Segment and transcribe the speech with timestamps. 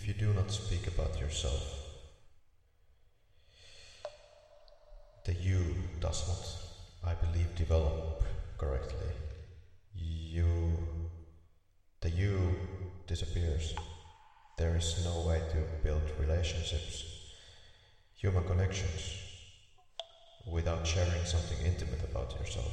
[0.00, 1.62] if you do not speak about yourself,
[5.26, 8.22] the you does not, I believe, develop
[8.56, 9.12] correctly.
[9.94, 10.78] You,
[12.00, 12.56] the you
[13.06, 13.74] disappears.
[14.56, 17.04] There is no way to build relationships,
[18.16, 19.18] human connections,
[20.50, 22.72] without sharing something intimate about yourself.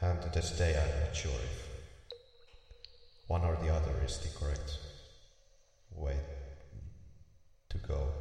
[0.00, 1.63] And to this day, I'm not sure
[3.34, 4.78] one or the other is the correct
[5.96, 6.16] way
[7.68, 8.12] to go.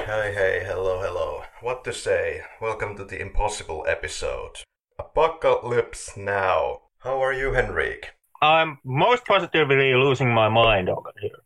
[0.10, 1.44] Hey, hey, hello, hello.
[1.62, 2.42] What to say?
[2.60, 4.64] Welcome to the impossible episode.
[4.98, 6.80] Apocalypse now.
[7.04, 8.16] How are you, Henrik?
[8.42, 11.44] I'm most positively losing my mind over here.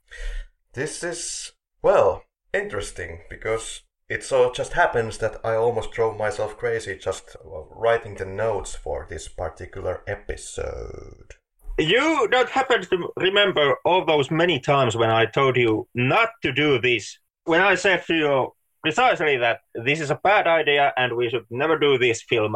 [0.72, 6.98] This is, well, interesting because it so just happens that I almost drove myself crazy
[6.98, 11.34] just writing the notes for this particular episode.
[11.78, 16.54] You don't happen to remember all those many times when I told you not to
[16.54, 17.18] do this.
[17.46, 21.46] When I said to you precisely that this is a bad idea and we should
[21.50, 22.56] never do this film,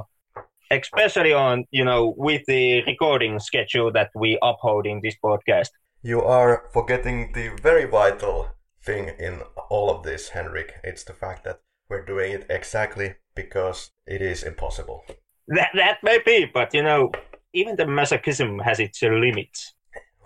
[0.71, 5.69] especially on, you know, with the recording schedule that we uphold in this podcast.
[6.03, 8.49] You are forgetting the very vital
[8.81, 10.75] thing in all of this, Henrik.
[10.85, 15.03] It's the fact that we're doing it exactly because it is impossible.
[15.49, 17.11] That, that may be, but, you know,
[17.51, 19.73] even the masochism has its limits.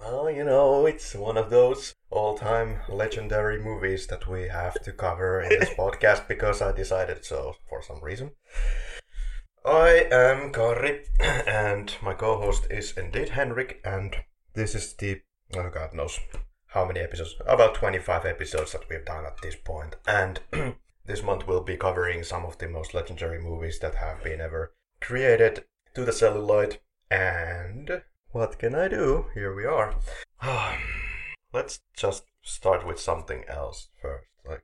[0.02, 4.92] Well, you know, it's one of those all time legendary movies that we have to
[4.92, 8.32] cover in this podcast because I decided so for some reason.
[9.64, 14.16] I am Kari, and my co host is indeed Henrik, and
[14.56, 15.22] this is the,
[15.56, 16.20] oh God knows
[16.66, 20.40] how many episodes, about 25 episodes that we've done at this point, and
[21.06, 24.74] this month we'll be covering some of the most legendary movies that have been ever
[25.00, 26.80] created to the celluloid,
[27.12, 29.26] and what can I do?
[29.34, 29.96] Here we are.
[31.54, 34.28] Let's just start with something else first.
[34.48, 34.64] Like,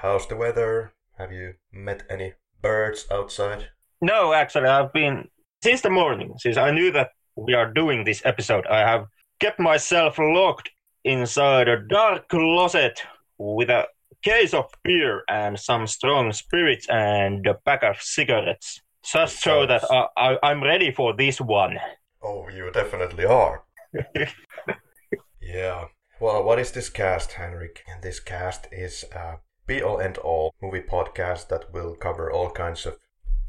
[0.00, 0.92] how's the weather?
[1.18, 3.68] Have you met any birds outside?
[4.00, 5.28] No, actually, I've been
[5.62, 9.06] since the morning, since I knew that we are doing this episode, I have
[9.40, 10.70] kept myself locked
[11.04, 13.00] inside a dark closet
[13.38, 13.86] with a
[14.22, 18.80] case of beer and some strong spirits and a pack of cigarettes.
[19.04, 21.76] Just so that I, I, I'm ready for this one.
[22.22, 23.64] Oh, you definitely are.
[25.40, 25.86] yeah.
[26.20, 27.84] Well, what is this cast, Henrik?
[28.00, 32.86] This cast is a be all and all movie podcast that will cover all kinds
[32.86, 32.98] of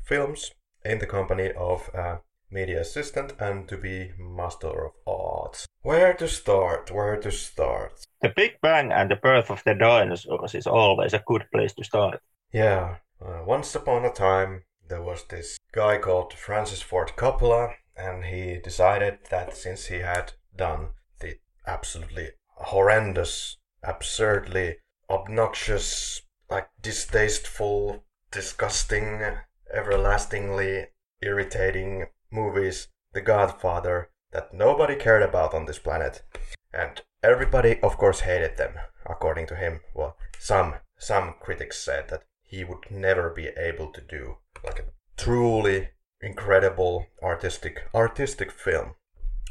[0.03, 0.51] films
[0.83, 5.67] in the company of a media assistant and to be master of arts.
[5.81, 6.91] Where to start?
[6.91, 8.05] Where to start?
[8.21, 11.83] The Big Bang and the birth of the dinosaurs is always a good place to
[11.83, 12.21] start.
[12.51, 12.97] Yeah.
[13.23, 18.57] Uh, once upon a time, there was this guy called Francis Ford Coppola, and he
[18.57, 20.89] decided that since he had done
[21.19, 21.37] the
[21.67, 24.77] absolutely horrendous, absurdly
[25.09, 29.21] obnoxious, like distasteful, disgusting
[29.71, 30.87] everlastingly
[31.21, 36.23] irritating movies, The Godfather, that nobody cared about on this planet.
[36.73, 38.73] And everybody, of course, hated them,
[39.05, 39.81] according to him.
[39.93, 44.85] Well, some some critics said that he would never be able to do like a
[45.17, 45.89] truly
[46.23, 48.95] incredible artistic artistic film.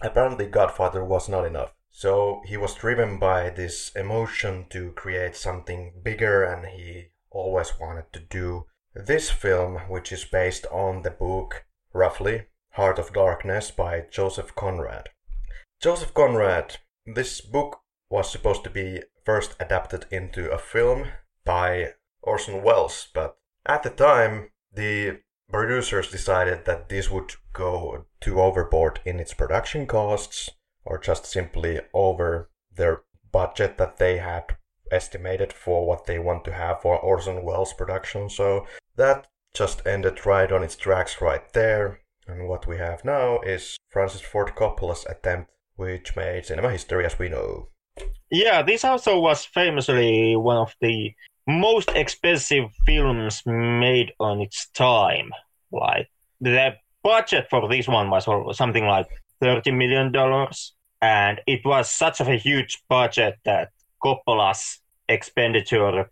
[0.00, 1.72] Apparently Godfather was not enough.
[1.90, 8.12] So he was driven by this emotion to create something bigger and he always wanted
[8.12, 14.06] to do this film, which is based on the book, roughly, Heart of Darkness by
[14.10, 15.10] Joseph Conrad.
[15.80, 17.80] Joseph Conrad, this book
[18.10, 21.08] was supposed to be first adapted into a film
[21.44, 23.36] by Orson Welles, but
[23.66, 25.20] at the time, the
[25.52, 30.50] producers decided that this would go too overboard in its production costs,
[30.84, 34.56] or just simply over their budget that they had
[34.90, 38.28] estimated for what they want to have for Orson Welles production.
[38.28, 38.66] So
[38.96, 42.00] that just ended right on its tracks right there.
[42.26, 47.18] And what we have now is Francis Ford Coppola's attempt, which made cinema history as
[47.18, 47.68] we know.
[48.30, 51.14] Yeah, this also was famously one of the
[51.46, 55.30] most expensive films made on its time.
[55.70, 56.08] Like
[56.40, 59.06] the budget for this one was something like
[59.40, 63.70] thirty million dollars, and it was such of a huge budget that
[64.02, 66.10] Coppola's expenditure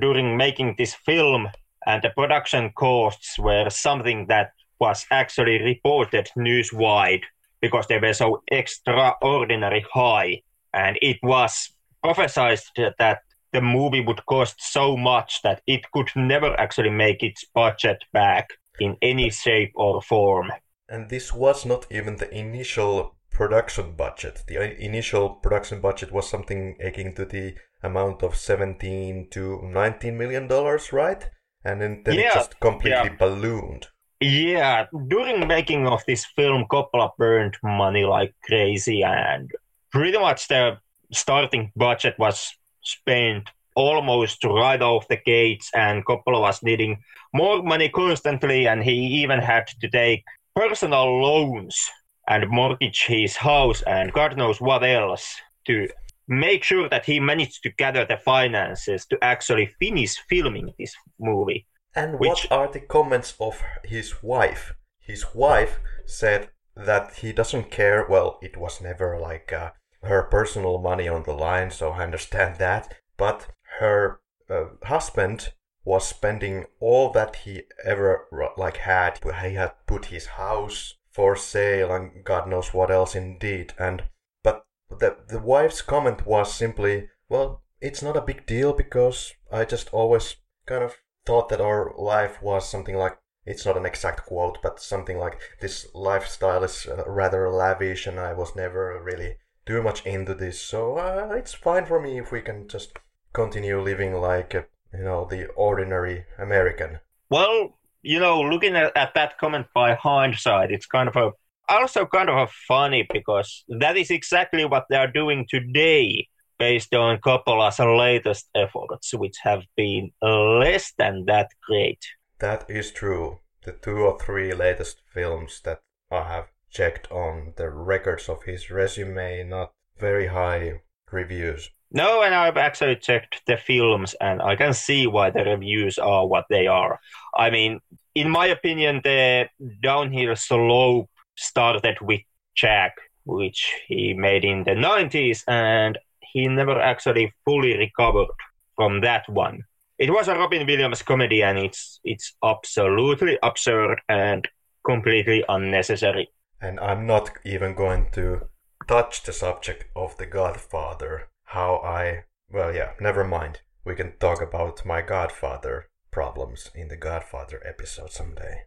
[0.00, 1.48] during making this film
[1.86, 4.50] and the production costs were something that
[4.80, 7.22] was actually reported newswide
[7.60, 10.42] because they were so extraordinary high
[10.74, 11.70] and it was
[12.02, 12.60] prophesied
[12.98, 13.20] that
[13.56, 18.50] the movie would cost so much that it could never actually make its budget back
[18.78, 20.52] in any shape or form.
[20.90, 24.44] And this was not even the initial production budget.
[24.46, 30.48] The initial production budget was something akin to the amount of 17 to 19 million
[30.48, 31.26] dollars, right?
[31.64, 33.16] And then, then yeah, it just completely yeah.
[33.18, 33.86] ballooned.
[34.20, 39.50] Yeah, during making of this film, Coppola burned money like crazy, and
[39.90, 40.78] pretty much the
[41.10, 42.54] starting budget was
[42.86, 47.02] spent almost right off the gates, and Coppola was needing
[47.34, 50.24] more money constantly, and he even had to take
[50.54, 51.90] personal loans
[52.28, 55.36] and mortgage his house and God knows what else
[55.66, 55.88] to
[56.28, 61.66] make sure that he managed to gather the finances to actually finish filming this movie.
[61.94, 62.48] And which...
[62.50, 64.74] what are the comments of his wife?
[64.98, 68.06] His wife said that he doesn't care.
[68.08, 69.70] Well, it was never like uh,
[70.06, 72.94] her personal money on the line, so I understand that.
[73.16, 73.48] But
[73.78, 75.52] her uh, husband
[75.84, 78.26] was spending all that he ever
[78.56, 79.20] like had.
[79.22, 83.72] He had put his house for sale and God knows what else indeed.
[83.78, 84.02] And
[84.42, 89.64] but the the wife's comment was simply, well, it's not a big deal because I
[89.64, 90.36] just always
[90.66, 94.80] kind of thought that our life was something like it's not an exact quote, but
[94.80, 100.06] something like this lifestyle is uh, rather lavish, and I was never really too much
[100.06, 100.60] into this.
[100.60, 102.98] So uh, it's fine for me if we can just
[103.32, 104.64] continue living like a,
[104.94, 107.00] you know the ordinary American.
[107.28, 111.32] Well, you know, looking at, at that comment by hindsight, it's kind of a
[111.68, 116.28] also kind of a funny because that is exactly what they are doing today
[116.58, 122.02] based on Coppola's latest efforts, which have been less than that great.
[122.38, 123.40] That is true.
[123.64, 125.80] The two or three latest films that
[126.10, 131.70] I have checked on the records of his resume, not very high reviews.
[131.90, 136.26] No, and I've actually checked the films, and I can see why the reviews are
[136.26, 137.00] what they are.
[137.36, 137.80] I mean,
[138.14, 139.48] in my opinion, the
[139.82, 142.20] downhill slope started with
[142.54, 142.94] Jack,
[143.24, 148.28] which he made in the 90s, and he never actually fully recovered
[148.74, 149.62] from that one.
[149.98, 154.46] It was a Robin Williams comedy, and it's it's absolutely absurd and
[154.84, 156.28] completely unnecessary.
[156.60, 158.48] And I'm not even going to
[158.86, 163.60] touch the subject of The Godfather how I well yeah, never mind.
[163.84, 168.62] We can talk about my Godfather problems in the Godfather episode someday.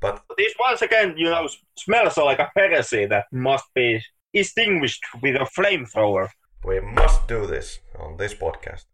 [0.00, 1.48] But this once again, you know,
[1.78, 4.02] smells like a heresy that must be
[4.34, 6.28] extinguished with a flamethrower.
[6.64, 8.84] We must do this on this podcast.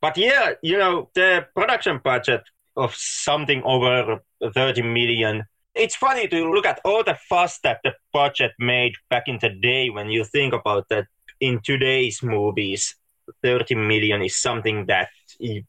[0.00, 2.42] But yeah, you know, the production budget
[2.76, 4.20] of something over
[4.54, 5.44] 30 million.
[5.76, 9.50] It's funny to look at all the fuss that the budget made back in the
[9.50, 11.06] day when you think about that
[11.38, 12.96] in today's movies,
[13.42, 15.08] 30 million is something that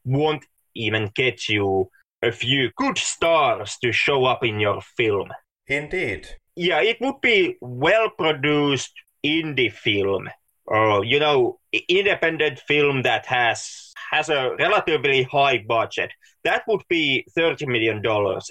[0.04, 1.90] won't even get you
[2.22, 5.28] a few good stars to show up in your film.
[5.66, 6.26] Indeed.
[6.56, 8.92] Yeah, it would be well produced
[9.24, 10.28] indie film
[10.66, 16.10] or you know independent film that has has a relatively high budget.
[16.44, 18.50] That would be 30 million dollars.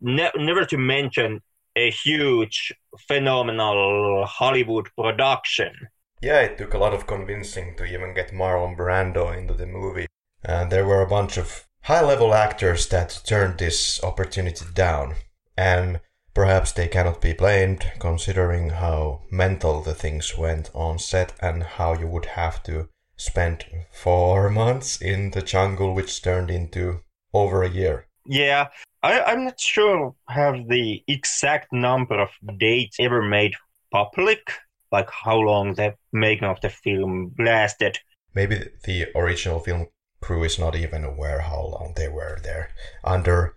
[0.00, 1.40] Ne- never to mention
[1.76, 2.72] a huge
[3.08, 5.72] phenomenal Hollywood production.
[6.20, 10.06] Yeah, it took a lot of convincing to even get Marlon Brando into the movie.
[10.42, 15.14] And there were a bunch of high level actors that turned this opportunity down.
[15.56, 16.00] And
[16.34, 21.94] perhaps they cannot be blamed considering how mental the things went on set and how
[21.94, 27.00] you would have to spend four months in the jungle, which turned into
[27.32, 28.06] over a year.
[28.26, 28.68] Yeah,
[29.02, 33.54] I, I'm not sure have the exact number of dates ever made
[33.90, 34.52] public
[34.92, 37.98] like how long the making of the film lasted.
[38.34, 39.86] Maybe the original film
[40.20, 42.70] crew is not even aware how long they were there
[43.04, 43.54] under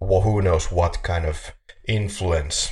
[0.00, 1.52] well, who knows what kind of
[1.88, 2.70] influence.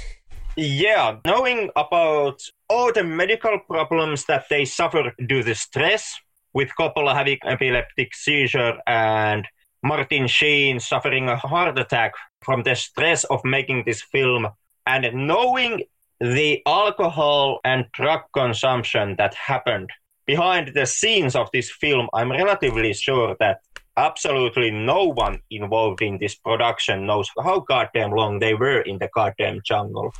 [0.56, 6.14] Yeah, knowing about all the medical problems that they suffer due to stress,
[6.52, 9.48] with Coppola having epileptic seizure and
[9.84, 14.48] Martin Sheen suffering a heart attack from the stress of making this film,
[14.86, 15.82] and knowing
[16.20, 19.90] the alcohol and drug consumption that happened
[20.26, 23.58] behind the scenes of this film, I'm relatively sure that
[23.98, 29.10] absolutely no one involved in this production knows how goddamn long they were in the
[29.14, 30.14] goddamn jungle.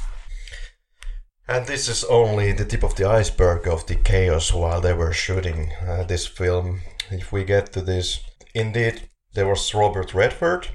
[1.49, 5.15] And this is only the tip of the iceberg of the chaos while they were
[5.15, 6.81] shooting uh, this film.
[7.11, 8.21] If we get to this,
[8.55, 10.69] indeed, there was Robert Redford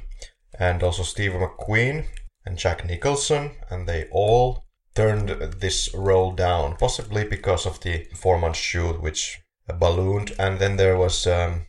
[0.58, 2.06] and also Steve McQueen
[2.46, 8.38] and Jack Nicholson, and they all turned this role down, possibly because of the four
[8.38, 10.34] month shoot, which ballooned.
[10.38, 11.68] And then there was um,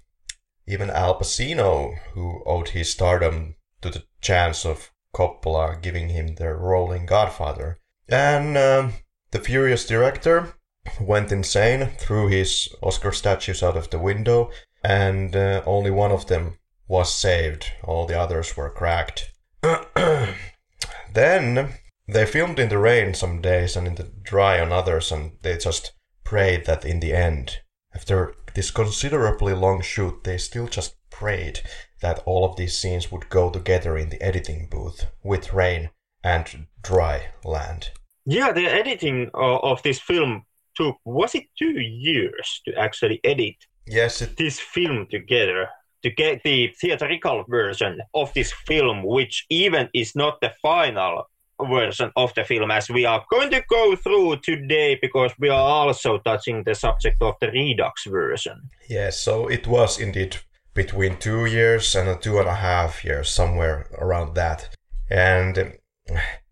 [0.66, 6.52] even Al Pacino, who owed his stardom to the chance of Coppola giving him the
[6.54, 7.78] role in Godfather.
[8.08, 8.94] And um,
[9.30, 10.54] the furious director
[11.00, 14.50] went insane, threw his Oscar statues out of the window,
[14.82, 16.58] and uh, only one of them
[16.90, 17.70] was saved.
[17.84, 19.30] All the others were cracked.
[21.14, 21.74] then
[22.08, 25.56] they filmed in the rain some days and in the dry on others, and they
[25.56, 25.92] just
[26.24, 27.60] prayed that in the end,
[27.94, 31.60] after this considerably long shoot, they still just prayed
[32.00, 35.90] that all of these scenes would go together in the editing booth with rain
[36.24, 37.90] and dry land.
[38.26, 40.44] Yeah, the editing of this film
[40.74, 43.56] took was it two years to actually edit
[43.86, 44.36] yes it...
[44.36, 45.68] this film together
[46.02, 51.24] to get the theatrical version of this film, which even is not the final
[51.68, 55.60] version of the film, as we are going to go through today, because we are
[55.60, 58.68] also touching the subject of the Redux version.
[58.88, 60.36] Yes, so it was indeed
[60.74, 64.74] between two years and two and a half years, somewhere around that.
[65.10, 65.78] And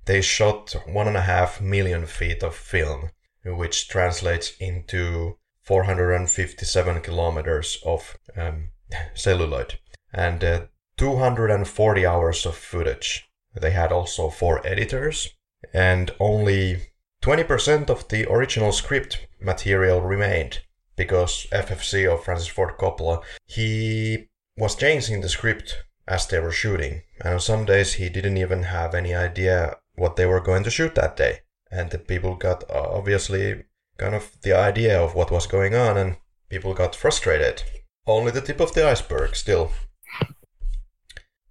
[0.04, 3.10] they shot one and a half million feet of film,
[3.44, 8.68] which translates into 457 kilometers of um,
[9.14, 9.78] celluloid
[10.12, 10.60] and uh,
[10.96, 13.28] 240 hours of footage.
[13.54, 15.28] They had also four editors
[15.72, 16.92] and only
[17.22, 20.60] 20% of the original script material remained
[20.96, 25.76] because FFC of Francis Ford Coppola, he was changing the script
[26.06, 27.02] as they were shooting.
[27.20, 30.70] And on some days he didn't even have any idea what they were going to
[30.70, 31.40] shoot that day.
[31.70, 33.64] And the people got obviously
[33.98, 36.16] kind of the idea of what was going on and
[36.48, 37.62] people got frustrated
[38.08, 39.72] only the tip of the iceberg, still.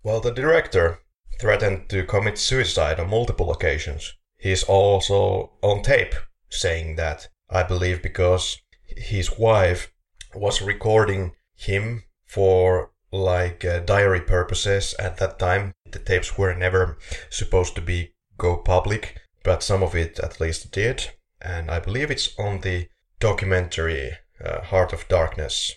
[0.02, 1.00] While the director
[1.40, 6.16] threatened to commit suicide on multiple occasions, he is also on tape
[6.50, 9.92] saying that, I believe, because his wife
[10.34, 15.74] was recording him for like uh, diary purposes at that time.
[15.92, 16.98] The tapes were never
[17.30, 21.12] supposed to be go public, but some of it at least did.
[21.42, 25.76] And I believe it's on the documentary uh, Heart of Darkness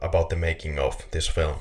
[0.00, 1.56] about the making of this film.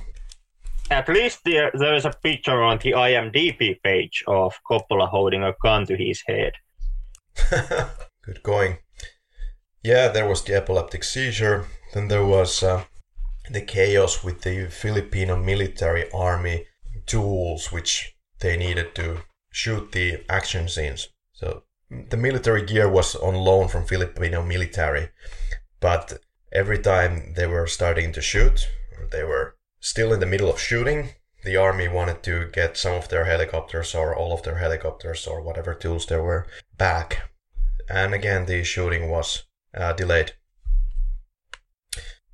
[0.90, 5.54] At least there, there is a picture on the IMDb page of Coppola holding a
[5.64, 6.54] gun to his head.
[8.24, 8.78] Good going.
[9.84, 11.66] Yeah, there was the epileptic seizure.
[11.94, 12.84] Then there was uh,
[13.50, 16.66] the chaos with the Filipino military army
[17.06, 21.10] tools which they needed to shoot the action scenes.
[21.34, 25.10] So the military gear was on loan from Filipino military,
[25.80, 26.20] but
[26.52, 28.68] every time they were starting to shoot,
[29.12, 31.12] they were still in the middle of shooting.
[31.44, 35.42] The army wanted to get some of their helicopters or all of their helicopters or
[35.42, 37.30] whatever tools there were back.
[37.90, 39.44] And again, the shooting was
[39.76, 40.34] uh, delayed.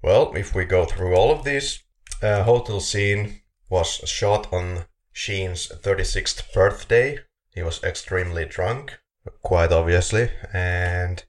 [0.02, 1.84] Well, if we go through all of these,
[2.22, 7.20] uh, hotel scene was shot on Sheen's 36th birthday.
[7.54, 9.00] He was extremely drunk,
[9.42, 11.24] quite obviously, and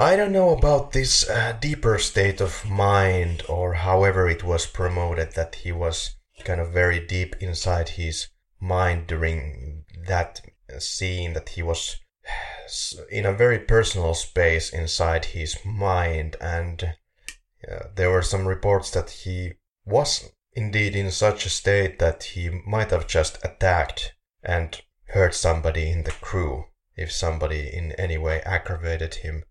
[0.00, 5.32] I don't know about this uh, deeper state of mind or however it was promoted
[5.32, 6.14] that he was
[6.44, 8.28] kind of very deep inside his
[8.60, 10.40] mind during that
[10.78, 11.96] scene that he was
[13.10, 16.36] in a very personal space inside his mind.
[16.40, 16.94] And
[17.68, 22.50] uh, there were some reports that he was indeed in such a state that he
[22.64, 24.14] might have just attacked
[24.44, 29.42] and hurt somebody in the crew if somebody in any way aggravated him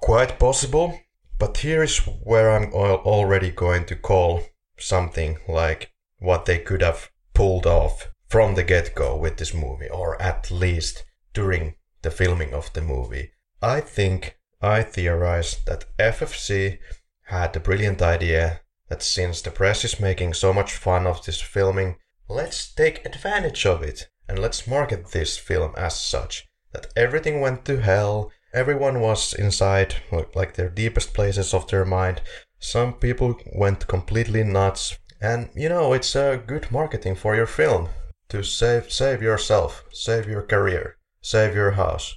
[0.00, 0.98] Quite possible,
[1.38, 4.42] but here is where I'm already going to call
[4.78, 9.88] something like what they could have pulled off from the get go with this movie,
[9.88, 11.04] or at least
[11.34, 13.32] during the filming of the movie.
[13.60, 16.78] I think I theorize that FFC
[17.24, 21.40] had the brilliant idea that since the press is making so much fun of this
[21.40, 21.96] filming,
[22.28, 26.46] let's take advantage of it and let's market this film as such.
[26.72, 29.94] That everything went to hell, Everyone was inside,
[30.34, 32.20] like their deepest places of their mind.
[32.58, 34.98] Some people went completely nuts.
[35.20, 37.88] And you know, it's a uh, good marketing for your film
[38.30, 42.16] to save save yourself, save your career, save your house.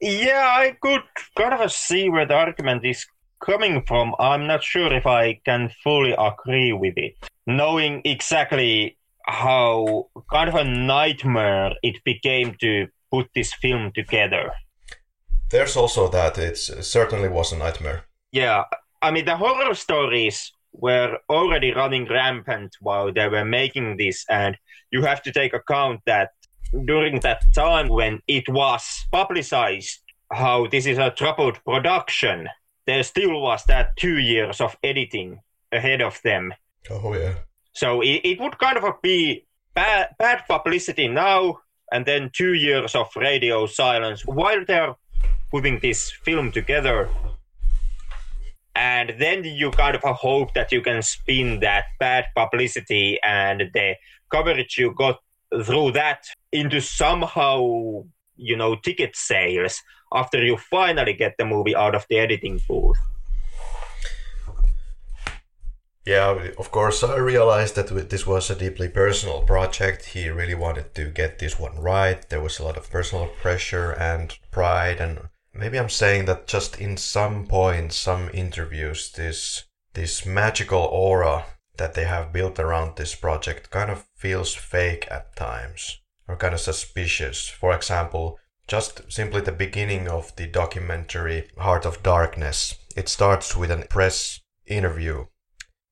[0.00, 1.02] Yeah, I could
[1.36, 3.06] kind of see where the argument is
[3.44, 4.14] coming from.
[4.18, 7.14] I'm not sure if I can fully agree with it,
[7.46, 14.52] knowing exactly how kind of a nightmare it became to put this film together.
[15.50, 18.04] There's also that it certainly was a nightmare.
[18.32, 18.64] Yeah,
[19.02, 24.56] I mean the horror stories were already running rampant while they were making this, and
[24.90, 26.30] you have to take account that
[26.84, 30.00] during that time when it was publicized
[30.32, 32.48] how this is a troubled production,
[32.86, 35.40] there still was that two years of editing
[35.72, 36.52] ahead of them.
[36.90, 37.34] Oh yeah.
[37.72, 41.60] So it, it would kind of be bad bad publicity now,
[41.92, 44.94] and then two years of radio silence while they're
[45.50, 47.08] putting this film together.
[48.74, 53.94] And then you kind of hope that you can spin that bad publicity and the
[54.30, 55.18] coverage you got
[55.64, 58.04] through that into somehow,
[58.36, 59.80] you know, ticket sales
[60.12, 62.98] after you finally get the movie out of the editing booth.
[66.06, 70.04] Yeah, of course, I realized that this was a deeply personal project.
[70.04, 72.26] He really wanted to get this one right.
[72.28, 76.80] There was a lot of personal pressure and pride, and maybe I'm saying that just
[76.80, 81.46] in some points, some interviews, this this magical aura
[81.76, 85.98] that they have built around this project kind of feels fake at times
[86.28, 87.48] or kind of suspicious.
[87.48, 92.76] For example, just simply the beginning of the documentary Heart of Darkness.
[92.96, 95.26] It starts with a press interview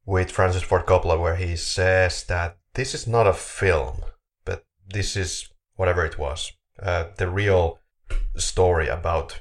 [0.06, 4.02] with Francis Ford Coppola where he says that this is not a film,
[4.44, 7.78] but this is whatever it was, uh, the real
[8.36, 9.40] story about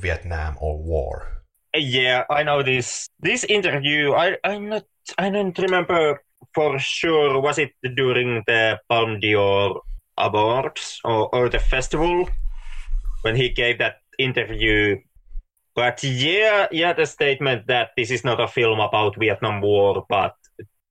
[0.00, 1.42] Vietnam or war.
[1.74, 3.08] Yeah, I know this.
[3.20, 4.84] This interview, I I'm not,
[5.18, 6.22] I don't remember
[6.54, 7.40] for sure.
[7.40, 9.82] Was it during the Palme d'Or
[10.18, 12.28] Awards or, or the festival
[13.22, 14.96] when he gave that interview
[15.76, 20.34] but yeah, yeah, the statement that this is not a film about Vietnam War, but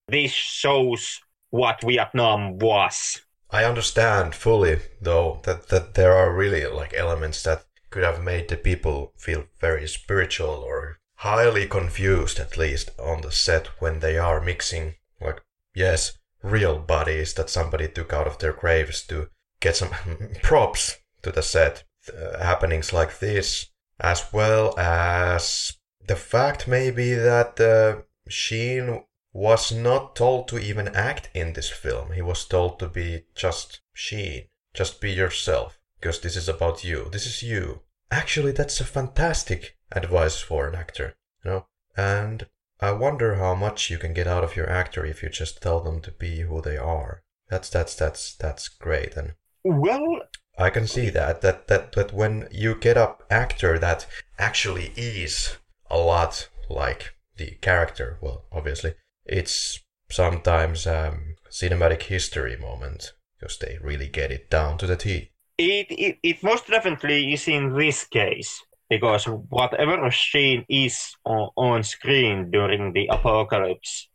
[0.07, 3.21] this shows what Vietnam was.
[3.49, 8.47] I understand fully, though, that, that there are really like elements that could have made
[8.47, 14.19] the people feel very spiritual or highly confused, at least on the set when they
[14.19, 15.41] are mixing, like,
[15.73, 19.89] yes, real bodies that somebody took out of their graves to get some
[20.43, 21.83] props to the set.
[22.07, 25.73] Uh, happenings like this as well as
[26.07, 29.03] the fact maybe that uh, Sheen
[29.33, 32.11] was not told to even act in this film.
[32.11, 37.09] He was told to be just Sheen, just be yourself, because this is about you.
[37.11, 37.81] This is you.
[38.11, 41.67] Actually, that's a fantastic advice for an actor, you know.
[41.97, 42.47] And
[42.79, 45.79] I wonder how much you can get out of your actor if you just tell
[45.79, 47.23] them to be who they are.
[47.49, 49.15] That's that's that's that's great.
[49.15, 50.21] And well,
[50.57, 54.07] I can see that that that that when you get up actor that
[54.39, 55.57] actually is
[55.89, 58.93] a lot like the character, well, obviously
[59.25, 65.31] it's sometimes um, cinematic history moment because they really get it down to the T.
[65.57, 71.83] It, it it most definitely is in this case because whatever Sheen is on, on
[71.83, 74.07] screen during the apocalypse,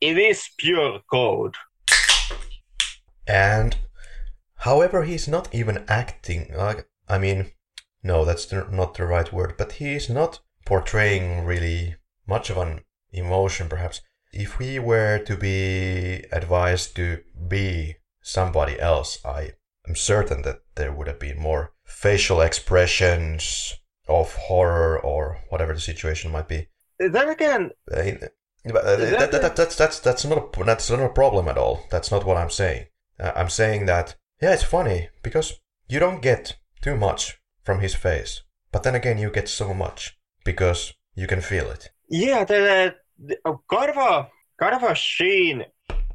[0.00, 1.54] it is pure code.
[3.26, 3.76] And
[4.58, 7.52] However, he's not even acting like, I mean,
[8.02, 12.80] no, that's not the right word, but he is not portraying really much of an
[13.12, 14.00] emotion, perhaps.
[14.32, 19.52] If we were to be advised to be somebody else, I
[19.88, 23.74] am certain that there would have been more facial expressions
[24.06, 26.68] of horror or whatever the situation might be.
[26.98, 31.08] Then again, uh, uh, that, that, that, that's that's that's not a, that's not a
[31.08, 31.84] problem at all.
[31.90, 32.86] That's not what I'm saying.
[33.18, 37.94] Uh, I'm saying that yeah, it's funny because you don't get too much from his
[37.94, 41.90] face, but then again, you get so much because you can feel it.
[42.08, 45.64] Yeah, the, the oh, kind of a kind of a Sheen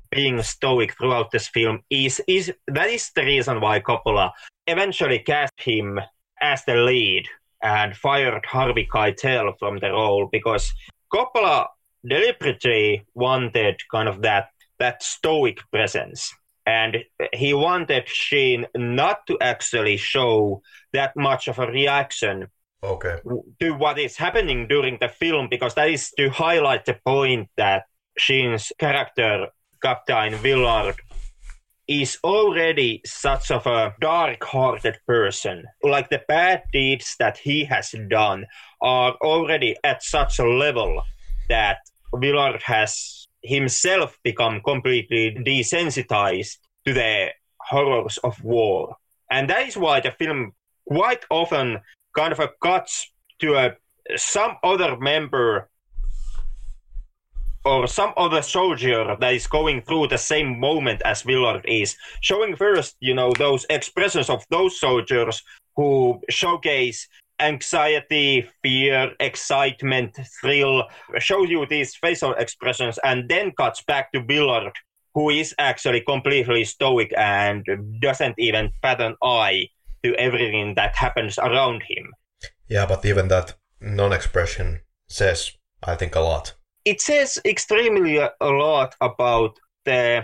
[0.10, 4.32] being stoic throughout this film is is that is the reason why Coppola
[4.68, 6.00] eventually cast him
[6.42, 7.26] as the lead
[7.62, 10.72] and fired Harvey Keitel from the role because
[11.12, 11.68] Coppola
[12.08, 16.34] deliberately wanted kind of that that stoic presence
[16.66, 16.98] and
[17.34, 20.62] he wanted Sheen not to actually show
[20.94, 22.48] that much of a reaction
[22.82, 23.18] okay.
[23.60, 27.84] to what is happening during the film because that is to highlight the point that
[28.18, 29.48] Sheen's character,
[29.82, 30.96] Captain Willard,
[31.88, 35.66] is already such of a dark-hearted person.
[35.84, 38.46] Like the bad deeds that he has done
[38.82, 41.02] are already at such a level
[41.50, 41.80] that
[42.14, 48.96] Willard has himself become completely desensitized to the horrors of war.
[49.30, 50.54] And that is why the film
[50.88, 51.80] quite often
[52.16, 53.76] kind of cuts to a
[54.18, 55.70] some other member
[57.66, 62.56] or some other soldier that is going through the same moment as Willard is, showing
[62.56, 65.42] first, you know, those expressions of those soldiers
[65.76, 67.08] who showcase
[67.40, 70.84] anxiety, fear, excitement, thrill,
[71.20, 74.74] shows you these facial expressions, and then cuts back to Willard,
[75.14, 77.66] who is actually completely stoic and
[78.02, 79.68] doesn't even bat an eye
[80.04, 82.12] to everything that happens around him.
[82.68, 85.52] Yeah, but even that non expression says,
[85.84, 86.54] I think, a lot.
[86.86, 90.24] It says extremely a lot about the,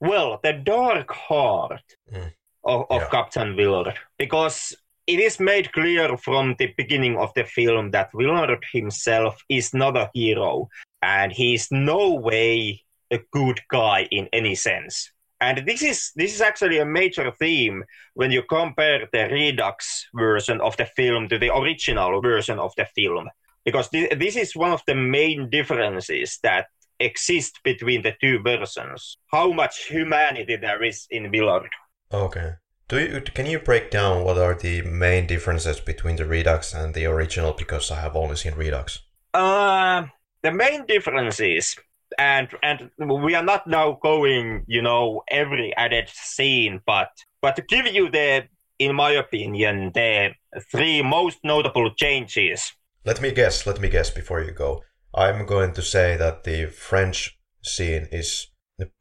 [0.00, 2.32] well, the dark heart Mm.
[2.64, 3.08] of, of Yeah.
[3.08, 3.94] Captain Willard.
[4.18, 4.74] Because
[5.10, 9.96] it is made clear from the beginning of the film that Willard himself is not
[9.96, 10.68] a hero
[11.02, 15.10] and he is no way a good guy in any sense.
[15.40, 17.82] And this is this is actually a major theme
[18.14, 22.86] when you compare the Redux version of the film to the original version of the
[22.94, 23.28] film,
[23.64, 26.66] because thi- this is one of the main differences that
[27.00, 29.18] exist between the two versions.
[29.26, 31.70] How much humanity there is in Willard.
[32.12, 32.52] Okay.
[32.90, 36.92] Do you can you break down what are the main differences between the Redux and
[36.92, 37.52] the original?
[37.52, 38.98] Because I have only seen Redux.
[39.32, 40.06] Uh,
[40.42, 41.76] the main difference is,
[42.18, 47.62] and and we are not now going, you know, every added scene, but but to
[47.62, 48.48] give you the,
[48.80, 50.34] in my opinion, the
[50.72, 52.72] three most notable changes.
[53.04, 53.68] Let me guess.
[53.68, 54.82] Let me guess before you go.
[55.14, 58.48] I'm going to say that the French scene is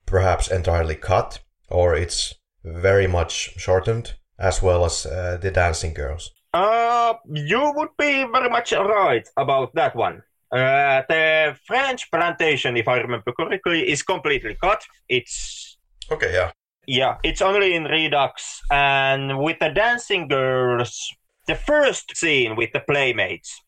[0.06, 6.32] perhaps entirely cut, or it's very much shortened, as well as uh, the dancing girls.
[6.54, 10.24] Uh, you would be very much right about that one.
[10.52, 14.84] Uh, the French plantation, if I remember correctly, is completely cut.
[15.08, 15.78] It's
[16.12, 16.52] Okay, yeah.
[16.88, 18.62] Yeah, it's only in Redux.
[18.72, 21.08] And with the dancing girls,
[21.48, 23.62] the first scene with the playmates,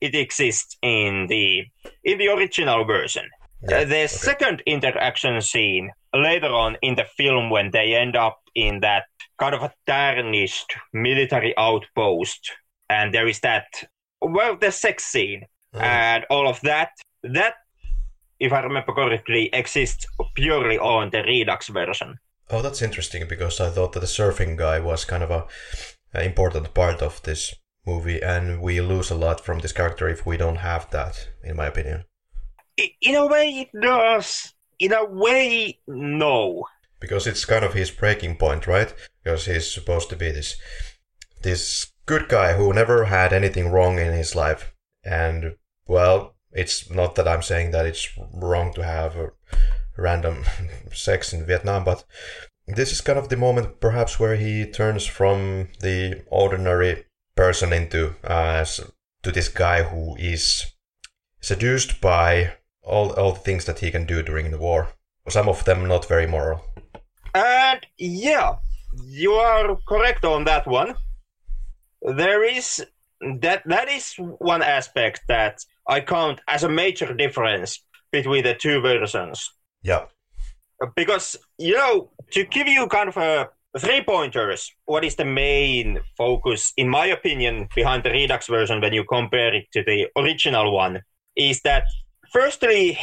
[0.00, 1.64] it exists in the
[2.04, 3.28] in the original version.
[3.62, 4.06] Yeah, Uh, the okay.
[4.06, 9.04] second interaction scene later on in the film when they end up in that
[9.38, 12.52] kind of a tarnished military outpost
[12.88, 13.66] and there is that
[14.20, 15.44] well the sex scene
[15.74, 15.82] Mm.
[15.82, 16.90] and all of that
[17.22, 17.54] that
[18.40, 22.18] if i remember correctly exists purely on the redux version
[22.50, 25.46] Oh, that's interesting because I thought that the surfing guy was kind of a,
[26.14, 27.54] a important part of this
[27.86, 31.56] movie, and we lose a lot from this character if we don't have that, in
[31.56, 32.04] my opinion.
[33.00, 34.54] In a way it does.
[34.78, 36.64] In a way no.
[37.00, 38.92] Because it's kind of his breaking point, right?
[39.22, 40.56] Because he's supposed to be this
[41.42, 47.14] this good guy who never had anything wrong in his life, and well, it's not
[47.14, 49.30] that I'm saying that it's wrong to have
[49.96, 50.44] random
[50.92, 52.04] sex in Vietnam, but
[52.66, 58.14] this is kind of the moment perhaps where he turns from the ordinary person into
[58.24, 58.64] uh,
[59.22, 60.66] to this guy who is
[61.40, 62.54] seduced by
[62.88, 64.88] all all the things that he can do during the war.
[65.28, 66.64] Some of them not very moral.
[67.34, 68.56] And yeah,
[69.04, 70.94] you are correct on that one.
[72.02, 72.84] There is
[73.40, 78.80] that that is one aspect that I count as a major difference between the two
[78.80, 79.50] versions.
[79.82, 80.06] Yeah.
[80.96, 86.00] Because you know, to give you kind of a three pointers, what is the main
[86.16, 90.72] focus, in my opinion, behind the Redux version when you compare it to the original
[90.72, 91.02] one,
[91.36, 91.84] is that
[92.32, 92.98] firstly,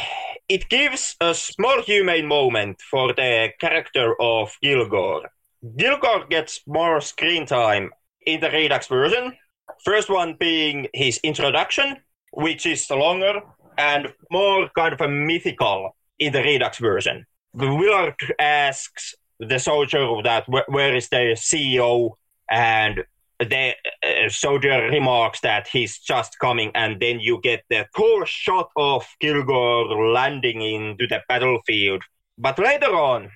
[0.48, 5.30] it gives a small humane moment for the character of Kilgore.
[5.78, 7.90] Kilgore gets more screen time
[8.26, 9.36] in the Redux version.
[9.84, 11.96] First one being his introduction,
[12.32, 13.40] which is longer
[13.78, 17.26] and more kind of a mythical in the Redux version.
[17.54, 22.12] The Willard asks the soldier that where is the CEO,
[22.50, 23.04] and
[23.38, 28.70] the uh, soldier remarks that he's just coming, and then you get the cool shot
[28.76, 32.02] of Kilgore landing into the battlefield.
[32.38, 33.30] But later on,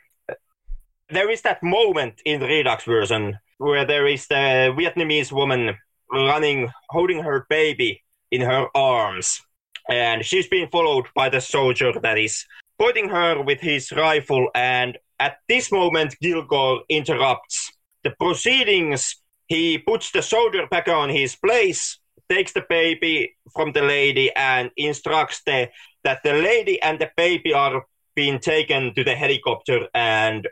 [1.10, 5.76] there is that moment in the Redux version where there is the Vietnamese woman
[6.10, 9.42] running, holding her baby in her arms,
[9.88, 12.46] and she's being followed by the soldier that is
[12.78, 14.48] pointing her with his rifle.
[14.54, 17.70] And at this moment, Kilgore interrupts
[18.02, 19.16] the proceedings.
[19.50, 24.70] He puts the soldier back on his place, takes the baby from the lady, and
[24.76, 25.68] instructs the,
[26.04, 27.84] that the lady and the baby are
[28.14, 30.46] being taken to the helicopter and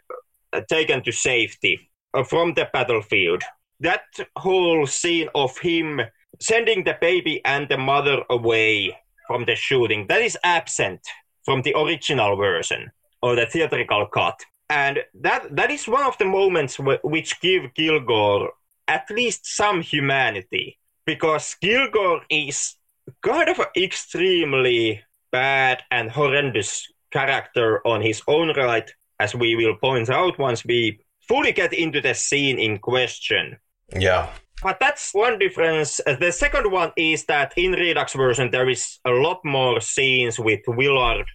[0.52, 3.44] uh, taken to safety uh, from the battlefield.
[3.78, 4.02] That
[4.36, 6.00] whole scene of him
[6.40, 11.00] sending the baby and the mother away from the shooting that is absent
[11.44, 12.90] from the original version
[13.22, 17.62] or the theatrical cut and that that is one of the moments wh- which give
[17.74, 18.50] Kilgore
[18.88, 22.74] at least some humanity because Kilgore is
[23.22, 29.76] kind of an extremely bad and horrendous character on his own right as we will
[29.76, 33.56] point out once we fully get into the scene in question
[33.94, 34.28] Yeah.
[34.60, 36.00] But that's one difference.
[36.04, 40.60] The second one is that in Redux version there is a lot more scenes with
[40.66, 41.26] Willard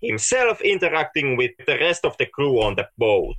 [0.00, 3.36] himself interacting with the rest of the crew on the boat.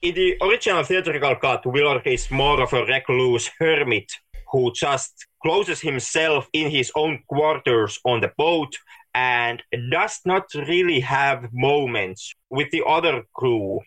[0.00, 4.12] In the original theatrical cut, Willard is more of a recluse hermit
[4.52, 8.72] who just closes himself in his own quarters on the boat
[9.12, 13.80] and does not really have moments with the other crew.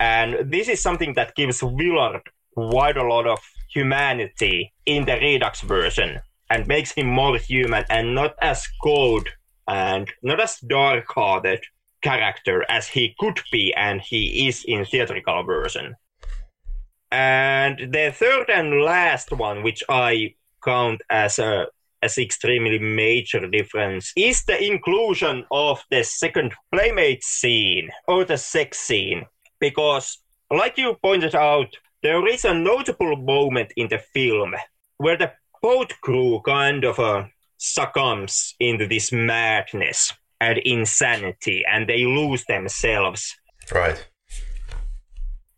[0.00, 2.22] And this is something that gives Willard
[2.54, 3.38] quite a lot of
[3.70, 9.28] humanity in the Redux version and makes him more human and not as cold
[9.68, 11.62] and not as dark hearted
[12.02, 15.96] character as he could be and he is in theatrical version.
[17.10, 20.34] And the third and last one, which I
[20.64, 21.66] count as a
[22.02, 28.78] as extremely major difference, is the inclusion of the second playmate scene or the sex
[28.80, 29.24] scene.
[29.60, 30.18] Because,
[30.50, 34.54] like you pointed out, there is a notable moment in the film
[34.96, 37.24] where the boat crew kind of uh,
[37.56, 40.12] succumbs into this madness
[40.42, 43.22] and insanity and they lose themselves.
[43.80, 43.98] Right.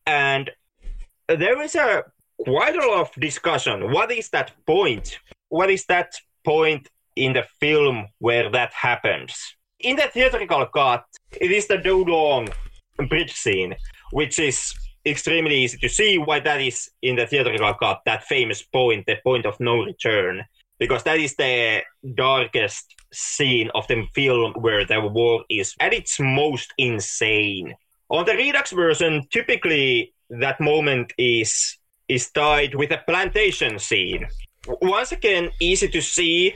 [0.07, 0.51] and
[1.29, 1.89] there is a
[2.39, 3.77] quite a lot of discussion.
[3.97, 5.07] What is that point?
[5.49, 6.11] What is that
[6.45, 9.33] point in the film where that happens?
[9.81, 11.05] In the theatrical cut
[11.45, 12.49] it is the Do Lung
[13.09, 13.73] bridge scene
[14.13, 14.59] which is
[15.07, 19.17] extremely easy to see why that is in the theatrical cut that famous point the
[19.25, 20.45] point of no return
[20.85, 21.81] because that is the
[22.15, 27.75] darkest scene of the film where the war is at its most insane
[28.11, 34.27] on the Redux version, typically that moment is is tied with a plantation scene.
[34.83, 36.55] Once again, easy to see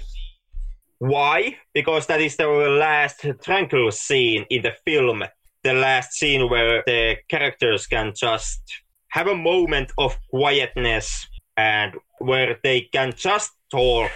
[0.98, 5.24] why, because that is the last tranquil scene in the film,
[5.62, 8.60] the last scene where the characters can just
[9.08, 14.10] have a moment of quietness and where they can just talk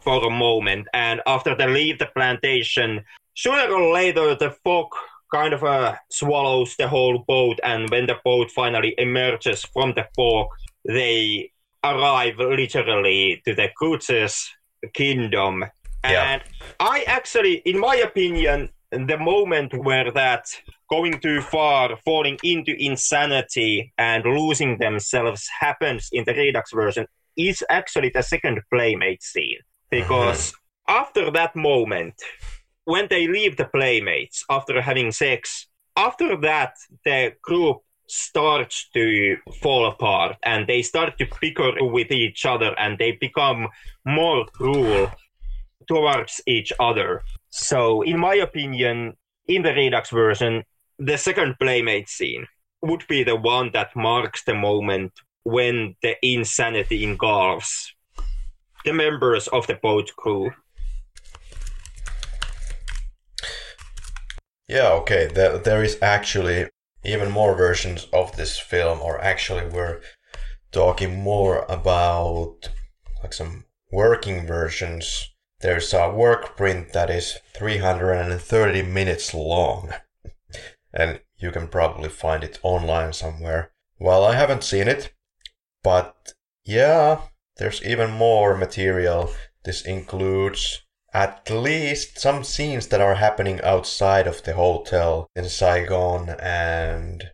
[0.00, 0.88] for a moment.
[0.92, 4.88] And after they leave the plantation, sooner or later the fog
[5.32, 10.06] kind of uh, swallows the whole boat, and when the boat finally emerges from the
[10.16, 10.46] fog,
[10.86, 11.50] they
[11.84, 14.48] arrive literally to the Kurtz's
[14.94, 15.64] kingdom.
[16.04, 16.32] Yeah.
[16.32, 16.42] And
[16.80, 20.46] I actually, in my opinion, the moment where that
[20.88, 27.06] going too far, falling into insanity, and losing themselves happens in the Redux version
[27.38, 29.60] is actually the second Playmate scene.
[29.90, 31.00] Because uh-huh.
[31.00, 32.14] after that moment,
[32.84, 36.74] when they leave the Playmates after having sex, after that,
[37.04, 42.98] the group starts to fall apart and they start to bicker with each other and
[42.98, 43.68] they become
[44.04, 45.10] more cruel
[45.86, 47.22] towards each other.
[47.50, 49.14] So, in my opinion,
[49.46, 50.64] in the Redux version,
[50.98, 52.46] the second Playmate scene
[52.82, 55.12] would be the one that marks the moment
[55.48, 57.94] when the insanity engulfs
[58.84, 60.50] the members of the boat crew.
[64.68, 65.26] Yeah, okay.
[65.26, 66.68] There, there is actually
[67.02, 70.00] even more versions of this film, or actually, we're
[70.70, 72.68] talking more about
[73.22, 75.30] like some working versions.
[75.60, 79.94] There's a work print that is 330 minutes long,
[80.92, 83.72] and you can probably find it online somewhere.
[83.98, 85.10] Well, I haven't seen it,
[85.82, 87.22] but yeah,
[87.56, 89.30] there's even more material.
[89.64, 96.30] This includes at least some scenes that are happening outside of the hotel in Saigon,
[96.40, 97.30] and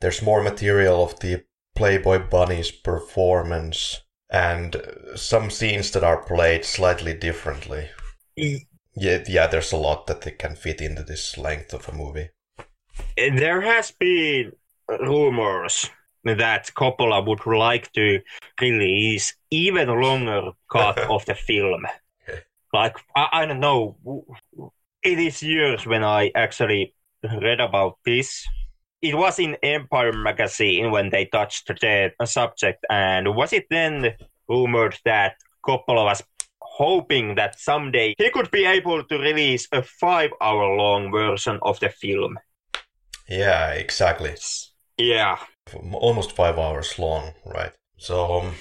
[0.00, 4.76] there's more material of the Playboy Bunny's performance, and
[5.14, 7.88] some scenes that are played slightly differently.
[8.38, 8.66] Mm.
[8.94, 12.30] Yeah, yeah, there's a lot that they can fit into this length of a movie.
[13.16, 14.52] There has been
[14.88, 15.88] rumors
[16.24, 18.20] that Coppola would like to
[18.60, 21.86] release even longer cut of the film.
[22.72, 23.96] Like I, I don't know,
[25.02, 28.46] it is years when I actually read about this.
[29.00, 34.14] It was in Empire magazine when they touched the subject, and was it then
[34.48, 36.22] rumored that Coppola was
[36.60, 42.38] hoping that someday he could be able to release a five-hour-long version of the film?
[43.28, 44.34] Yeah, exactly.
[44.96, 45.38] Yeah,
[45.92, 47.72] almost five hours long, right?
[47.98, 48.54] So, um,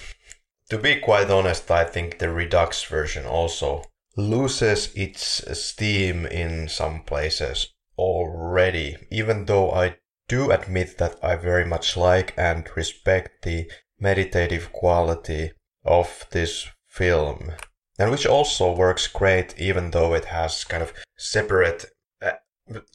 [0.70, 3.84] to be quite honest, I think the Redux version also
[4.18, 11.66] loses its steam in some places already, even though I do admit that I very
[11.66, 15.52] much like and respect the meditative quality
[15.86, 17.54] of this film,
[17.98, 21.86] and which also works great even though it has kind of separate
[22.22, 22.32] uh,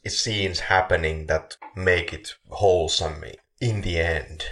[0.07, 3.23] scenes happening that make it wholesome
[3.63, 4.43] in the end.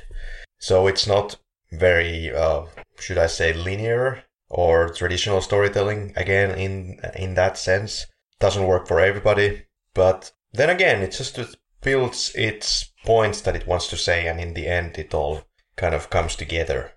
[0.57, 1.37] So it's not
[1.71, 2.65] very, uh,
[2.99, 6.13] should I say, linear or traditional storytelling.
[6.15, 8.05] Again, in in that sense,
[8.39, 9.65] doesn't work for everybody.
[9.93, 11.39] But then again, it just
[11.81, 15.43] builds its points that it wants to say, and in the end, it all
[15.75, 16.91] kind of comes together.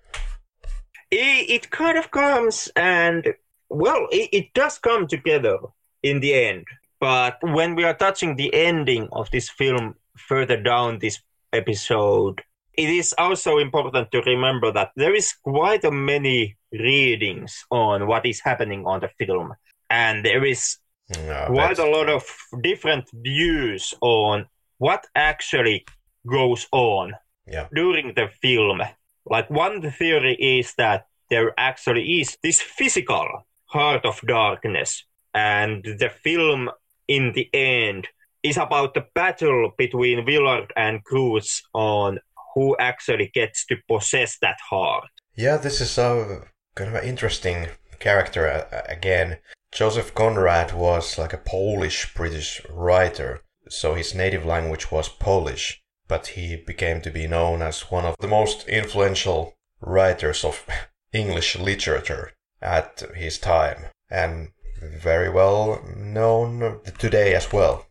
[1.11, 3.33] It, it kind of comes, and
[3.69, 5.57] well, it, it does come together
[6.03, 6.65] in the end.
[6.99, 11.19] But when we are touching the ending of this film further down this
[11.55, 12.41] episode,
[12.73, 18.25] it is also important to remember that there is quite a many readings on what
[18.25, 19.53] is happening on the film,
[19.89, 20.77] and there is
[21.09, 22.23] no, quite a lot of
[22.61, 24.45] different views on
[24.77, 25.85] what actually
[26.27, 27.13] goes on
[27.47, 27.67] yeah.
[27.73, 28.81] during the film.
[29.25, 36.09] Like one theory is that there actually is this physical heart of darkness, and the
[36.09, 36.69] film
[37.07, 38.07] in the end
[38.45, 42.19] is about the battle between Willard and Kurtz on
[42.53, 45.09] who actually gets to possess that heart.
[45.35, 46.43] Yeah, this is a
[46.75, 47.67] kind of an interesting
[47.99, 49.37] character uh, again.
[49.71, 56.27] Joseph Conrad was like a Polish British writer, so his native language was Polish, but
[56.27, 60.65] he became to be known as one of the most influential writers of
[61.11, 62.31] English literature
[62.61, 64.49] at his time, and
[64.81, 67.87] very well known today as well.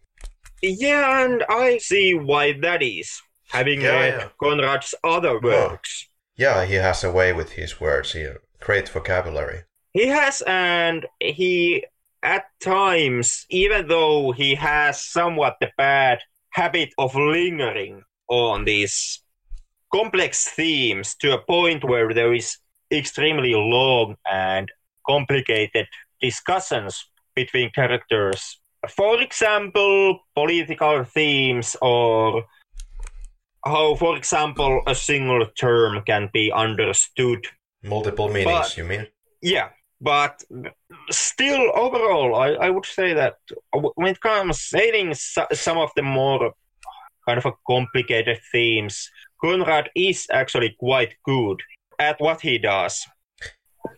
[0.65, 4.29] Yeah, and I see why that is having yeah, read yeah.
[4.41, 6.09] Conrad's other works.
[6.37, 8.13] Yeah, he has a way with his words.
[8.13, 8.27] He
[8.61, 9.65] great vocabulary.
[9.93, 11.85] He has, and he
[12.23, 19.21] at times, even though he has somewhat the bad habit of lingering on these
[19.93, 22.57] complex themes to a point where there is
[22.91, 24.73] extremely long and
[25.07, 25.87] complicated
[26.21, 28.59] discussions between characters.
[28.89, 32.45] For example, political themes or
[33.65, 37.47] how, for example, a single term can be understood.
[37.83, 39.07] Multiple meanings, but, you mean?
[39.43, 39.69] Yeah,
[40.01, 40.43] but
[41.11, 43.37] still, overall, I, I would say that
[43.95, 46.53] when it comes sailing some of the more
[47.27, 49.11] kind of a complicated themes,
[49.43, 51.61] Conrad is actually quite good
[51.99, 53.07] at what he does.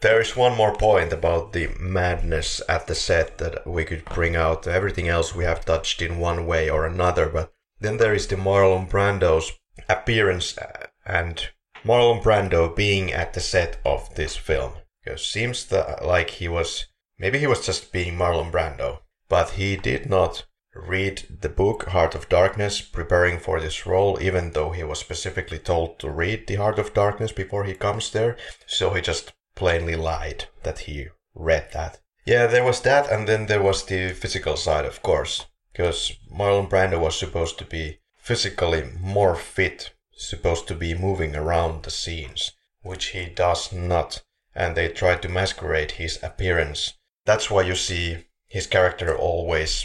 [0.03, 4.37] There is one more point about the madness at the set that we could bring
[4.37, 4.67] out.
[4.67, 8.37] Everything else we have touched in one way or another, but then there is the
[8.37, 9.53] Marlon Brando's
[9.89, 11.51] appearance uh, and
[11.85, 14.73] Marlon Brando being at the set of this film.
[15.05, 16.87] It seems that like he was
[17.19, 22.15] maybe he was just being Marlon Brando, but he did not read the book Heart
[22.15, 26.57] of Darkness preparing for this role even though he was specifically told to read the
[26.57, 28.37] Heart of Darkness before he comes there.
[28.67, 31.99] So he just plainly lied that he read that.
[32.25, 36.71] Yeah, there was that and then there was the physical side of course because Marlon
[36.71, 42.53] Brando was supposed to be physically more fit, supposed to be moving around the scenes,
[42.83, 44.23] which he does not,
[44.55, 46.95] and they try to masquerade his appearance.
[47.25, 49.85] That's why you see his character always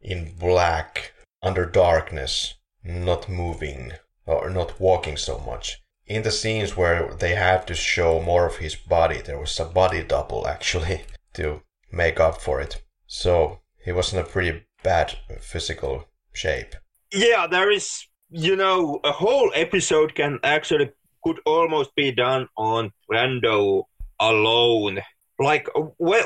[0.00, 3.92] in black, under darkness, not moving,
[4.26, 5.82] or not walking so much.
[6.06, 9.64] In the scenes where they had to show more of his body, there was a
[9.64, 11.02] body double actually
[11.34, 12.82] to make up for it.
[13.06, 16.74] So he was in a pretty bad physical shape.
[17.12, 20.90] Yeah, there is, you know, a whole episode can actually
[21.22, 23.84] could almost be done on Brando
[24.20, 25.00] alone.
[25.38, 26.22] Like when,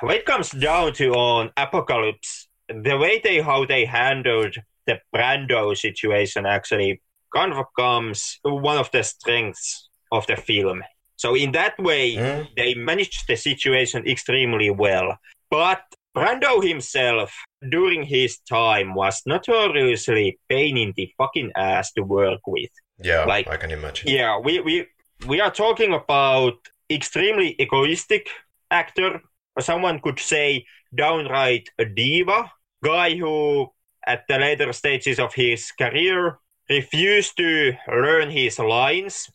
[0.00, 5.76] when it comes down to on Apocalypse, the way they how they handled the Brando
[5.76, 7.02] situation actually
[7.34, 10.82] kind of becomes one of the strengths of the film.
[11.16, 12.48] So in that way, mm.
[12.56, 15.16] they managed the situation extremely well.
[15.50, 15.82] But
[16.16, 17.32] Brando himself,
[17.70, 22.70] during his time, was notoriously pain in the fucking ass to work with.
[22.98, 24.08] Yeah, like I can imagine.
[24.08, 24.86] Yeah, we we
[25.26, 26.54] we are talking about
[26.90, 28.28] extremely egoistic
[28.70, 29.20] actor,
[29.60, 30.64] someone could say
[30.94, 32.50] downright a diva,
[32.82, 33.68] guy who
[34.06, 36.38] at the later stages of his career
[36.72, 39.30] refused to learn his lines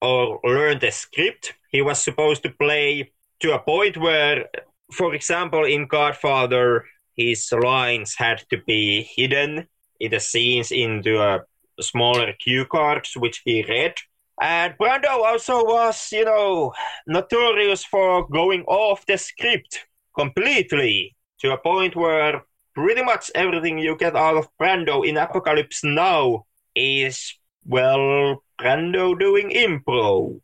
[0.00, 4.46] or learn the script he was supposed to play to a point where
[4.92, 6.84] for example, in Godfather,
[7.16, 9.68] his lines had to be hidden
[10.00, 11.40] in the scenes into a
[11.80, 13.94] smaller cue cards, which he read.
[14.40, 16.72] And Brando also was, you know,
[17.06, 19.86] notorious for going off the script
[20.16, 22.42] completely to a point where
[22.74, 29.50] pretty much everything you get out of Brando in Apocalypse Now is, well, Brando doing
[29.50, 30.40] improv.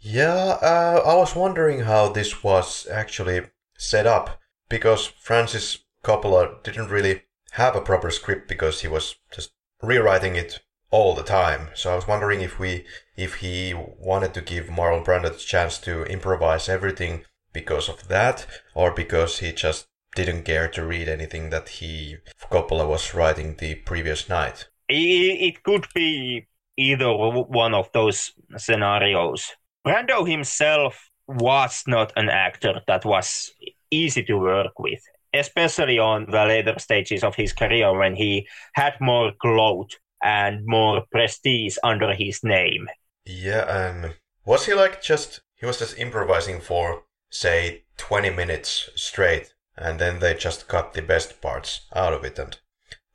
[0.00, 3.42] Yeah, uh, I was wondering how this was actually
[3.78, 9.52] set up because Francis Coppola didn't really have a proper script because he was just
[9.80, 10.60] rewriting it
[10.90, 11.70] all the time.
[11.74, 12.84] So I was wondering if we
[13.16, 18.46] if he wanted to give Marlon Brando the chance to improvise everything because of that,
[18.74, 22.16] or because he just didn't care to read anything that he
[22.50, 24.68] Coppola was writing the previous night.
[24.94, 29.52] It could be either one of those scenarios.
[29.86, 33.52] Brando himself was not an actor that was
[33.90, 35.00] easy to work with,
[35.32, 41.04] especially on the later stages of his career when he had more clout and more
[41.10, 42.88] prestige under his name.
[43.24, 44.14] Yeah, and
[44.44, 50.18] was he like just he was just improvising for say 20 minutes straight and then
[50.18, 52.58] they just cut the best parts out of it and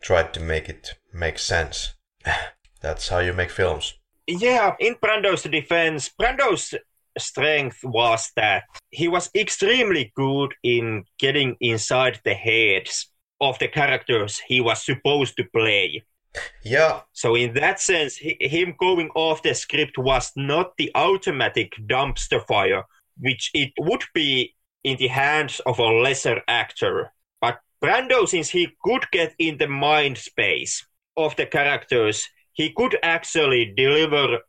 [0.02, 1.96] tried to make it make sense.
[2.82, 3.96] That's how you make films.
[4.28, 6.74] Yeah, in Brando's defense, Brando's
[7.18, 13.10] strength was that he was extremely good in getting inside the heads
[13.42, 16.04] of the characters he was supposed to play.
[16.64, 17.02] Yeah.
[17.14, 22.46] So in that sense, he, him going off the script was not the automatic dumpster
[22.46, 22.84] fire,
[23.18, 24.54] which it would be
[24.84, 27.12] in the hands of a lesser actor.
[27.42, 30.86] But Brando, since he could get in the mind space
[31.18, 34.40] of the characters, he could actually deliver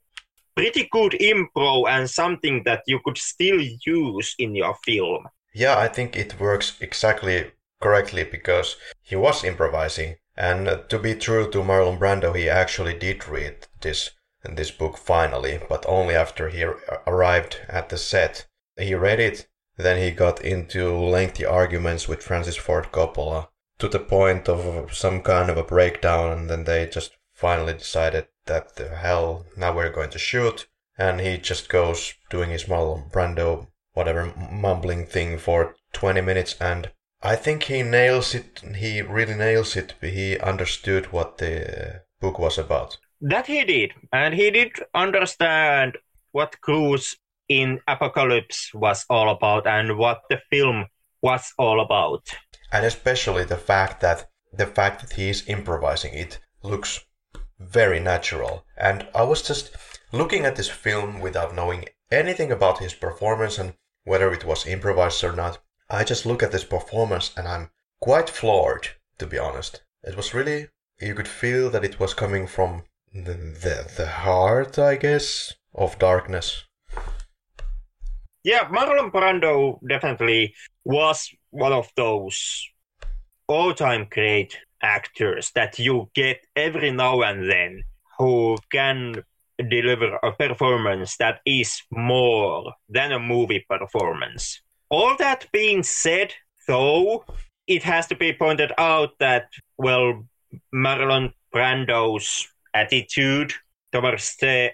[0.54, 5.26] pretty good improv and something that you could still use in your film.
[5.54, 10.16] Yeah, I think it works exactly correctly because he was improvising.
[10.36, 14.10] And to be true to Marlon Brando, he actually did read this
[14.44, 16.64] this book finally, but only after he
[17.06, 18.46] arrived at the set.
[18.78, 19.48] He read it
[19.78, 23.46] then he got into lengthy arguments with Francis Ford Coppola
[23.78, 28.28] to the point of some kind of a breakdown, and then they just finally decided
[28.46, 30.66] that the hell, now we're going to shoot.
[30.96, 36.90] And he just goes doing his Marlon Brando, whatever mumbling thing for 20 minutes, and
[37.22, 38.62] I think he nails it.
[38.76, 39.94] He really nails it.
[40.00, 42.98] He understood what the book was about.
[43.20, 45.98] That he did, and he did understand
[46.32, 47.16] what Kurtz
[47.48, 50.86] in Apocalypse was all about and what the film
[51.22, 52.28] was all about.
[52.72, 57.04] And especially the fact that the fact that he is improvising it looks
[57.58, 58.64] very natural.
[58.76, 59.70] And I was just
[60.12, 65.22] looking at this film without knowing anything about his performance and whether it was improvised
[65.24, 65.58] or not.
[65.90, 68.88] I just look at this performance and I'm quite floored,
[69.18, 69.82] to be honest.
[70.02, 70.68] It was really,
[71.00, 75.98] you could feel that it was coming from the, the, the heart, I guess, of
[75.98, 76.64] darkness.
[78.44, 80.54] Yeah, Marlon Brando definitely
[80.84, 82.68] was one of those
[83.46, 87.82] all-time great actors that you get every now and then
[88.18, 89.22] who can
[89.70, 94.60] deliver a performance that is more than a movie performance.
[94.90, 96.32] All that being said,
[96.66, 97.24] though,
[97.66, 100.24] it has to be pointed out that, well,
[100.74, 103.52] Marlon Brando's attitude
[103.92, 104.70] towards the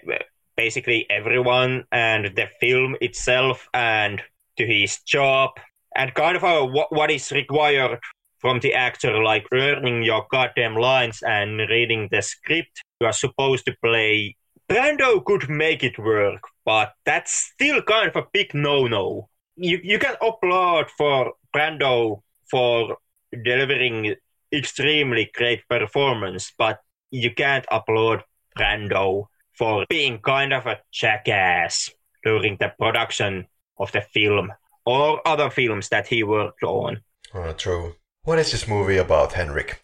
[0.55, 4.21] basically everyone and the film itself and
[4.57, 5.51] to his job
[5.95, 7.99] and kind of a, what, what is required
[8.39, 13.65] from the actor, like learning your goddamn lines and reading the script you are supposed
[13.65, 14.35] to play.
[14.69, 19.29] Brando could make it work, but that's still kind of a big no-no.
[19.55, 22.97] You you can applaud for Brando for
[23.43, 24.15] delivering
[24.51, 26.79] extremely great performance, but
[27.11, 28.23] you can't applaud
[28.57, 31.89] Brando for being kind of a jackass
[32.23, 34.51] during the production of the film
[34.85, 37.01] or other films that he worked on.
[37.33, 37.95] Uh, true.
[38.23, 39.83] What is this movie about, Henrik?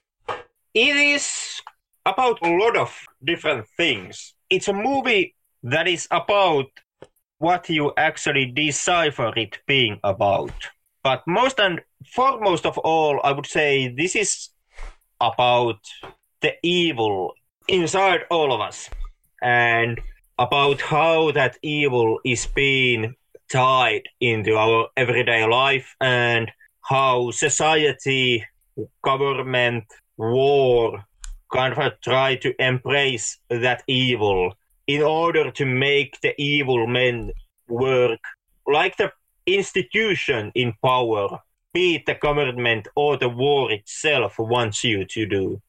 [0.74, 1.62] It is
[2.06, 4.34] about a lot of different things.
[4.50, 6.68] It's a movie that is about
[7.38, 10.54] what you actually decipher it being about.
[11.04, 14.50] But most and foremost of all, I would say this is
[15.20, 15.80] about
[16.42, 17.34] the evil
[17.68, 18.90] inside all of us
[19.42, 20.00] and
[20.38, 23.16] about how that evil is being
[23.52, 28.46] tied into our everyday life and how society,
[29.04, 29.84] government,
[30.18, 31.04] war
[31.54, 34.54] kind of try to embrace that evil
[34.88, 37.32] in order to make the evil men
[37.68, 38.20] work
[38.68, 39.12] like the
[39.46, 41.40] institution in power,
[41.74, 45.62] be it the government or the war itself, wants you to do.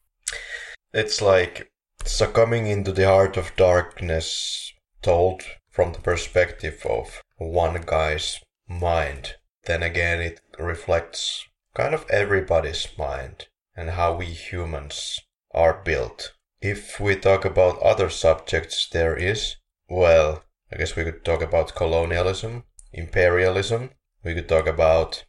[0.93, 1.71] It's like
[2.05, 5.43] succumbing into the heart of darkness told
[5.73, 9.35] from the perspective of one guy's mind.
[9.65, 15.19] Then again, it reflects kind of everybody's mind and how we humans
[15.51, 16.33] are built.
[16.61, 19.57] If we talk about other subjects, there is,
[19.89, 23.89] well, I guess we could talk about colonialism, imperialism.
[24.23, 25.25] We could talk about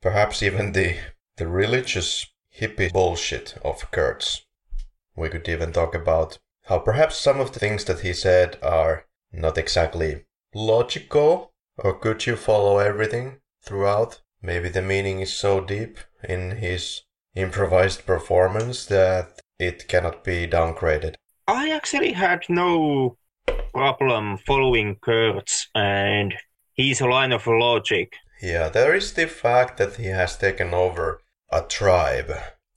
[0.00, 0.96] perhaps even the,
[1.36, 2.26] the religious
[2.58, 4.46] hippie bullshit of Kurtz.
[5.14, 9.04] We could even talk about how perhaps some of the things that he said are
[9.36, 10.24] not exactly
[10.54, 14.20] logical, or could you follow everything throughout?
[14.40, 17.02] Maybe the meaning is so deep in his
[17.34, 21.14] improvised performance that it cannot be downgraded.
[21.46, 23.16] I actually had no
[23.72, 26.34] problem following Kurtz and
[26.74, 28.14] his line of logic.
[28.40, 32.32] Yeah, there is the fact that he has taken over a tribe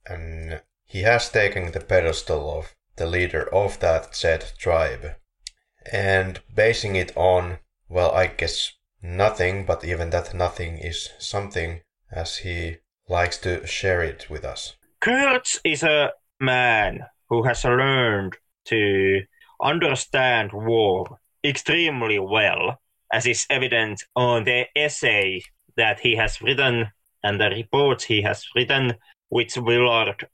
[0.06, 5.14] and he has taken the pedestal of the leader of that said tribe
[5.92, 7.58] and basing it on,
[7.88, 8.72] well, I guess
[9.02, 11.80] nothing, but even that nothing is something
[12.10, 12.78] as he
[13.08, 14.74] likes to share it with us.
[15.00, 18.36] Kurtz is a man who has learned
[18.66, 19.22] to
[19.62, 22.80] understand war extremely well,
[23.12, 25.42] as is evident on the essay
[25.76, 26.90] that he has written
[27.22, 28.94] and the reports he has written,
[29.28, 30.26] which Willard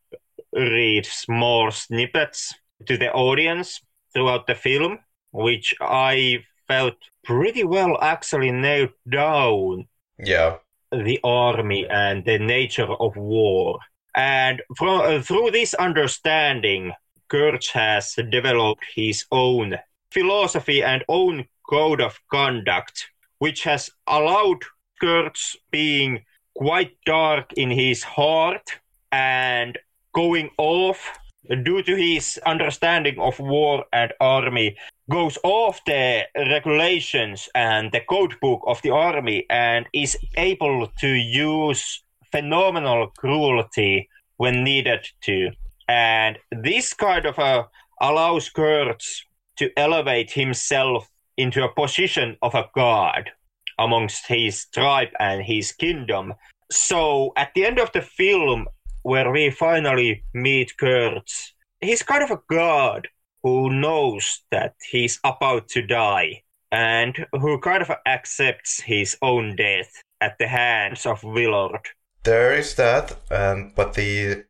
[0.52, 2.54] reads more snippets
[2.86, 3.80] to the audience
[4.12, 4.98] throughout the film,
[5.34, 10.58] which I felt pretty well actually nailed down Yeah,
[10.92, 13.80] the army and the nature of war.
[14.14, 16.92] And from, uh, through this understanding,
[17.28, 19.76] Kurtz has developed his own
[20.12, 24.62] philosophy and own code of conduct, which has allowed
[25.00, 26.24] Kurtz being
[26.54, 28.78] quite dark in his heart
[29.10, 29.76] and
[30.14, 31.18] going off
[31.64, 34.76] due to his understanding of war and army
[35.10, 41.08] goes off the regulations and the code book of the army and is able to
[41.08, 42.02] use
[42.32, 45.50] phenomenal cruelty when needed to.
[45.88, 47.64] And this kind of uh,
[48.00, 49.24] allows Kurtz
[49.56, 53.30] to elevate himself into a position of a god
[53.78, 56.34] amongst his tribe and his kingdom.
[56.70, 58.66] So at the end of the film,
[59.02, 63.08] where we finally meet Kurtz, he's kind of a god
[63.44, 66.42] who knows that he's about to die
[66.72, 71.86] and who kind of accepts his own death at the hands of Willard.
[72.24, 74.44] there is that, um, but the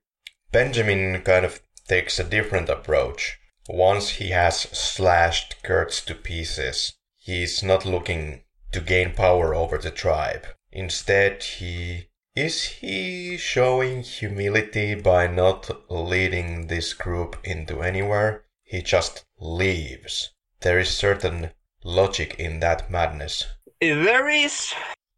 [0.53, 3.37] Benjamin kind of takes a different approach.
[3.69, 9.91] Once he has slashed Kurtz to pieces, he's not looking to gain power over the
[9.91, 10.47] tribe.
[10.71, 18.45] Instead, he is he showing humility by not leading this group into anywhere?
[18.65, 20.33] He just leaves.
[20.61, 21.51] There is certain
[21.85, 23.47] logic in that madness.
[23.81, 24.73] There is,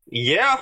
[0.07, 0.61] yeah,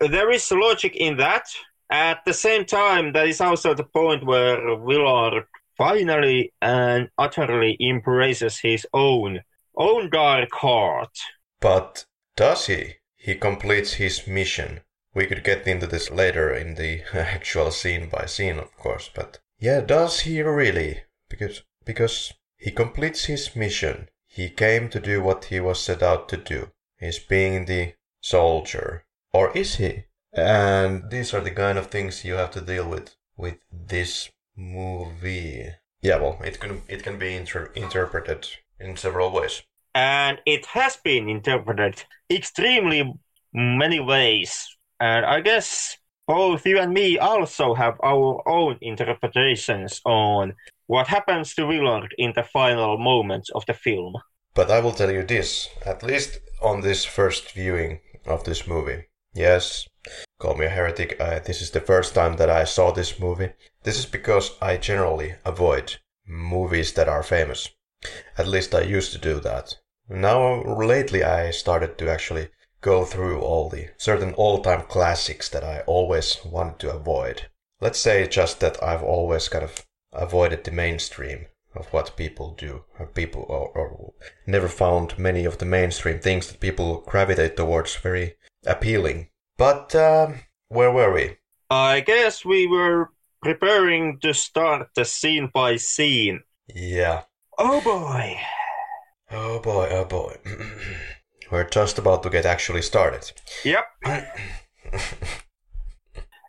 [0.00, 1.46] there is logic in that.
[1.90, 5.44] At the same time, that is also the point where Willard
[5.76, 9.40] finally and utterly embraces his own
[9.76, 11.16] own dark heart.
[11.60, 12.06] But
[12.36, 12.94] does he?
[13.16, 14.80] He completes his mission.
[15.14, 19.40] We could get into this later in the actual scene by scene, of course, but
[19.58, 21.02] yeah, does he really?
[21.28, 24.08] Because because he completes his mission.
[24.26, 26.70] He came to do what he was set out to do.
[26.98, 29.04] He's being the soldier.
[29.32, 30.04] Or is he?
[30.32, 35.70] And these are the kind of things you have to deal with with this movie.
[36.02, 39.62] Yeah, well, it can it can be inter- interpreted in several ways.
[39.94, 43.12] and it has been interpreted extremely
[43.52, 44.76] many ways.
[45.00, 50.54] And I guess both you and me also have our own interpretations on
[50.86, 54.14] what happens to Willard in the final moments of the film.
[54.54, 59.04] But I will tell you this, at least on this first viewing of this movie.
[59.34, 59.88] Yes,
[60.38, 61.20] call me a heretic.
[61.20, 63.50] I, this is the first time that I saw this movie.
[63.82, 65.96] This is because I generally avoid
[66.26, 67.68] movies that are famous.
[68.38, 69.76] At least I used to do that.
[70.08, 72.48] Now, lately, I started to actually
[72.84, 77.46] go through all the certain all time classics that I always wanted to avoid.
[77.80, 82.84] Let's say just that I've always kind of avoided the mainstream of what people do,
[82.98, 84.12] or people, or, or
[84.46, 89.28] never found many of the mainstream things that people gravitate towards very appealing.
[89.56, 91.38] But um, where were we?
[91.70, 93.10] I guess we were
[93.42, 96.42] preparing to start the scene by scene.
[96.68, 97.22] Yeah.
[97.58, 98.38] Oh boy.
[99.30, 100.36] Oh boy, oh boy.
[101.50, 103.32] We're just about to get actually started.
[103.64, 103.84] Yep.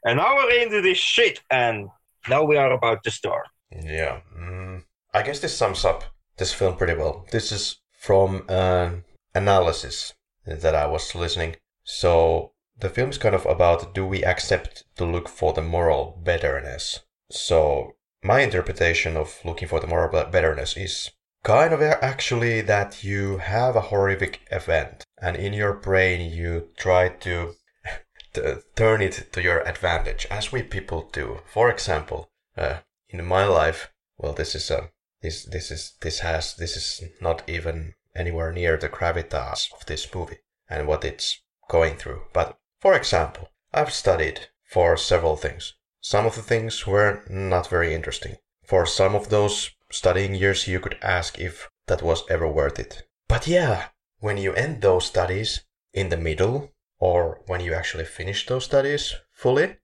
[0.06, 1.90] An hour into this shit, and
[2.30, 3.48] now we are about to start.
[3.72, 4.22] Yeah.
[4.38, 4.84] Mm,
[5.14, 6.04] I guess this sums up
[6.38, 7.26] this film pretty well.
[7.32, 10.14] This is from an analysis
[10.46, 11.56] that I was listening.
[11.84, 17.00] So the film's kind of about do we accept to look for the moral betterness?
[17.32, 21.12] So my interpretation of looking for the moral betterness is
[21.46, 27.08] kind of actually that you have a horrific event and in your brain you try
[27.08, 27.54] to
[28.34, 28.42] t-
[28.76, 31.40] turn it to your advantage as we people do.
[31.46, 32.78] For example, uh,
[33.10, 34.90] in my life, well, this is a
[35.22, 40.14] This this is this has this is not even anywhere near the gravitas of this
[40.16, 42.22] movie and what it's going through.
[42.34, 45.74] But for example, I've studied for several things.
[46.02, 48.38] Some of the things were not very interesting.
[48.64, 53.04] For some of those studying years, you could ask if that was ever worth it.
[53.28, 53.88] But yeah,
[54.20, 59.14] when you end those studies in the middle, or when you actually finish those studies
[59.32, 59.78] fully,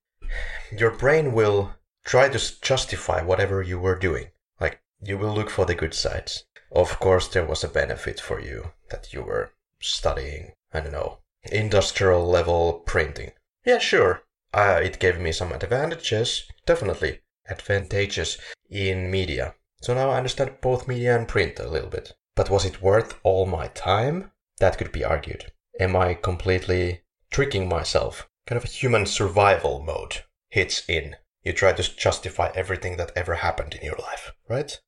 [0.71, 4.27] your brain will try to justify whatever you were doing.
[4.59, 6.45] Like, you will look for the good sides.
[6.71, 11.19] Of course, there was a benefit for you that you were studying, I don't know,
[11.43, 13.31] industrial level printing.
[13.65, 14.23] Yeah, sure.
[14.53, 18.37] Uh, it gave me some advantages, definitely advantages
[18.69, 19.55] in media.
[19.82, 22.13] So now I understand both media and print a little bit.
[22.36, 24.32] But was it worth all my time?
[24.59, 25.51] That could be argued.
[25.79, 27.01] Am I completely
[27.32, 28.29] tricking myself?
[28.45, 31.15] Kind of a human survival mode hits in.
[31.43, 34.79] You try to justify everything that ever happened in your life, right?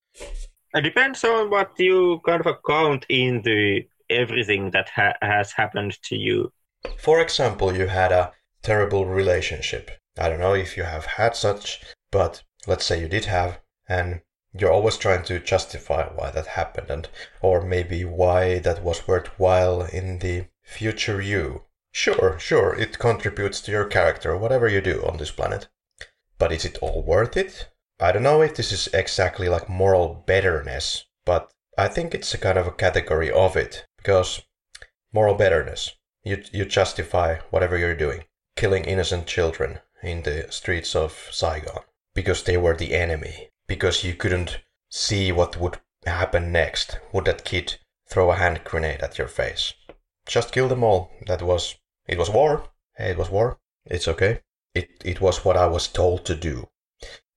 [0.76, 6.16] It depends on what you kind of count into everything that ha- has happened to
[6.16, 6.52] you.
[7.00, 9.90] For example, you had a terrible relationship.
[10.18, 11.82] I don't know if you have had such,
[12.12, 14.22] but let's say you did have, and
[14.54, 17.10] you're always trying to justify why that happened and
[17.42, 21.64] or maybe why that was worthwhile in the future you.
[21.92, 25.68] Sure, sure, it contributes to your character, whatever you do on this planet.
[26.38, 27.70] But is it all worth it?
[28.00, 32.38] I don't know if this is exactly like moral betterness, but I think it's a
[32.38, 34.42] kind of a category of it because
[35.12, 35.96] moral betterness.
[36.24, 38.26] You you justify whatever you're doing,
[38.56, 41.84] killing innocent children in the streets of Saigon
[42.14, 44.60] because they were the enemy, because you couldn't
[44.90, 47.00] see what would happen next.
[47.12, 49.74] Would that kid throw a hand grenade at your face?
[50.26, 51.12] Just kill them all.
[51.28, 51.76] That was
[52.08, 52.70] it was war.
[52.98, 53.60] Hey, it was war.
[53.86, 54.42] It's okay.
[54.74, 56.70] It it was what I was told to do.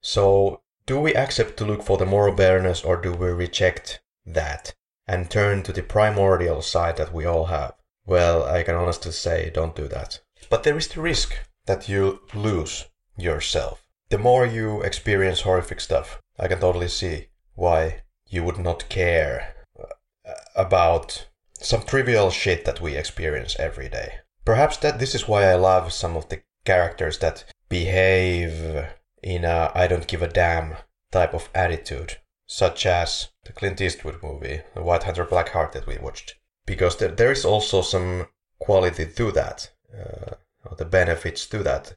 [0.01, 4.75] So do we accept to look for the moral bareness or do we reject that
[5.07, 7.75] and turn to the primordial side that we all have?
[8.05, 10.21] Well, I can honestly say don't do that.
[10.49, 11.35] But there is the risk
[11.67, 13.86] that you lose yourself.
[14.09, 19.57] The more you experience horrific stuff, I can totally see why you would not care
[19.79, 21.27] uh, about
[21.61, 24.19] some trivial shit that we experience every day.
[24.45, 28.87] Perhaps that this is why I love some of the characters that behave
[29.23, 30.77] in a I don't give a damn
[31.11, 35.87] type of attitude, such as the Clint Eastwood movie, The White Hunter Black Heart that
[35.87, 36.37] we watched.
[36.65, 38.29] Because there, there is also some
[38.61, 40.35] quality to that, uh,
[40.77, 41.97] the benefits to that.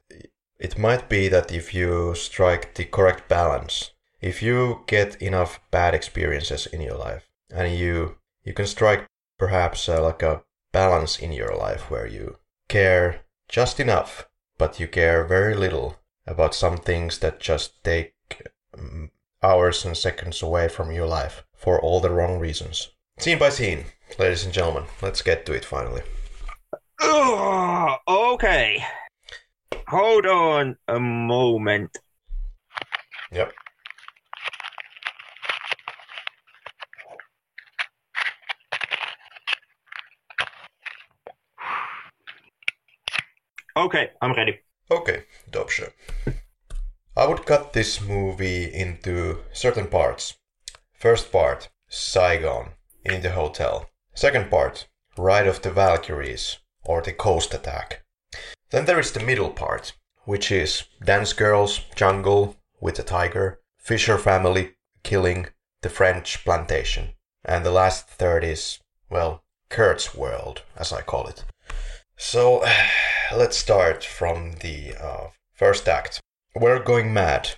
[0.60, 5.94] It might be that if you strike the correct balance, if you get enough bad
[5.94, 9.06] experiences in your life, and you you can strike
[9.38, 12.36] perhaps uh, like a balance in your life where you
[12.68, 15.96] care just enough, but you care very little
[16.26, 18.12] about some things that just take
[18.76, 19.10] um,
[19.42, 22.90] hours and seconds away from your life for all the wrong reasons.
[23.18, 23.86] Scene by scene,
[24.18, 26.02] ladies and gentlemen, let's get to it finally.
[27.00, 28.84] Ugh, okay.
[29.90, 31.98] Hold on a moment.
[33.32, 33.52] Yep.
[43.76, 44.60] Okay, I'm ready.
[44.92, 45.88] Okay, dope show.
[47.16, 50.38] I would cut this movie into certain parts.
[50.92, 52.74] First part, Saigon,
[53.04, 53.90] in the hotel.
[54.14, 54.86] Second part,
[55.18, 58.04] Ride of the Valkyries, or the Coast Attack.
[58.70, 59.94] Then there is the middle part,
[60.24, 65.48] which is Dance Girls, Jungle with a tiger, Fisher family killing
[65.82, 67.10] the French plantation.
[67.44, 71.44] And the last third is, well, Kurtz's world, as I call it.
[72.16, 72.64] So,
[73.34, 76.20] let's start from the uh, first act.
[76.54, 77.52] We're going mad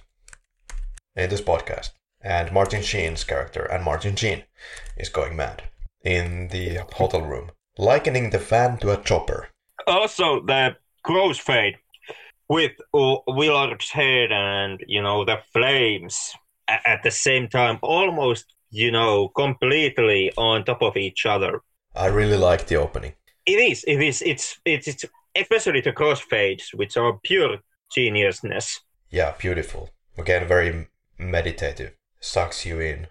[1.14, 1.90] in this podcast,
[2.22, 4.44] and Martin Sheen's character and Martin Sheen
[4.96, 5.64] is going mad
[6.02, 9.48] in the hotel room, likening the fan to a chopper.
[9.86, 10.76] Also, the
[11.06, 11.76] crossfade
[12.48, 16.32] with uh, Willard's head and, you know, the flames
[16.68, 21.60] at the same time, almost, you know, completely on top of each other.
[21.94, 23.14] I really like the opening.
[23.46, 27.58] It is, it is, it's, it's, it's especially the crossfades, which are pure
[27.96, 28.78] geniusness.
[29.10, 29.90] Yeah, beautiful.
[30.16, 30.88] Again, very
[31.18, 31.92] meditative.
[32.20, 33.08] Sucks you in.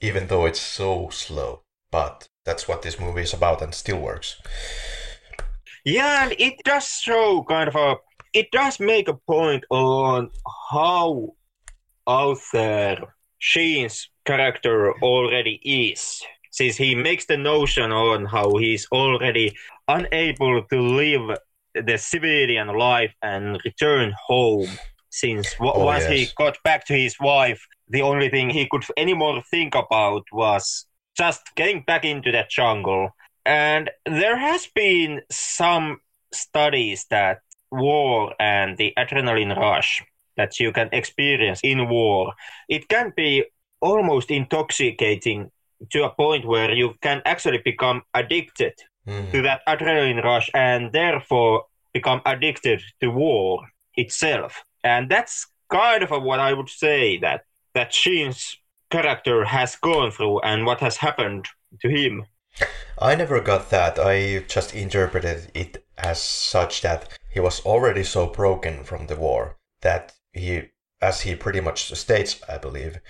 [0.00, 1.62] Even though it's so slow.
[1.90, 4.40] But that's what this movie is about and still works.
[5.84, 7.96] Yeah, and it does show kind of a.
[8.32, 10.30] It does make a point on
[10.70, 11.34] how
[12.08, 19.56] out there Sheen's character already is, since he makes the notion on how he's already
[19.88, 21.38] unable to live
[21.74, 24.78] the civilian life and return home.
[25.12, 28.84] Since w- Oh, once he got back to his wife, the only thing he could
[28.96, 33.10] anymore think about was just getting back into that jungle.
[33.44, 36.00] And there has been some
[36.32, 40.02] studies that war and the adrenaline rush
[40.36, 42.32] that you can experience in war,
[42.68, 43.44] it can be
[43.80, 45.50] almost intoxicating
[45.90, 48.74] to a point where you can actually become addicted
[49.06, 49.30] mm-hmm.
[49.32, 53.60] to that adrenaline rush and therefore become addicted to war
[53.94, 54.62] itself.
[54.84, 58.56] And that's kind of what I would say that that Sheen's
[58.90, 61.46] character has gone through and what has happened
[61.80, 62.24] to him.
[62.98, 63.98] I never got that.
[63.98, 69.56] I just interpreted it as such that he was already so broken from the war
[69.80, 70.70] that he,
[71.00, 73.00] as he pretty much states, I believe,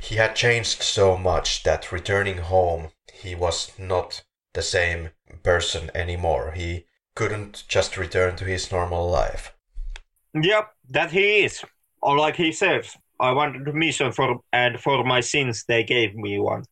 [0.00, 5.10] he had changed so much that returning home, he was not the same
[5.42, 6.52] person anymore.
[6.52, 6.84] He
[7.14, 9.54] couldn't just return to his normal life.
[10.34, 11.64] Yep, that he is.
[12.02, 16.14] Or like he says, I wanted a mission for and for my sins they gave
[16.14, 16.64] me one.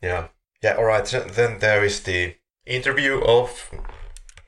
[0.00, 0.28] Yeah.
[0.62, 1.08] Yeah, alright.
[1.08, 3.70] So then there is the interview of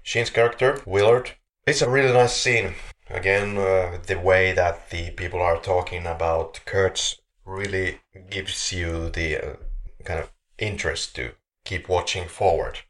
[0.02, 1.32] Sheen's character, Willard.
[1.66, 2.74] It's a really nice scene.
[3.10, 8.00] Again, uh, the way that the people are talking about Kurtz really
[8.30, 9.56] gives you the uh,
[10.04, 11.32] kind of interest to
[11.64, 12.80] keep watching forward.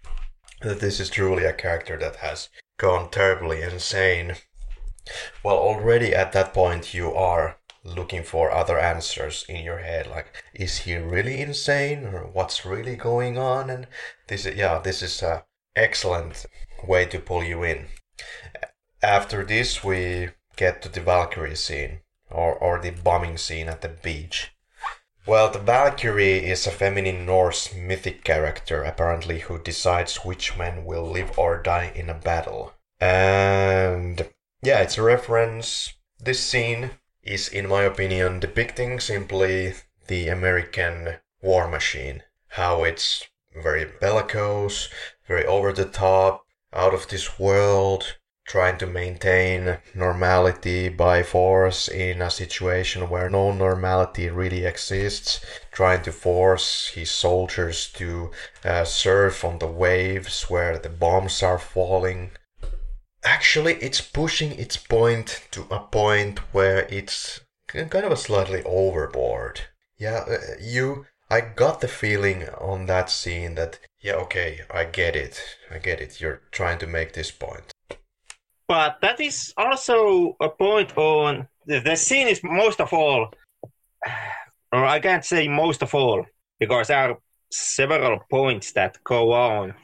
[0.60, 4.36] That this is truly a character that has gone terribly insane.
[5.42, 10.42] Well, already at that point, you are looking for other answers in your head like
[10.54, 12.06] is he really insane?
[12.06, 13.68] Or what's really going on?
[13.68, 13.86] And
[14.28, 15.44] this is yeah this is a
[15.76, 16.46] excellent
[16.86, 17.86] way to pull you in.
[19.02, 23.88] After this we get to the valkyrie scene or, or the bombing scene at the
[23.88, 24.52] beach.
[25.26, 31.06] Well the valkyrie is a feminine norse mythic character apparently who decides which men will
[31.06, 32.72] live or die in a battle.
[32.98, 34.26] And
[34.62, 35.92] yeah it's a reference.
[36.18, 36.92] This scene
[37.24, 39.74] is, in my opinion, depicting simply
[40.06, 42.22] the American war machine.
[42.48, 44.88] How it's very bellicose,
[45.26, 48.16] very over the top, out of this world,
[48.46, 55.40] trying to maintain normality by force in a situation where no normality really exists,
[55.72, 58.30] trying to force his soldiers to
[58.64, 62.32] uh, surf on the waves where the bombs are falling
[63.24, 69.62] actually it's pushing its point to a point where it's kind of a slightly overboard.
[69.98, 75.16] Yeah, uh, you I got the feeling on that scene that yeah, okay, I get
[75.16, 75.40] it.
[75.70, 76.20] I get it.
[76.20, 77.72] You're trying to make this point.
[78.68, 83.32] But that is also a point on the, the scene is most of all
[84.72, 86.26] or I can't say most of all
[86.58, 87.18] because there are
[87.50, 89.74] several points that go on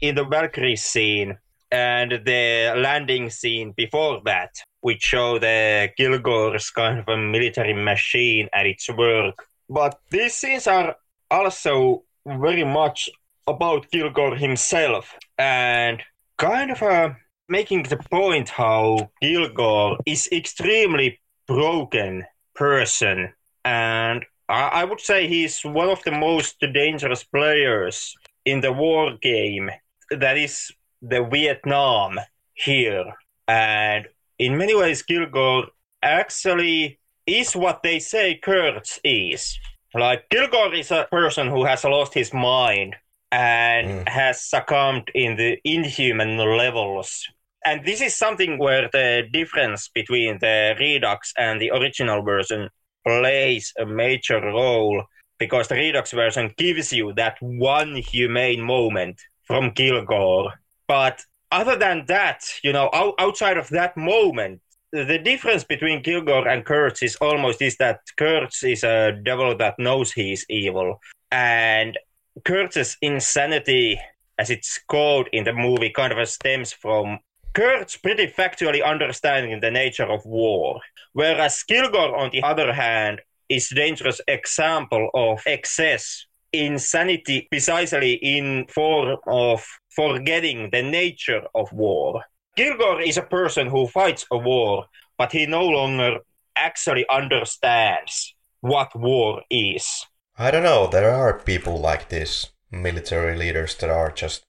[0.00, 1.38] in the Valkyrie scene
[1.72, 4.50] and the landing scene before that,
[4.82, 9.46] which show the Kilgore's kind of a military machine at its work.
[9.68, 10.96] But these scenes are
[11.30, 13.08] also very much
[13.46, 16.02] about Kilgore himself and
[16.36, 17.10] kind of uh,
[17.48, 23.32] making the point how Kilgore is extremely broken person
[23.64, 28.14] and I would say he's one of the most dangerous players
[28.44, 29.70] in the war game
[30.10, 30.70] that is
[31.02, 32.18] the Vietnam
[32.54, 33.12] here.
[33.48, 34.06] And
[34.38, 35.66] in many ways, Kilgore
[36.02, 39.58] actually is what they say Kurtz is.
[39.94, 42.96] Like, Kilgore is a person who has lost his mind
[43.30, 44.08] and mm.
[44.08, 47.26] has succumbed in the inhuman levels.
[47.64, 52.68] And this is something where the difference between the Redux and the original version
[53.06, 55.04] plays a major role
[55.38, 60.52] because the Redux version gives you that one humane moment from Kilgore
[60.92, 64.60] but other than that, you know, outside of that moment,
[64.92, 69.78] the difference between Kilgore and Kurtz is almost is that Kurtz is a devil that
[69.78, 71.98] knows he is evil, and
[72.44, 73.98] Kurtz's insanity,
[74.38, 77.20] as it's called in the movie, kind of stems from
[77.54, 80.78] Kurtz pretty factually understanding the nature of war,
[81.14, 88.66] whereas Kilgore, on the other hand, is a dangerous example of excess insanity precisely in
[88.66, 89.64] form of
[89.94, 92.22] forgetting the nature of war.
[92.56, 94.86] Kilgore is a person who fights a war,
[95.16, 96.18] but he no longer
[96.56, 100.06] actually understands what war is.
[100.38, 104.44] I don't know, there are people like this, military leaders that are just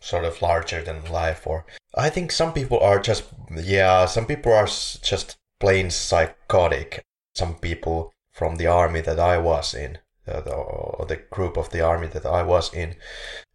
[0.00, 1.64] sort of larger than life or
[1.94, 7.02] I think some people are just yeah, some people are just plain psychotic.
[7.34, 11.70] Some people from the army that I was in uh, the, or the group of
[11.70, 12.96] the army that I was in,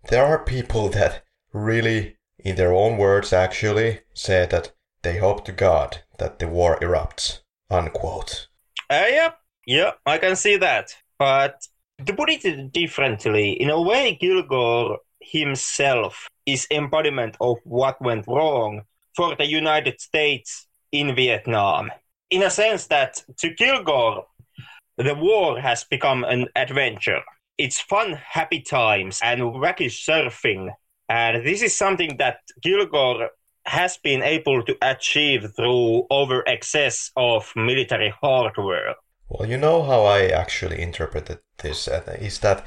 [0.09, 1.23] there are people that
[1.53, 4.73] really, in their own words, actually say that
[5.03, 7.39] they hope to God that the war erupts.
[7.69, 8.47] Unquote.
[8.89, 9.31] Uh, yeah,
[9.65, 10.95] Yeah, I can see that.
[11.17, 11.67] But
[12.05, 18.81] to put it differently, in a way, Kilgore himself is embodiment of what went wrong
[19.15, 21.91] for the United States in Vietnam.
[22.29, 24.25] In a sense that to Kilgore,
[24.97, 27.21] the war has become an adventure.
[27.61, 30.71] It's fun, happy times, and wacky surfing.
[31.07, 33.29] And this is something that Kilgore
[33.65, 38.95] has been able to achieve through over excess of military hardware.
[39.29, 42.65] Well, you know how I actually interpreted this uh, is that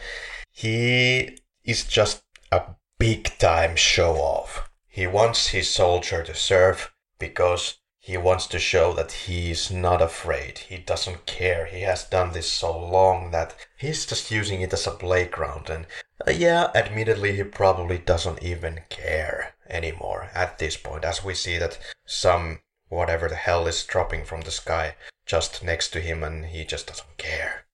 [0.52, 2.22] he is just
[2.52, 2.62] a
[2.96, 4.70] big time show off.
[4.86, 10.02] He wants his soldier to serve because he wants to show that he is not
[10.02, 10.58] afraid.
[10.58, 11.64] He doesn't care.
[11.64, 15.70] He has done this so long that he's just using it as a playground.
[15.70, 15.86] And
[16.28, 21.56] uh, yeah, admittedly, he probably doesn't even care anymore at this point, as we see
[21.56, 26.44] that some whatever the hell is dropping from the sky just next to him and
[26.44, 27.64] he just doesn't care.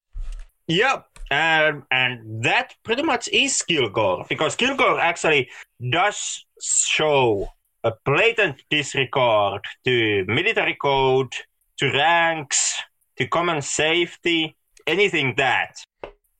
[0.68, 1.06] Yep.
[1.32, 5.48] Um, and that pretty much is Kilgore because Kilgore actually
[5.90, 7.48] does show
[7.84, 11.32] a blatant disregard to military code,
[11.78, 12.80] to ranks,
[13.16, 14.56] to common safety,
[14.86, 15.76] anything that.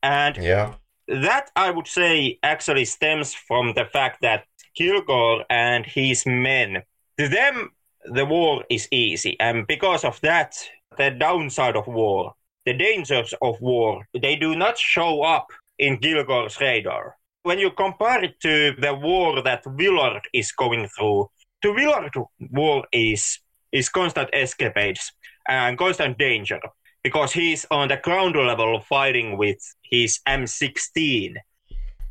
[0.02, 0.74] And yeah.
[1.08, 6.82] that I would say actually stems from the fact that Kilgore and his men,
[7.18, 7.70] to them,
[8.04, 9.38] the war is easy.
[9.40, 10.54] And because of that,
[10.96, 12.34] the downside of war,
[12.64, 18.22] the dangers of war, they do not show up in Kilgore's radar when you compare
[18.24, 21.28] it to the war that Willard is going through,
[21.62, 22.12] to Willard,
[22.50, 23.38] war is
[23.72, 25.12] is constant escapades
[25.48, 26.60] and constant danger
[27.04, 31.34] because he's on the ground level fighting with his M16.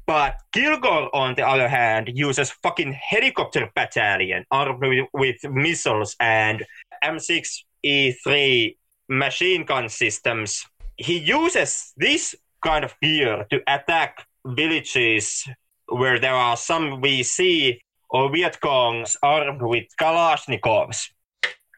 [0.08, 6.66] But Kilgore, on the other hand, uses fucking helicopter battalion armed with, with missiles and
[7.04, 8.76] M6E3
[9.10, 10.66] machine gun systems.
[10.98, 15.48] He uses this kind of gear to attack villages
[15.88, 17.80] where there are some VC
[18.10, 21.10] or Viet Congs armed with Kalashnikovs.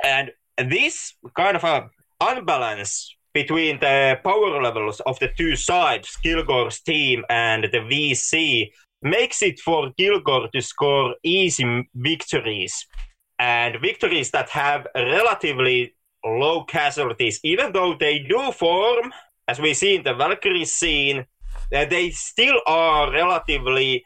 [0.04, 1.90] And this kind of a
[2.20, 9.42] unbalance between the power levels of the two sides, Kilgore's team and the VC, makes
[9.42, 12.86] it for Kilgore to score easy victories.
[13.40, 19.12] And victories that have relatively low casualties, even though they do form,
[19.48, 21.26] as we see in the Valkyrie scene,
[21.74, 24.04] Uh, they still are relatively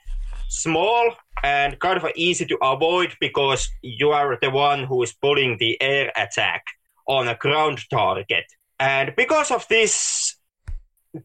[0.49, 1.13] small
[1.43, 5.81] and kind of easy to avoid because you are the one who is pulling the
[5.81, 6.63] air attack
[7.07, 8.45] on a ground target.
[8.79, 10.35] And because of this,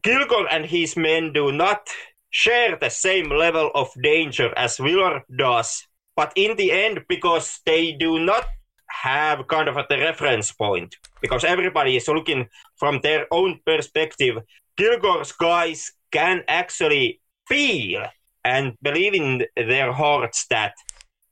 [0.03, 1.89] Kilgore and his men do not
[2.29, 5.85] share the same level of danger as Willard does.
[6.15, 8.45] But in the end, because they do not
[8.87, 14.37] have kind of a the reference point, because everybody is looking from their own perspective,
[14.77, 18.05] Kilgore's guys can actually feel
[18.43, 20.73] and believe in their hearts that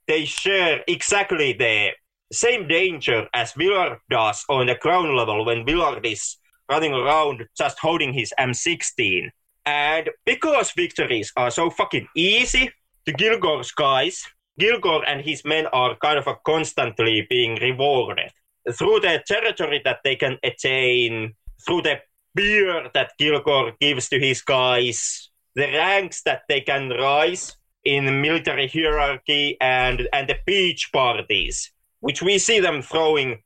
[0.06, 1.90] they share exactly the
[2.32, 6.36] same danger as Willard does on the ground level when Willard is
[6.68, 9.30] running around just holding his M16.
[9.66, 12.70] And because victories are so fucking easy
[13.06, 14.24] to Kilgore's guys,
[14.58, 18.30] Kilgore and his men are kind of constantly being rewarded
[18.72, 21.34] through the territory that they can attain,
[21.66, 22.00] through the
[22.34, 28.68] beer that Kilgore gives to his guys, the ranks that they can rise in military
[28.68, 33.42] hierarchy, and and the beach parties, which we see them throwing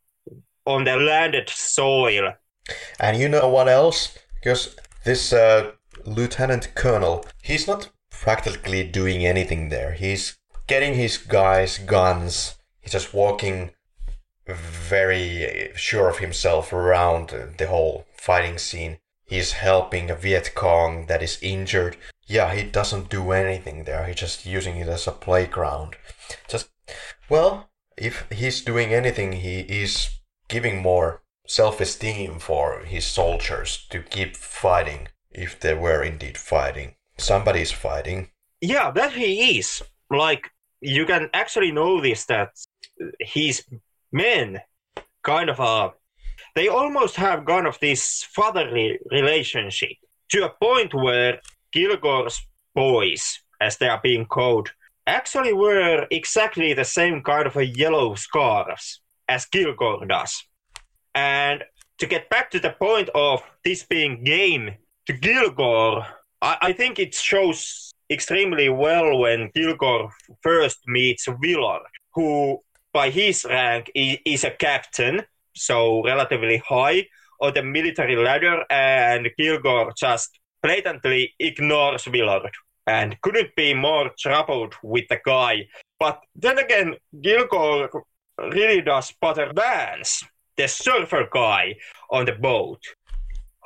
[0.66, 2.32] on the landed soil.
[2.98, 4.16] And you know what else?
[4.34, 5.72] Because this uh,
[6.06, 9.92] lieutenant colonel, he's not practically doing anything there.
[9.92, 12.56] He's getting his guys guns.
[12.80, 13.72] He's just walking
[14.46, 18.98] very sure of himself around the whole fighting scene.
[19.26, 21.96] He's helping a Viet Cong that is injured.
[22.26, 24.06] Yeah, he doesn't do anything there.
[24.06, 25.96] He's just using it as a playground.
[26.48, 26.68] Just,
[27.28, 30.10] well, if he's doing anything, he is
[30.48, 36.94] giving more self esteem for his soldiers to keep fighting if they were indeed fighting.
[37.16, 38.30] Somebody's fighting.
[38.60, 39.82] Yeah, that he is.
[40.10, 42.50] Like, you can actually notice that
[43.20, 43.64] his
[44.14, 44.60] men
[45.24, 45.90] kind of uh,
[46.54, 49.96] they almost have kind of this fatherly relationship
[50.30, 51.40] to a point where
[51.72, 52.40] Kilgore's
[52.74, 54.70] boys, as they are being called,
[55.06, 60.44] actually wear exactly the same kind of a yellow scarves as Kilgore does.
[61.14, 61.64] And
[61.98, 66.06] to get back to the point of this being game to Kilgore,
[66.40, 70.10] I, I think it shows extremely well when Kilgore
[70.40, 71.82] first meets Willard,
[72.14, 72.60] who
[72.94, 75.22] by his rank he is a captain,
[75.54, 77.06] so relatively high,
[77.40, 82.54] on the military ladder, and Kilgore just blatantly ignores Willard
[82.86, 85.66] and couldn't be more troubled with the guy.
[85.98, 88.04] But then again, Kilgore
[88.38, 90.24] really does bother Vance,
[90.56, 91.74] the surfer guy
[92.10, 92.82] on the boat,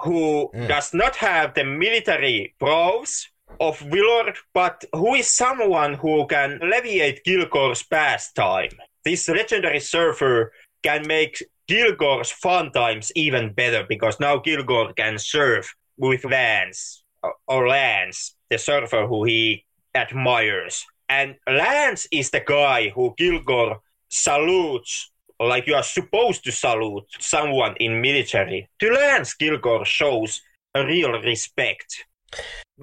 [0.05, 0.69] who Mm.
[0.69, 3.29] does not have the military prowess
[3.61, 8.77] of Willard, but who is someone who can alleviate Kilgore's pastime.
[9.09, 10.53] This legendary surfer
[10.83, 17.03] can make Kilgore's fun times even better because now Kilgore can surf with Lance
[17.47, 20.85] or- Lance, the surfer who he admires.
[21.09, 23.81] And Lance is the guy who Kilgore
[24.11, 28.69] salutes like you are supposed to salute someone in military.
[28.81, 30.43] To Lance, Kilgore shows
[30.75, 32.05] a real respect.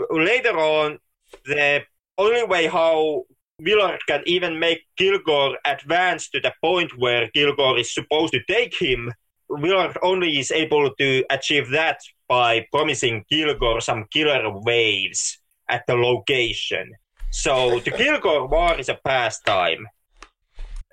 [0.09, 0.97] Later on,
[1.45, 1.83] the
[2.17, 3.25] only way how
[3.61, 8.75] Willard can even make Kilgore advance to the point where Kilgore is supposed to take
[8.75, 9.13] him,
[9.47, 15.39] Willard only is able to achieve that by promising Kilgore some killer waves
[15.69, 16.91] at the location.
[17.31, 19.87] So the Kilgore, war is a pastime.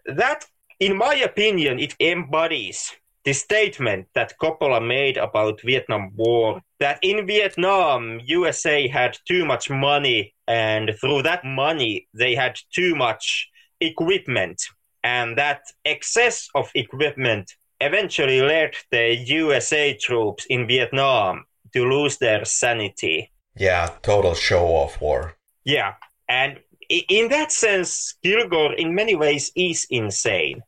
[0.06, 0.44] That,
[0.78, 2.92] in my opinion, it embodies
[3.24, 9.70] the statement that Coppola made about Vietnam War that in Vietnam USA had too much
[9.70, 13.48] money and through that money they had too much
[13.80, 14.60] equipment
[15.02, 17.46] and that excess of equipment
[17.80, 23.32] eventually led the USA troops in Vietnam to lose their sanity.
[23.56, 25.34] Yeah, total show off war.
[25.64, 25.94] Yeah,
[26.28, 30.62] and in that sense Kilgore in many ways is insane.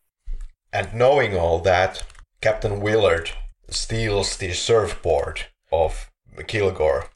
[0.73, 2.03] And knowing all that,
[2.41, 3.31] Captain Willard
[3.69, 6.11] steals the surfboard of
[6.47, 7.11] Kilgore.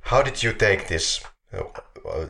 [0.00, 1.20] How did you take this?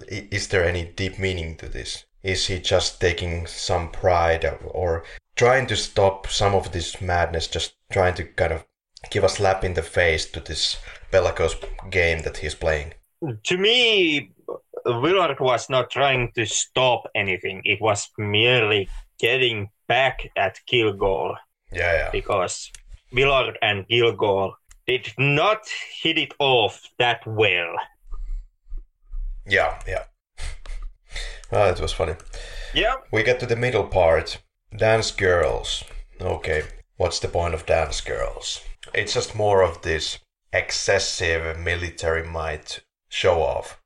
[0.08, 2.04] Is there any deep meaning to this?
[2.22, 5.04] Is he just taking some pride or
[5.36, 8.64] trying to stop some of this madness, just trying to kind of
[9.10, 10.78] give a slap in the face to this
[11.10, 11.56] bellicose
[11.90, 12.94] game that he's playing?
[13.44, 14.30] to me,
[14.84, 17.62] Willard was not trying to stop anything.
[17.64, 21.36] It was merely getting back at Kilgore
[21.72, 22.10] Yeah, yeah.
[22.10, 22.70] because
[23.12, 24.54] Willard and Kilgore
[24.86, 25.66] did not
[26.02, 27.74] hit it off that well.
[29.48, 30.04] Yeah, yeah.
[31.52, 32.14] Ah, it was funny.
[32.74, 34.38] Yeah, We get to the middle part.
[34.76, 35.84] Dance girls.
[36.20, 36.64] Okay,
[36.96, 38.60] what's the point of dance girls?
[38.94, 40.18] It's just more of this
[40.52, 43.80] excessive military might show off.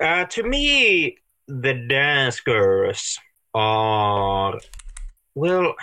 [0.00, 3.18] uh, to me, the dance girls
[3.54, 4.58] are
[5.34, 5.74] well,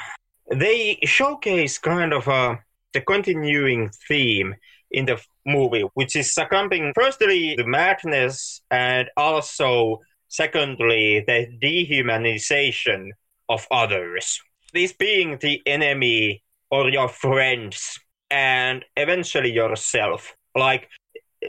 [0.52, 2.60] they showcase kind of a
[2.94, 4.56] the continuing theme
[4.94, 13.10] in the movie, which is succumbing firstly the madness and also secondly the dehumanization
[13.50, 14.40] of others.
[14.74, 18.00] This being the enemy or your friends
[18.32, 20.36] and eventually yourself.
[20.56, 20.90] Like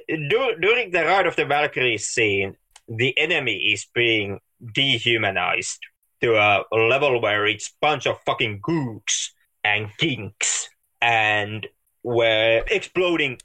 [0.09, 2.57] dur- during the Ride of the Valkyries scene,
[2.89, 4.41] the enemy is being
[4.75, 5.81] dehumanized
[6.23, 9.31] to a level where it's bunch of fucking gooks
[9.63, 10.69] and kinks
[11.01, 11.67] and
[12.05, 13.39] where exploding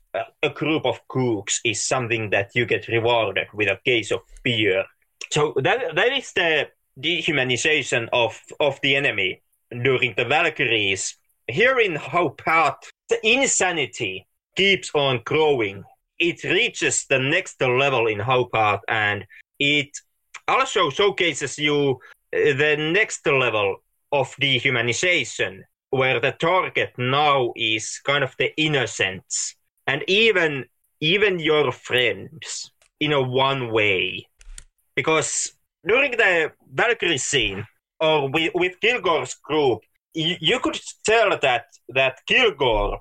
[0.43, 4.84] a, group of kooks is something that you get rewarded with a case of beer.
[5.32, 6.68] So that that is the
[6.99, 9.41] dehumanization of of the enemy
[9.72, 11.16] during the Valkyries.
[11.47, 12.76] Here in Hau Phat,
[13.07, 15.86] the insanity keeps on growing.
[16.20, 19.26] It reaches the next level in Hau Phat, and
[19.57, 19.97] it
[20.49, 21.99] also showcases you
[22.36, 23.78] uh, the next level
[24.12, 29.55] of dehumanization, where the target now is kind of the innocents,
[29.87, 30.65] and even
[31.01, 34.27] even your friends in a one way,
[34.95, 35.53] because
[35.87, 37.65] during the Valkyrie scene
[37.99, 39.79] or with, with Kilgore's group,
[40.13, 42.99] you, you could tell that that Kilgore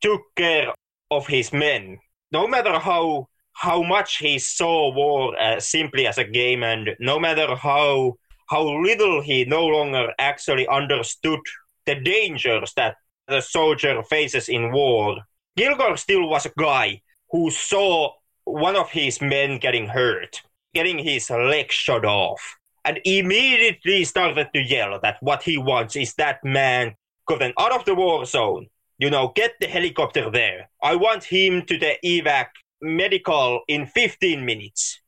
[0.00, 0.72] took care
[1.10, 1.98] of his men,
[2.32, 7.18] no matter how how much he saw war uh, simply as a game, and no
[7.18, 8.16] matter how
[8.48, 11.40] how little he no longer actually understood
[11.86, 12.96] the dangers that
[13.28, 15.18] the soldier faces in war.
[15.56, 18.12] Kilgore still was a guy who saw
[18.44, 20.42] one of his men getting hurt,
[20.74, 26.14] getting his leg shot off, and immediately started to yell that what he wants is
[26.14, 26.94] that man
[27.26, 28.66] gotten out of the war zone.
[28.98, 30.68] You know, get the helicopter there.
[30.82, 32.46] I want him to the evac
[32.80, 35.00] medical in 15 minutes.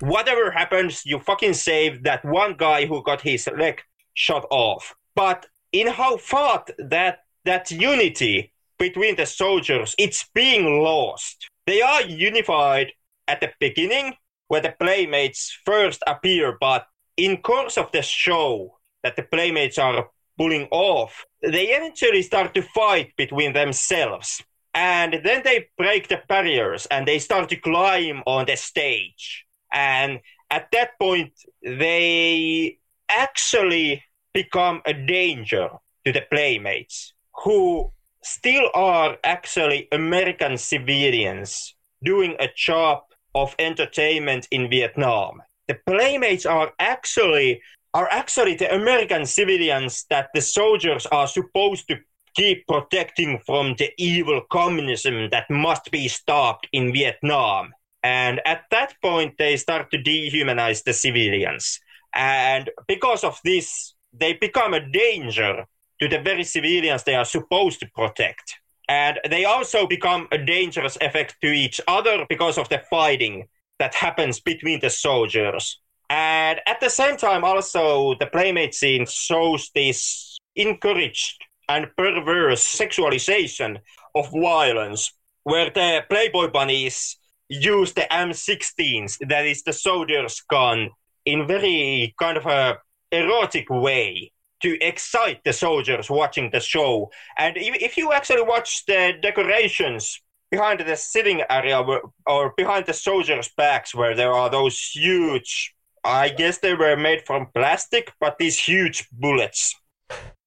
[0.00, 3.82] Whatever happens, you fucking save that one guy who got his leg
[4.14, 4.94] shot off.
[5.14, 5.46] But
[5.80, 11.48] in how far that that unity between the soldiers, it's being lost.
[11.66, 12.92] They are unified
[13.28, 14.14] at the beginning
[14.48, 20.08] where the playmates first appear, but in course of the show that the playmates are
[20.38, 24.42] pulling off, they eventually start to fight between themselves.
[24.74, 29.44] And then they break the barriers and they start to climb on the stage.
[29.72, 30.20] And
[30.50, 34.02] at that point, they actually
[34.36, 35.70] become a danger
[36.04, 37.90] to the playmates who
[38.22, 41.74] still are actually American civilians
[42.04, 42.98] doing a job
[43.34, 45.42] of entertainment in Vietnam.
[45.68, 47.62] The playmates are actually
[47.94, 51.96] are actually the American civilians that the soldiers are supposed to
[52.34, 57.72] keep protecting from the evil communism that must be stopped in Vietnam.
[58.02, 61.80] And at that point, they start to dehumanize the civilians.
[62.14, 65.66] And because of this, they become a danger
[66.00, 68.56] to the very civilians they are supposed to protect.
[68.88, 73.48] And they also become a dangerous effect to each other because of the fighting
[73.78, 75.80] that happens between the soldiers.
[76.08, 83.78] And at the same time, also, the Playmate scene shows this encouraged and perverse sexualization
[84.14, 85.12] of violence,
[85.42, 87.16] where the Playboy bunnies
[87.48, 90.90] use the M16s, that is the soldier's gun,
[91.24, 92.78] in very kind of a
[93.16, 97.10] erotic way to excite the soldiers watching the show.
[97.38, 101.84] And if you actually watch the decorations behind the sitting area
[102.26, 107.26] or behind the soldiers' backs, where there are those huge, I guess they were made
[107.26, 109.74] from plastic, but these huge bullets.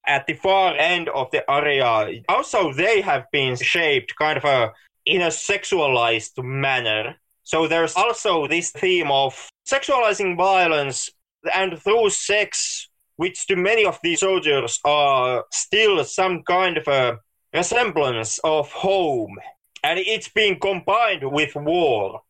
[0.08, 4.74] At the far end of the area, also they have been shaped kind of a
[5.06, 7.16] in a sexualized manner.
[7.44, 11.10] So there's also this theme of sexualizing violence
[11.54, 17.20] and through sex which to many of these soldiers are still some kind of a
[17.54, 19.36] resemblance of home.
[19.84, 22.22] And it's being combined with war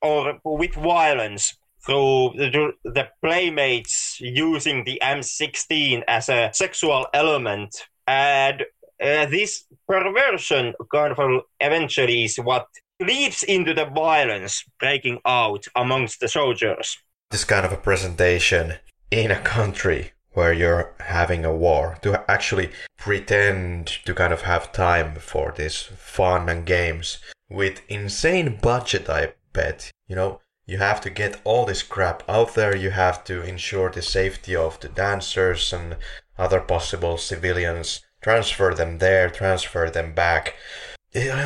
[0.00, 7.86] or with violence through the, the playmates using the M16 as a sexual element.
[8.06, 8.62] And
[9.02, 12.66] uh, this perversion kind of eventually is what
[12.98, 16.96] leads into the violence breaking out amongst the soldiers.
[17.30, 18.74] This kind of a presentation
[19.10, 24.72] in a country where you're having a war to actually pretend to kind of have
[24.72, 27.18] time for this fun and games
[27.48, 29.90] with insane budget i bet.
[30.08, 32.74] You know you have to get all this crap out there.
[32.74, 35.96] You have to ensure the safety of the dancers and
[36.38, 38.00] other possible civilians.
[38.22, 40.54] Transfer them there transfer them back.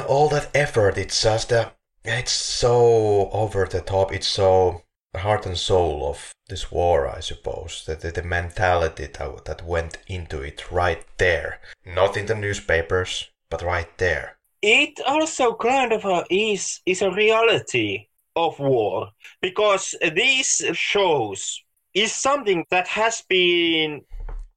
[0.09, 1.71] All that effort it's just uh,
[2.05, 4.13] it's so over the top.
[4.13, 4.83] It's so
[5.13, 7.85] the heart and soul of this war, I suppose.
[7.87, 11.61] The, the, the mentality that, that went into it right there.
[11.85, 14.39] Not in the newspapers, but right there.
[14.61, 21.63] It also kind of a, is, is a reality of war because these shows
[21.95, 24.03] is something that has been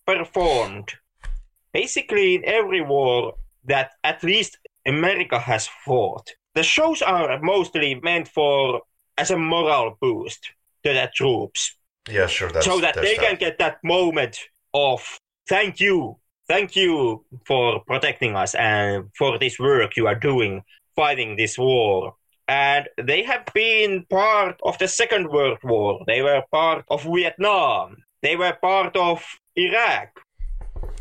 [0.05, 0.91] performed
[1.73, 3.33] basically in every war
[3.65, 6.29] that at least America has fought.
[6.55, 8.81] The shows are mostly meant for
[9.17, 10.51] as a moral boost
[10.83, 11.75] to the troops.
[12.09, 12.49] Yeah, sure.
[12.61, 13.25] So that they that.
[13.25, 14.37] can get that moment
[14.73, 20.63] of thank you, thank you for protecting us and for this work you are doing
[20.95, 22.15] fighting this war.
[22.47, 26.01] And they have been part of the Second World War.
[26.05, 27.97] They were part of Vietnam.
[28.21, 29.23] They were part of
[29.55, 30.19] Iraq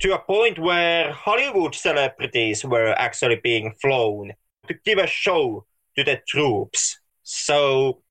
[0.01, 4.33] to a point where Hollywood celebrities were actually being flown
[4.69, 5.67] to give a show
[5.97, 7.00] to the troops.
[7.31, 8.03] So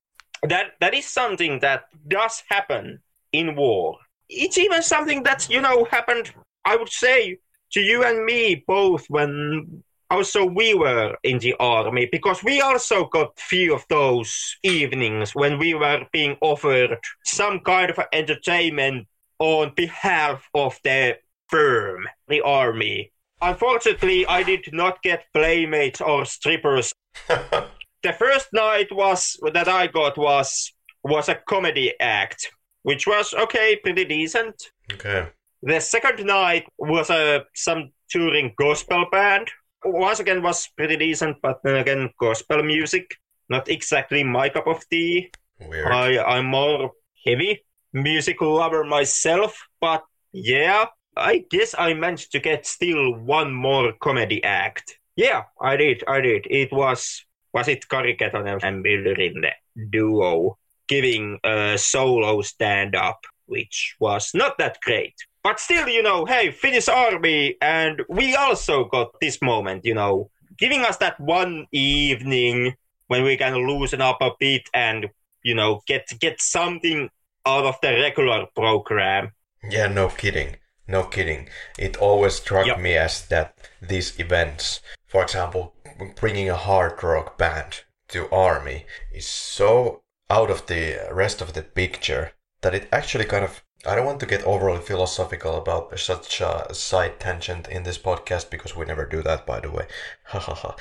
[0.43, 2.99] that that is something that does happen
[3.33, 3.97] in war.
[4.29, 6.31] It's even something that you know happened.
[6.63, 7.39] I would say
[7.73, 13.05] to you and me both when also we were in the army because we also
[13.07, 19.05] got few of those evenings when we were being offered some kind of entertainment
[19.39, 21.17] on behalf of the
[21.49, 23.11] firm, the army.
[23.41, 26.93] Unfortunately, I did not get playmates or strippers
[28.03, 30.73] the first night was that I got was
[31.03, 32.51] was a comedy act,
[32.83, 34.55] which was okay, pretty decent.
[34.93, 35.27] Okay.
[35.61, 39.49] The second night was a some touring gospel band.
[39.83, 43.15] Once again, was pretty decent, but then again, gospel music
[43.49, 45.31] not exactly my cup of tea.
[45.59, 45.87] Weird.
[45.87, 46.91] I I'm more
[47.25, 50.85] heavy music lover myself, but yeah,
[51.17, 54.99] I guess I managed to get still one more comedy act.
[55.15, 56.03] Yeah, I did.
[56.07, 56.47] I did.
[56.49, 59.51] It was was it Kari Ketonen and Myllyrinne
[59.89, 60.57] duo
[60.87, 65.13] giving a solo stand up, which was not that great.
[65.43, 70.29] But still, you know, hey, Finnish Army, and we also got this moment, you know,
[70.57, 72.75] giving us that one evening
[73.07, 75.07] when we can loosen up a bit and,
[75.43, 77.09] you know, get get something
[77.45, 79.31] out of the regular program.
[79.69, 80.57] Yeah, no kidding.
[80.87, 81.47] No kidding.
[81.77, 82.79] It always struck Yep.
[82.79, 85.73] me as that these events, for example,
[86.15, 91.61] bringing a hard rock band to army, is so out of the rest of the
[91.61, 92.31] picture
[92.61, 93.63] that it actually kind of.
[93.85, 98.49] I don't want to get overly philosophical about such a side tangent in this podcast
[98.49, 99.87] because we never do that, by the way.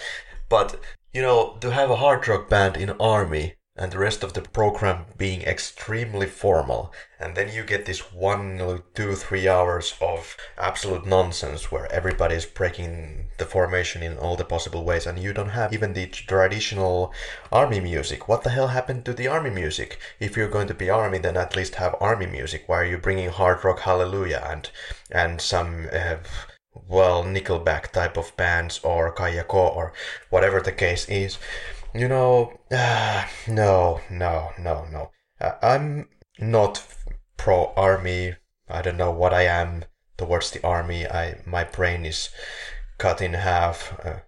[0.49, 0.81] But
[1.13, 4.43] you know, to have a hard rock band in army and the rest of the
[4.43, 11.07] program being extremely formal, and then you get this one, two, three hours of absolute
[11.07, 15.51] nonsense where everybody is breaking the formation in all the possible ways, and you don't
[15.51, 17.13] have even the traditional
[17.53, 18.29] army music.
[18.29, 19.99] What the hell happened to the army music?
[20.19, 22.65] If you're going to be army, then at least have army music.
[22.67, 24.71] Why are you bringing hard rock hallelujah and
[25.11, 26.17] and some uh,
[26.89, 29.93] well Nickelback type of bands or Kaija Koo or
[30.31, 31.39] whatever the case is?
[31.95, 35.11] You know, uh, no, no, no, no.
[35.41, 36.09] Uh, I'm
[36.39, 36.85] not
[37.39, 38.37] pro army.
[38.69, 39.85] I don't know what I am
[40.19, 41.07] towards the army.
[41.07, 42.29] I my brain is
[42.99, 44.21] cut in half uh,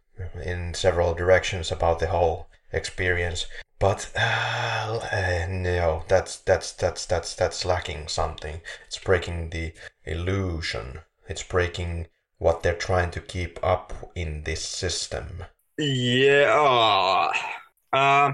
[0.43, 3.47] in several directions about the whole experience.
[3.79, 8.63] But uh, no, that's that's that's that's that's lacking something.
[8.87, 9.75] It's breaking the
[10.05, 11.01] illusion.
[11.29, 12.07] It's breaking
[12.39, 15.45] what they're trying to keep up in this system.
[15.81, 17.31] Yeah.
[17.93, 18.33] Uh,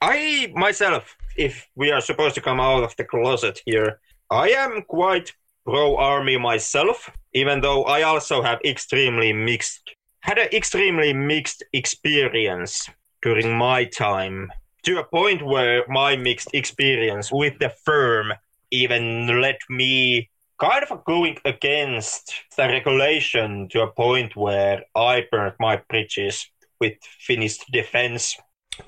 [0.00, 4.00] I myself, if we are supposed to come out of the closet here,
[4.30, 5.32] I am quite
[5.66, 12.88] pro army myself, even though I also have extremely mixed had an extremely mixed experience
[13.22, 14.50] during my time
[14.82, 18.32] to a point where my mixed experience with the firm
[18.70, 25.54] even led me kind of going against the regulation to a point where I burnt
[25.60, 26.48] my bridges
[26.80, 28.36] with Finnish defense.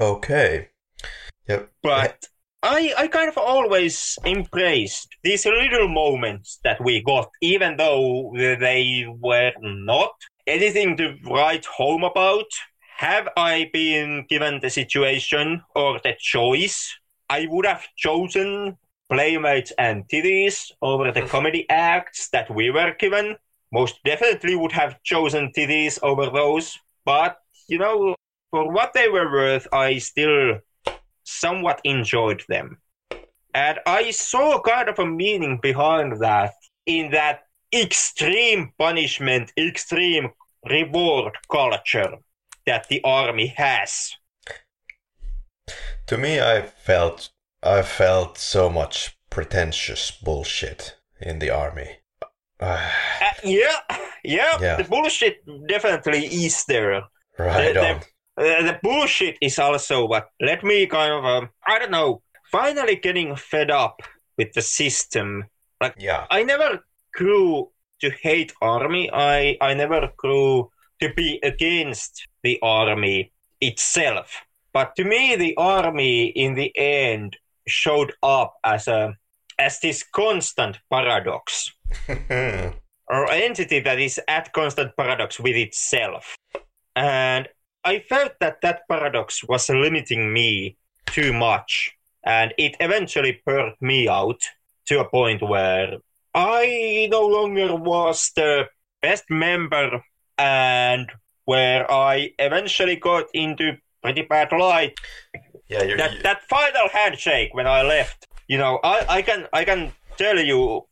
[0.01, 0.69] Okay.
[1.49, 1.71] Yep.
[1.83, 2.27] But
[2.63, 9.07] I, I kind of always embraced these little moments that we got, even though they
[9.21, 10.13] were not
[10.47, 12.47] anything to write home about.
[12.97, 16.93] Have I been given the situation or the choice,
[17.31, 18.77] I would have chosen
[19.11, 23.37] Playmates and TDs over the comedy acts that we were given.
[23.73, 26.79] Most definitely would have chosen TDs over those.
[27.05, 28.15] But, you know,
[28.51, 30.61] for what they were worth, I still
[31.25, 32.79] somewhat enjoyed them.
[33.55, 36.55] And I saw kind of a meaning behind that
[36.87, 37.45] in that
[37.75, 40.31] extreme punishment, extreme
[40.69, 42.17] reward culture
[42.67, 44.13] that the army has.
[46.07, 47.31] To me, I felt
[47.63, 51.99] I felt so much pretentious bullshit in the army.
[52.61, 52.91] Uh,
[53.45, 53.81] yeah,
[54.25, 54.77] yeah, Yeah.
[54.77, 57.03] the bullshit definitely is there.
[57.39, 57.97] right the, on.
[58.37, 62.97] Uh, the bullshit is also what let me kind of, um, I don't know, finally
[62.97, 64.03] getting fed up
[64.37, 65.45] with the system.
[65.81, 66.27] Like, Yeah.
[66.31, 67.71] I never grew
[68.01, 69.11] to hate army.
[69.13, 70.71] I I never grew
[71.01, 74.43] to be against the army itself.
[74.73, 77.37] But to me, the army in the end
[77.69, 79.17] showed up as a
[79.59, 81.73] as this constant paradox
[82.09, 86.37] or entity that is at constant paradox with itself.
[86.95, 87.49] And
[87.85, 90.77] I felt that that paradox was limiting me
[91.07, 91.93] too much.
[92.25, 94.41] And it eventually burnt me out
[94.87, 95.99] to a point where
[96.35, 98.67] I no longer was the
[99.01, 100.03] best member
[100.37, 101.11] and
[101.45, 104.95] where I eventually got into pretty bad light.
[105.69, 109.65] Yeah, you're, That that final handshake when I left, you know, I, I can I
[109.65, 110.87] can tell you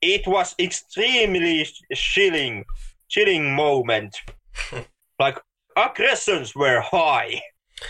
[0.00, 2.64] it was extremely chilling
[3.08, 4.16] chilling moment.
[5.18, 5.38] like
[5.76, 7.40] aggressions were high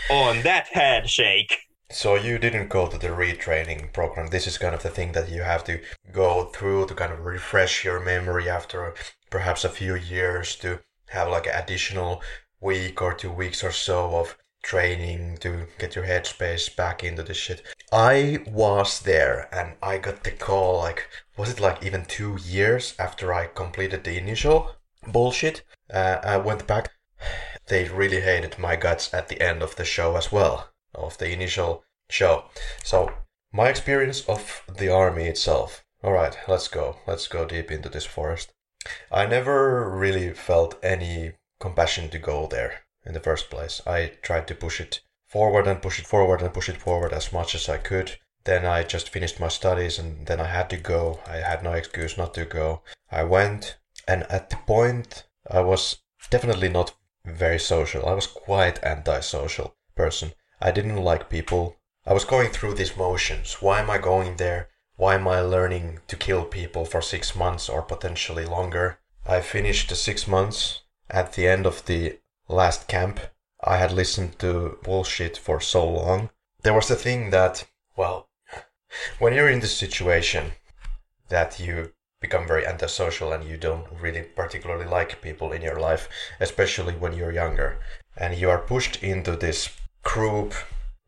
[0.09, 1.57] on that handshake.
[1.89, 4.27] So you didn't go to the retraining program.
[4.27, 5.79] This is kind of the thing that you have to
[6.11, 8.95] go through to kind of refresh your memory after
[9.29, 10.79] perhaps a few years to
[11.09, 12.21] have like an additional
[12.59, 17.33] week or two weeks or so of training to get your headspace back into the
[17.33, 17.61] shit.
[17.91, 21.07] I was there and I got the call like
[21.37, 24.75] was it like even 2 years after I completed the initial
[25.05, 25.63] bullshit?
[25.93, 26.91] Uh, I went back
[27.67, 31.31] they really hated my guts at the end of the show as well, of the
[31.31, 32.45] initial show.
[32.83, 33.13] So,
[33.51, 35.83] my experience of the army itself.
[36.03, 36.97] Alright, let's go.
[37.07, 38.51] Let's go deep into this forest.
[39.11, 43.81] I never really felt any compassion to go there in the first place.
[43.85, 47.33] I tried to push it forward and push it forward and push it forward as
[47.33, 48.17] much as I could.
[48.43, 51.19] Then I just finished my studies and then I had to go.
[51.25, 52.81] I had no excuse not to go.
[53.11, 53.77] I went,
[54.07, 55.97] and at the point, I was
[56.29, 58.05] definitely not very social.
[58.05, 60.33] I was quite antisocial person.
[60.61, 61.77] I didn't like people.
[62.05, 63.61] I was going through these motions.
[63.61, 64.69] Why am I going there?
[64.95, 68.99] why am I learning to kill people for six months or potentially longer?
[69.25, 70.81] I finished the six months.
[71.09, 73.19] At the end of the last camp,
[73.63, 76.29] I had listened to bullshit for so long.
[76.63, 77.65] There was a thing that,
[77.95, 78.29] well,
[79.19, 80.53] when you're in this situation
[81.29, 86.07] that you become very antisocial and you don't really particularly like people in your life,
[86.39, 87.79] especially when you're younger,
[88.17, 89.69] and you are pushed into this
[90.03, 90.53] group,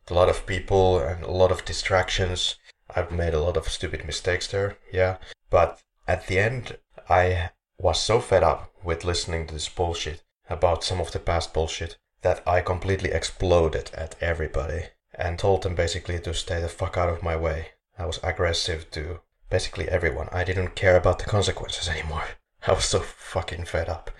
[0.08, 2.56] a lot of people and a lot of distractions.
[2.94, 5.16] I've made a lot of stupid mistakes there, yeah.
[5.50, 10.84] But at the end, I was so fed up with listening to this bullshit about
[10.84, 16.18] some of the past bullshit that I completely exploded at everybody and told them basically
[16.20, 17.68] to stay the fuck out of my way.
[17.98, 20.28] I was aggressive to basically everyone.
[20.32, 22.24] I didn't care about the consequences anymore.
[22.66, 24.10] I was so fucking fed up.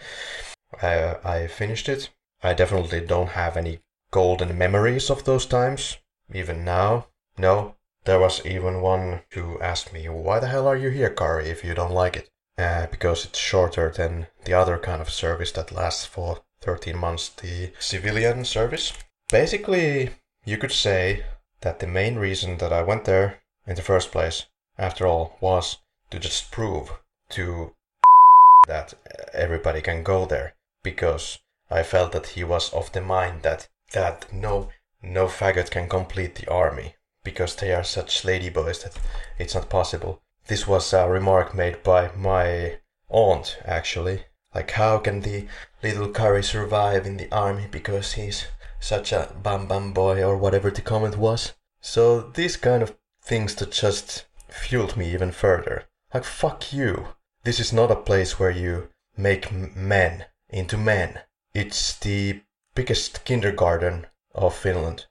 [0.83, 2.11] I, I finished it.
[2.43, 3.81] I definitely don't have any
[4.11, 5.99] golden memories of those times,
[6.33, 7.09] even now.
[7.39, 11.49] No, there was even one who asked me, Why the hell are you here, Kari,
[11.49, 12.31] if you don't like it?
[12.59, 17.29] Uh, because it's shorter than the other kind of service that lasts for 13 months,
[17.29, 18.93] the civilian service.
[19.31, 20.11] Basically,
[20.45, 21.25] you could say
[21.61, 24.47] that the main reason that I went there in the first place,
[24.79, 25.79] after all, was
[26.11, 26.93] to just prove
[27.31, 27.75] to
[28.67, 28.95] that
[29.35, 31.39] everybody can go there because
[31.71, 34.71] I felt that he was of the mind that that no
[35.03, 38.97] no faggot can complete the army because they are such ladyboys that
[39.39, 40.21] it's not possible.
[40.49, 42.79] This was a remark made by my
[43.09, 44.27] aunt actually.
[44.55, 45.49] Like how can the
[45.83, 48.47] little Kari survive in the army because he's
[48.79, 51.55] such a bam bam boy or whatever the comment was.
[51.81, 55.87] So these kind of things that just fueled me even further.
[56.15, 57.09] Like fuck you.
[57.43, 61.21] This is not a place where you make men into men.
[61.55, 62.43] It's the
[62.75, 65.07] biggest kindergarten of Finland.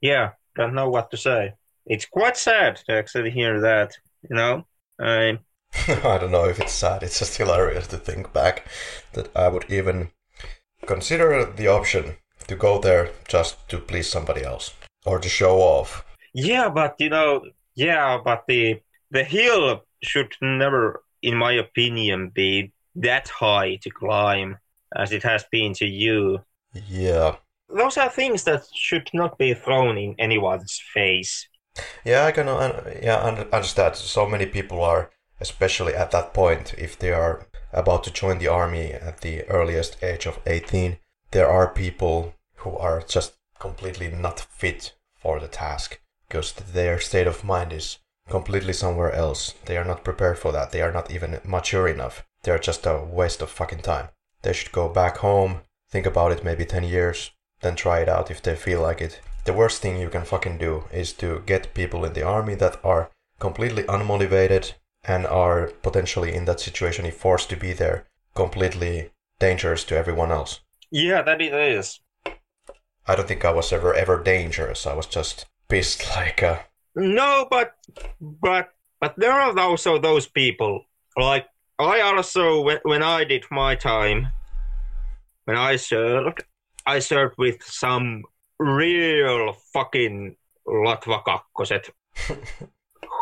[0.00, 1.54] Yeah, don't know what to say.
[1.86, 3.92] It's quite sad to actually hear that,
[4.28, 4.66] you know?
[4.98, 5.38] I
[5.88, 8.66] I don't know if it's sad, it's just hilarious to think back
[9.12, 10.10] that I would even
[10.86, 12.16] consider the option
[12.46, 14.72] to go there just to please somebody else
[15.04, 16.04] or to show off.
[16.32, 17.44] Yeah, but you know,
[17.74, 18.80] yeah, but the
[19.10, 24.58] the hill should never, in my opinion, be that high to climb
[24.96, 26.40] as it has been to you.
[26.88, 27.36] Yeah.
[27.68, 31.48] Those are things that should not be thrown in anyone's face.
[32.04, 32.46] Yeah, I can
[33.02, 33.18] yeah
[33.52, 33.96] understand.
[33.96, 35.10] So many people are,
[35.40, 40.02] especially at that point, if they are about to join the army at the earliest
[40.02, 40.98] age of 18,
[41.32, 47.26] there are people who are just completely not fit for the task because their state
[47.26, 47.98] of mind is
[48.28, 49.54] completely somewhere else.
[49.64, 50.70] They are not prepared for that.
[50.70, 52.24] They are not even mature enough.
[52.42, 54.08] They're just a waste of fucking time.
[54.42, 58.30] They should go back home, think about it maybe 10 years, then try it out
[58.30, 59.20] if they feel like it.
[59.44, 62.82] The worst thing you can fucking do is to get people in the army that
[62.82, 64.72] are completely unmotivated
[65.04, 70.32] and are potentially in that situation if forced to be there, completely dangerous to everyone
[70.32, 70.60] else.
[70.90, 72.00] Yeah, that it is.
[73.06, 74.86] I don't think I was ever ever dangerous.
[74.86, 76.64] I was just pissed like a.
[76.94, 77.74] No, but
[78.20, 80.86] but but there are also those people
[81.18, 81.46] like
[81.78, 84.28] I also when when I did my time
[85.44, 86.44] when I served
[86.86, 88.22] I served with some
[88.58, 90.36] real fucking
[90.66, 91.90] latvakakkoset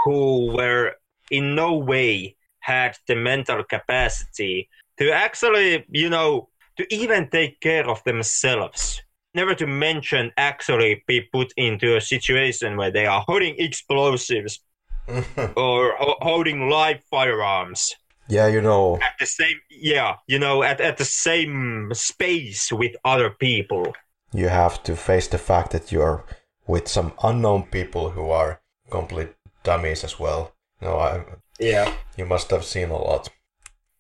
[0.05, 0.95] who were
[1.31, 4.69] in no way had the mental capacity
[4.99, 9.03] to actually, you know, to even take care of themselves.
[9.35, 14.61] Never to mention actually be put into a situation where they are holding explosives
[15.57, 17.95] or ho- holding live firearms.
[18.29, 18.99] Yeah, you know.
[19.03, 23.93] At the same, yeah, you know, at, at the same space with other people.
[24.33, 26.25] You have to face the fact that you're
[26.67, 28.61] with some unknown people who are
[28.91, 30.55] complete dummies as well.
[30.81, 31.25] No, I.
[31.61, 31.93] Yeah.
[32.17, 33.29] You must have seen a lot.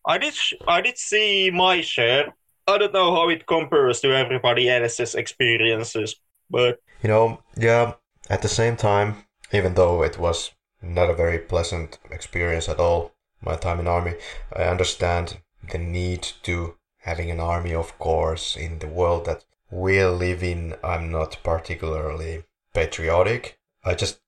[0.06, 0.34] I did.
[0.66, 2.34] I did see my share.
[2.66, 6.16] I don't know how it compares to everybody else's experiences,
[6.50, 7.94] but you know, yeah.
[8.30, 13.12] At the same time, even though it was not a very pleasant experience at all,
[13.40, 14.14] my time in army,
[14.54, 15.38] I understand
[15.70, 20.76] the need to having an army, of course, in the world that we live in.
[20.84, 22.44] I'm not particularly
[22.74, 23.58] patriotic.
[23.82, 24.20] I just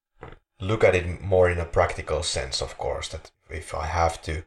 [0.59, 4.43] look at it more in a practical sense, of course, that if I have to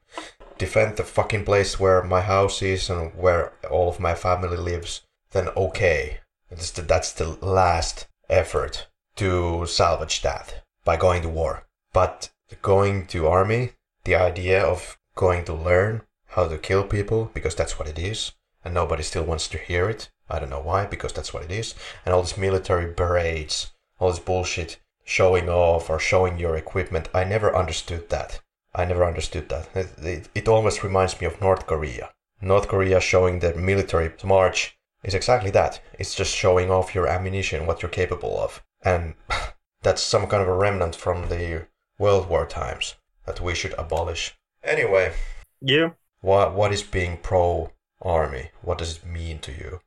[0.59, 5.03] defend the fucking place where my house is and where all of my family lives,
[5.31, 6.21] then okay.
[6.51, 11.67] That's the, that's the last effort to salvage that by going to war.
[11.93, 12.31] But
[12.63, 13.73] going to army,
[14.05, 18.33] the idea of going to learn how to kill people, because that's what it is,
[18.65, 20.11] and nobody still wants to hear it.
[20.31, 21.75] I don't know why, because that's what it is.
[22.05, 27.09] And all these military parades, all this bullshit showing off or showing your equipment.
[27.15, 28.41] I never understood that.
[28.75, 29.69] I never understood that.
[29.75, 32.11] It, it, it almost reminds me of North Korea.
[32.41, 35.81] North Korea showing their military march is exactly that.
[35.99, 38.63] It's just showing off your ammunition, what you're capable of.
[38.83, 39.15] And
[39.83, 41.67] that's some kind of a remnant from the
[41.99, 42.95] World War times
[43.27, 44.37] that we should abolish.
[44.63, 45.13] Anyway,
[45.61, 45.91] Yeah.
[46.21, 47.73] what what is being pro
[48.03, 48.51] army?
[48.63, 49.81] What does it mean to you?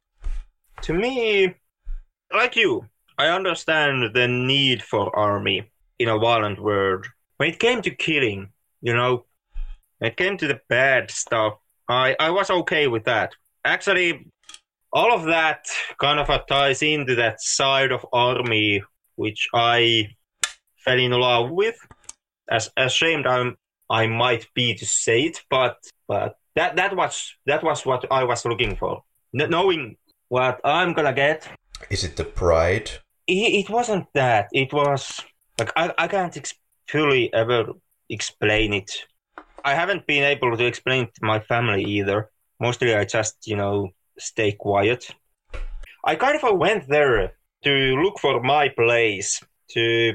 [0.83, 1.53] To me,
[2.33, 2.87] like you,
[3.17, 7.05] I understand the need for army in a violent world.
[7.37, 8.49] When it came to killing,
[8.81, 9.25] you know,
[9.99, 11.53] when it came to the bad stuff,
[11.87, 13.33] I, I was okay with that.
[13.63, 14.25] Actually,
[14.91, 15.67] all of that
[15.99, 18.81] kind of ties into that side of army
[19.15, 20.07] which I
[20.83, 21.75] fell in love with.
[22.49, 23.55] As ashamed I'm,
[23.89, 25.77] I might be to say it, but
[26.07, 29.03] but that that was that was what I was looking for.
[29.39, 29.97] N- knowing
[30.31, 31.39] what I'm gonna get,
[31.89, 32.89] Is it the pride?
[33.27, 34.47] it, it wasn't that.
[34.53, 35.19] It was
[35.59, 36.55] like I, I can't ex-
[36.87, 37.59] fully ever
[38.09, 38.91] explain it.
[39.63, 42.29] I haven't been able to explain it to my family either.
[42.59, 45.01] Mostly, I just you know stay quiet.
[46.11, 47.33] I kind of went there
[47.65, 47.71] to
[48.03, 49.41] look for my place
[49.75, 50.13] to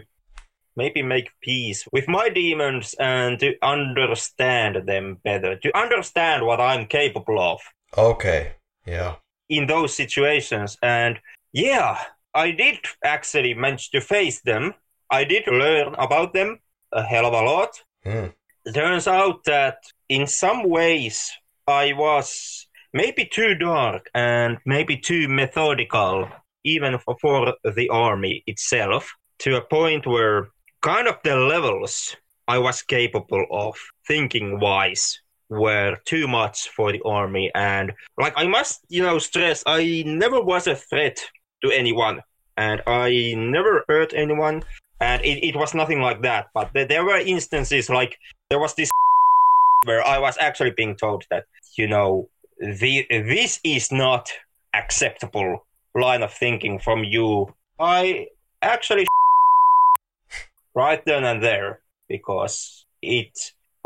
[0.77, 6.87] maybe make peace with my demons and to understand them better, to understand what I'm
[6.87, 7.61] capable of
[7.97, 8.53] Okay,
[8.87, 9.15] yeah.
[9.49, 10.77] In those situations.
[10.83, 11.19] And
[11.53, 11.99] yeah,
[12.35, 14.75] I did actually manage to face them.
[15.11, 16.61] I did learn about them
[16.93, 17.83] a hell of a lot.
[18.05, 18.27] Hmm.
[18.73, 19.79] Turns out that
[20.09, 21.31] in some ways
[21.67, 26.29] I was maybe too dark and maybe too methodical,
[26.65, 30.49] even for- for the army itself, to a point where
[30.83, 32.17] kind of the levels
[32.49, 37.51] I was capable of thinking wise were too much for the army.
[37.55, 41.21] And like I must, you know, stress I never was a threat
[41.63, 42.21] to anyone
[42.57, 44.63] and I never hurt anyone.
[45.01, 46.47] And it, it was nothing like that.
[46.55, 48.19] But there, there were instances like
[48.51, 48.91] there was this
[49.85, 51.45] where I was actually being told that,
[51.77, 52.29] you know,
[52.59, 54.31] the, this is not
[54.75, 57.55] acceptable line of thinking from you.
[57.79, 58.29] I
[58.63, 59.07] actually
[60.75, 63.31] right then and there because it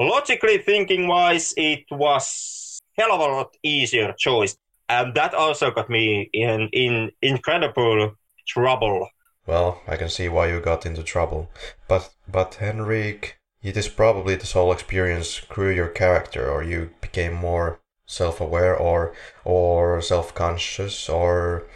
[0.01, 4.57] logically thinking wise it was hell of a lot easier choice
[4.89, 8.17] and that also got me in in incredible
[8.47, 9.09] trouble
[9.47, 11.51] Well, I can see why you got into trouble.
[11.89, 17.35] But but Henrik, it is probably this whole experience grew your character, or you became
[17.35, 19.13] more self-aware, or
[19.45, 21.67] or self-conscious, or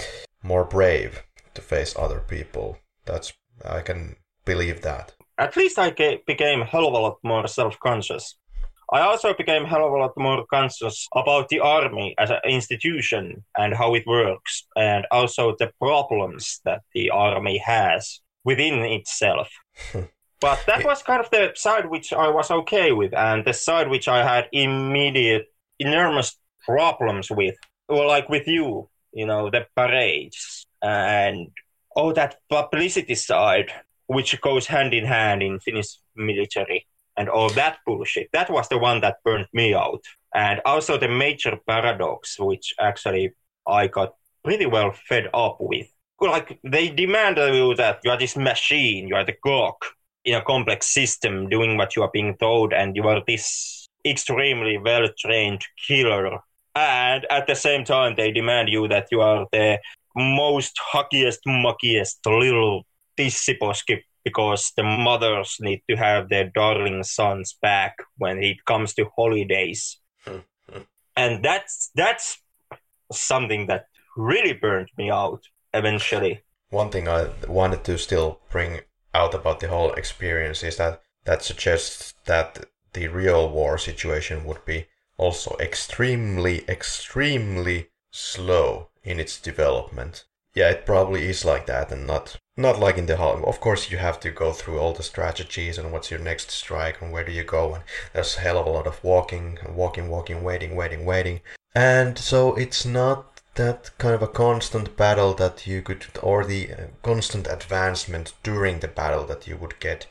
[0.43, 1.25] more brave
[1.55, 2.79] to face other people.
[3.07, 3.33] That's
[3.65, 5.15] I can believe that.
[5.39, 8.37] At least I ca- became a hell of a lot more self-conscious.
[8.93, 12.41] I also became a hell of a lot more conscious about the army as an
[12.45, 19.49] institution and how it works, and also the problems that the army has within itself.
[20.41, 23.89] but that was kind of the side which I was okay with, and the side
[23.89, 25.47] which I had immediate,
[25.79, 27.57] enormous problems with.
[27.89, 31.49] Well, like with you, you know, the parades and
[31.97, 33.73] all that publicity side
[34.07, 36.87] which goes hand in hand in Finnish military
[37.17, 38.29] and all that bullshit.
[38.33, 40.03] That was the one that burned me out.
[40.35, 43.33] And also the major paradox, which actually
[43.67, 45.87] I got pretty well fed up with.
[46.21, 49.75] Like they demand of you that you are this machine, you are the cog
[50.25, 54.79] in a complex system doing what you are being told, and you are this extremely
[54.79, 56.39] well trained killer.
[56.75, 59.79] And at the same time, they demand you that you are the
[60.17, 62.85] most huggiest, muckiest little
[63.17, 69.11] pissiposki because the mothers need to have their darling sons back when it comes to
[69.17, 69.99] holidays.
[71.17, 72.39] and that's that's
[73.13, 73.87] something that
[74.17, 75.43] really burned me out
[75.73, 76.43] eventually.
[76.71, 78.81] One thing I wanted to still bring
[79.13, 84.65] out about the whole experience is that that suggests that the real war situation would
[84.65, 84.87] be
[85.17, 90.25] also extremely, extremely slow in its development.
[90.55, 93.43] Yeah, it probably is like that, and not not like in the hall.
[93.45, 97.03] Of course, you have to go through all the strategies and what's your next strike
[97.03, 100.09] and where do you go, and there's a hell of a lot of walking, walking,
[100.09, 101.41] walking, waiting, waiting, waiting,
[101.75, 106.73] and so it's not that kind of a constant battle that you could, or the
[106.73, 110.07] uh, constant advancement during the battle that you would get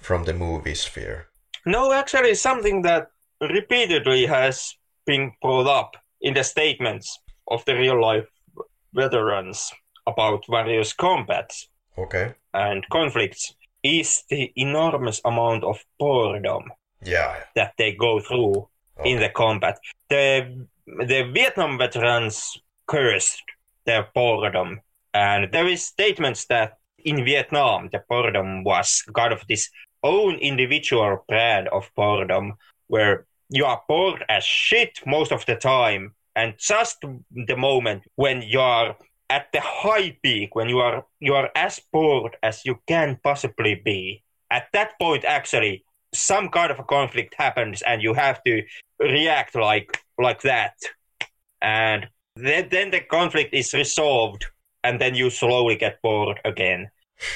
[0.00, 1.28] from the movie sphere.
[1.66, 3.10] No, actually, something that
[3.40, 4.74] repeatedly has
[5.06, 7.18] been brought up in the statements
[7.48, 8.26] of the real life
[8.94, 9.72] veterans
[10.06, 11.68] about various combats
[11.98, 12.34] Okay.
[12.54, 16.64] and conflicts is the enormous amount of boredom
[17.02, 17.34] Yeah.
[17.54, 18.68] that they go through
[18.98, 19.10] Okay.
[19.10, 19.78] in the combat.
[20.08, 20.66] The
[21.06, 22.36] the Vietnam veterans
[22.86, 23.42] cursed
[23.84, 24.80] their boredom,
[25.12, 29.70] and there is statements that in Vietnam, the boredom was kind of this
[30.02, 32.54] own individual brand of boredom
[32.88, 36.14] where you are bored as shit most of the time.
[36.34, 38.96] And just the moment when you are
[39.30, 43.74] at the high peak, when you are you are as bored as you can possibly
[43.74, 45.84] be, at that point actually
[46.14, 48.62] some kind of a conflict happens and you have to
[48.98, 50.74] react like like that.
[51.60, 54.46] And then, then the conflict is resolved
[54.84, 56.90] and then you slowly get bored again.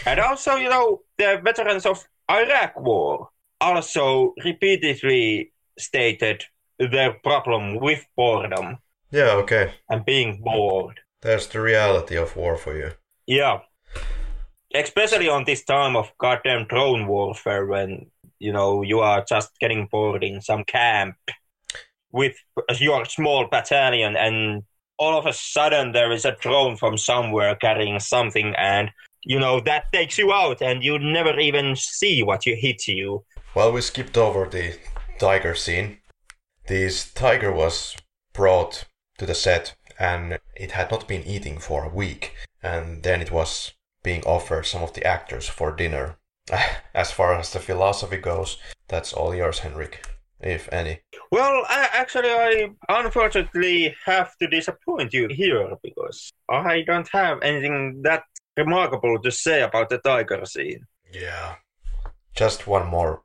[0.07, 3.29] And also, you know, the veterans of Iraq War
[3.61, 6.45] also repeatedly stated
[6.79, 8.79] their problem with boredom
[9.11, 9.75] Yeah, okay.
[9.89, 11.01] and being bored.
[11.23, 12.93] There's the reality of war for you.
[13.27, 13.61] Yeah.
[14.75, 19.87] Especially on this time of goddamn drone warfare when, you know, you are just getting
[19.87, 21.17] bored in some camp
[22.11, 22.35] with
[22.79, 24.63] your small battalion and
[24.99, 28.91] all of a sudden there is a drone from somewhere carrying something and
[29.25, 33.25] you know that takes you out and you never even see what you hit you
[33.55, 34.79] Well, we skipped over the
[35.19, 35.99] tiger scene.
[36.69, 37.97] This tiger was
[38.33, 38.85] brought
[39.19, 42.35] to the set and it had not been eating for a week.
[42.63, 43.73] And then it was
[44.03, 46.17] being offered some of the actors for dinner.
[47.03, 48.59] As far as the philosophy goes,
[48.89, 49.95] that's all yours, Henrik,
[50.41, 50.95] if any.
[51.31, 52.53] well I, actually i
[52.89, 58.23] unfortunately have to disappoint you here because i don't have anything that
[58.57, 60.83] remarkable to say about the tiger scene
[61.27, 61.49] Yeah.
[62.35, 63.23] Just one more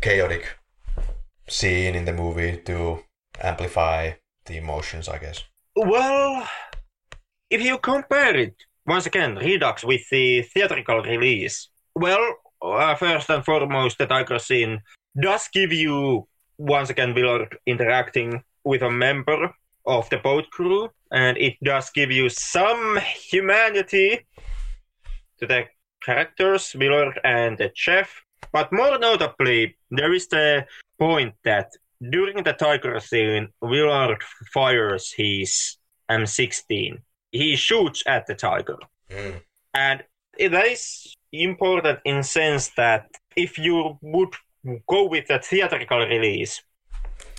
[0.00, 0.44] chaotic
[1.48, 2.78] scene in the movie to
[3.50, 4.12] amplify
[4.46, 5.38] the emotions, I guess.
[5.76, 6.48] Well,
[7.48, 8.54] if you compare it
[8.86, 14.82] once again, Redux with the theatrical release, well, uh, first and foremost, the tiger scene
[15.20, 16.26] does give you
[16.58, 19.54] once again Willard interacting with a member
[19.86, 22.98] of the boat crew, and it does give you some
[23.30, 24.26] humanity
[25.38, 25.64] to the
[26.02, 28.22] characters, Willard and the chef.
[28.52, 30.66] But more notably, there is the
[30.98, 31.70] point that
[32.08, 34.22] during the tiger scene, Willard
[34.52, 35.76] fires his
[36.10, 36.98] M16.
[37.30, 38.78] He shoots at the tiger.
[39.10, 39.42] Mm.
[39.74, 40.02] And
[40.38, 43.06] that is important in sense that
[43.36, 44.34] if you would
[44.88, 46.62] go with the theatrical release,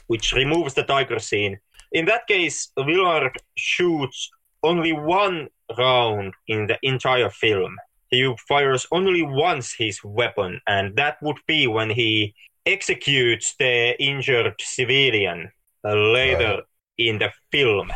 [0.07, 1.59] which removes the tiger scene,
[1.91, 4.29] in that case, Willard shoots
[4.63, 7.77] only one round in the entire film.
[8.09, 12.35] He fires only once his weapon, and that would be when he
[12.65, 15.51] executes the injured civilian
[15.83, 16.63] later Right.
[16.97, 17.91] in the film.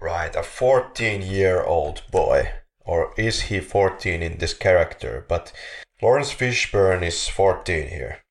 [0.00, 2.52] Right, a 14 year old boy.
[2.80, 5.24] Or is he 14 in this character?
[5.28, 5.52] But
[6.00, 8.22] Laurence Fishburne is 14 here.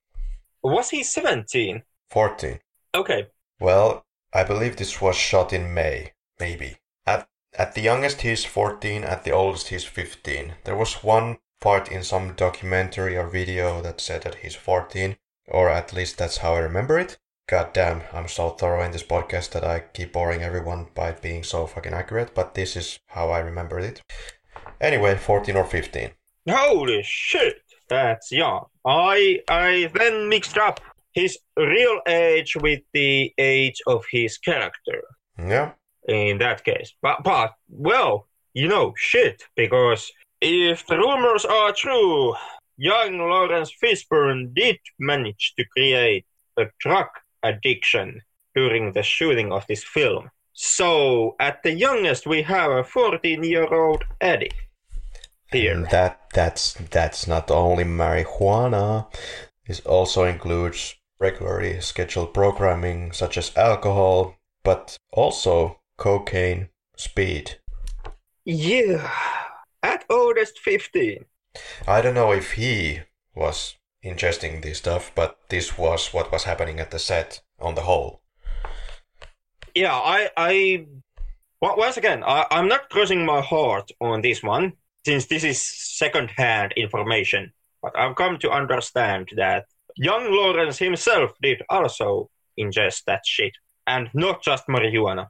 [0.64, 1.84] Was he 17?
[2.10, 2.60] 14.
[2.96, 3.28] Okay.
[3.60, 6.78] Well, I believe this was shot in May, maybe.
[7.06, 7.28] At,
[7.58, 10.56] at the youngest he's 14, at the oldest he's 15.
[10.64, 15.18] There was one part in some documentary or video that said that he's 14,
[15.48, 17.18] or at least that's how I remember it.
[17.48, 21.44] God damn, I'm so thorough in this podcast that I keep boring everyone by being
[21.44, 24.02] so fucking accurate, but this is how I remembered it.
[24.82, 26.10] Anyway, 14 or 15.
[26.50, 28.66] Holy shit, that's young.
[28.86, 30.80] I I then mixed up
[31.14, 35.02] his real age with the age of his character
[35.38, 35.72] Yeah,
[36.08, 36.94] in that case.
[37.02, 40.12] But but well, you know, shit, because
[40.42, 42.36] if the rumors are true,
[42.78, 46.26] young Laurence Fishburne did manage to create
[46.58, 47.08] a drug
[47.44, 48.22] addiction
[48.56, 50.30] during the shooting of this film.
[50.54, 54.52] So at the youngest we have a 14 year old Eddie.
[55.52, 55.74] Here.
[55.74, 59.08] And that that's that's not only marijuana.
[59.68, 67.60] This also includes regularly scheduled programming such as alcohol, but also cocaine, speed.
[68.46, 69.12] Yeah,
[69.84, 71.26] at oldest 15.
[71.88, 73.02] I don't know if he
[73.36, 77.82] was ingesting this stuff, but this was what was happening at the set on the
[77.82, 78.22] whole.
[79.76, 80.86] Yeah, I, I,
[81.62, 84.74] once again, I, I'm not crossing my heart on this one,
[85.06, 87.54] since this is second-hand information.
[87.82, 89.66] But I've come to understand that
[89.96, 92.30] young Laurence himself did also
[92.60, 93.54] ingest that shit,
[93.86, 95.28] and not just marijuana.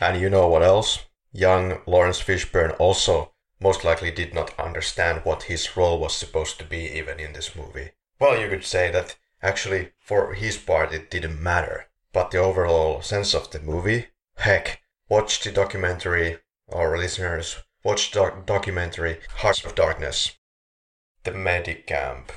[0.00, 1.00] And you know what else?
[1.32, 6.64] Young Laurence Fishburne also most likely did not understand what his role was supposed to
[6.64, 7.90] be even in this movie.
[8.18, 13.02] Well, you could say that actually for his part it didn't matter, but the overall
[13.02, 19.64] sense of the movie, heck, watch the documentary, or listeners, watch the doc- documentary Hearts
[19.64, 20.38] of Darkness.
[21.24, 22.32] The medic camp,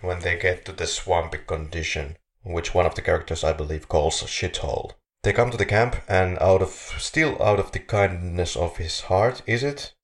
[0.00, 4.22] when they get to the swampy condition, which one of the characters I believe calls
[4.22, 4.92] a shithole.
[5.22, 9.00] They come to the camp and out of still out of the kindness of his
[9.02, 9.94] heart, is it?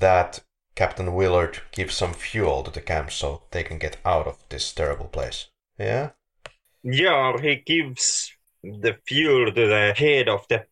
[0.00, 0.40] That
[0.74, 4.72] Captain Willard gives some fuel to the camp so they can get out of this
[4.72, 5.48] terrible place.
[5.78, 6.10] Yeah?
[6.82, 10.64] Yeah, he gives the fuel to the head of the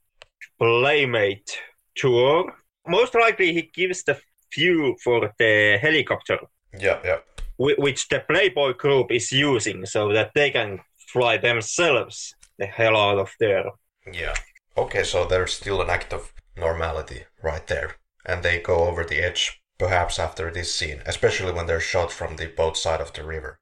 [0.59, 1.59] Playmate
[1.95, 2.53] tour.
[2.87, 4.19] Most likely, he gives the
[4.51, 6.39] fuel for the helicopter,
[6.79, 7.19] Yeah, yeah.
[7.59, 13.19] which the Playboy group is using so that they can fly themselves the hell out
[13.19, 13.71] of there.
[14.13, 14.35] Yeah.
[14.77, 17.97] Okay, so there's still an act of normality right there.
[18.25, 22.37] And they go over the edge perhaps after this scene, especially when they're shot from
[22.37, 23.59] the boat side of the river.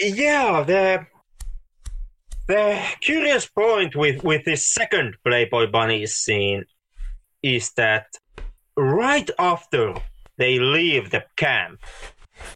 [0.00, 1.06] Yeah, the
[2.46, 6.64] the curious point with with this second Playboy Bunny scene
[7.42, 8.06] is that
[8.76, 9.94] right after
[10.36, 11.80] they leave the camp,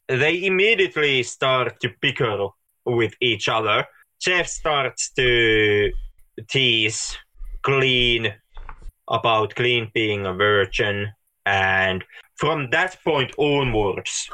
[0.08, 2.48] they immediately start to bicker
[2.84, 3.86] with each other.
[4.18, 5.92] Chef starts to
[6.48, 7.16] tease
[7.62, 8.34] Clean
[9.08, 11.12] about Clean being a virgin,
[11.46, 12.04] and
[12.36, 14.30] from that point onwards,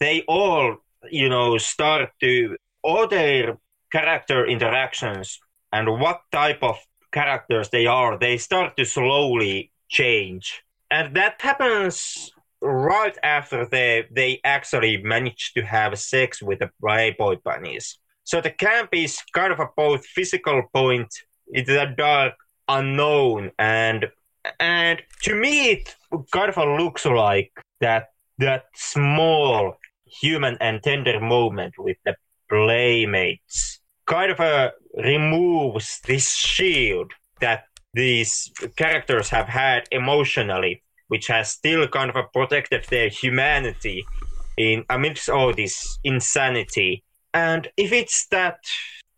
[0.00, 0.76] they all,
[1.10, 3.58] you know, start to all their
[3.92, 5.38] character interactions
[5.72, 6.78] and what type of
[7.12, 10.62] characters they are, they start to slowly change.
[10.90, 12.30] And that happens
[12.60, 17.98] right after they they actually manage to have sex with the Playboy bunnies.
[18.24, 21.12] So the camp is kind of a both physical point
[21.48, 22.34] it's the dark
[22.68, 24.06] unknown and
[24.60, 25.94] and to me it
[26.30, 28.08] kind of looks like that
[28.38, 29.76] that small
[30.06, 32.14] human and tender moment with the
[32.48, 37.64] playmates kind of uh, removes this shield that
[37.94, 44.04] these characters have had emotionally, which has still kind of protected their humanity
[44.56, 47.02] in amidst all this insanity.
[47.32, 48.58] And if it's that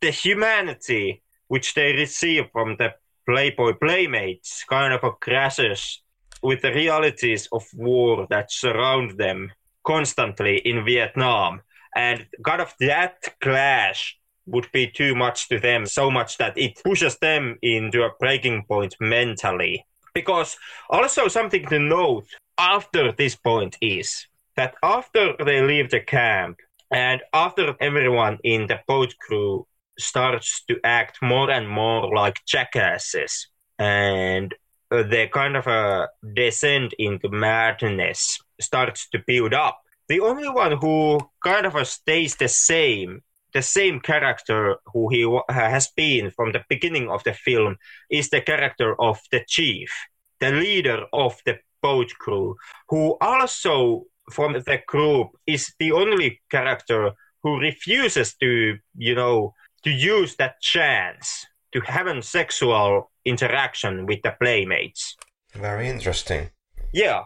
[0.00, 2.94] the humanity which they receive from the
[3.28, 6.02] Playboy playmates kind of uh, crashes
[6.42, 9.52] with the realities of war that surround them
[9.84, 11.60] constantly in Vietnam,
[11.94, 16.80] and kind of that clash would be too much to them, so much that it
[16.84, 19.84] pushes them into a breaking point mentally.
[20.14, 20.56] Because
[20.88, 22.26] also something to note
[22.58, 24.26] after this point is
[24.56, 26.58] that after they leave the camp
[26.90, 29.66] and after everyone in the boat crew
[29.98, 33.48] starts to act more and more like jackasses
[33.78, 34.54] and
[34.90, 39.80] the kind of a descent into madness starts to build up.
[40.08, 45.88] The only one who kind of stays the same, the same character who he has
[45.88, 47.76] been from the beginning of the film,
[48.10, 49.92] is the character of the chief,
[50.40, 52.56] the leader of the boat crew,
[52.88, 57.12] who also from the group is the only character
[57.42, 59.54] who refuses to, you know,
[59.86, 65.16] to use that chance to have a sexual interaction with the playmates.
[65.54, 66.50] Very interesting.
[66.92, 67.22] Yeah,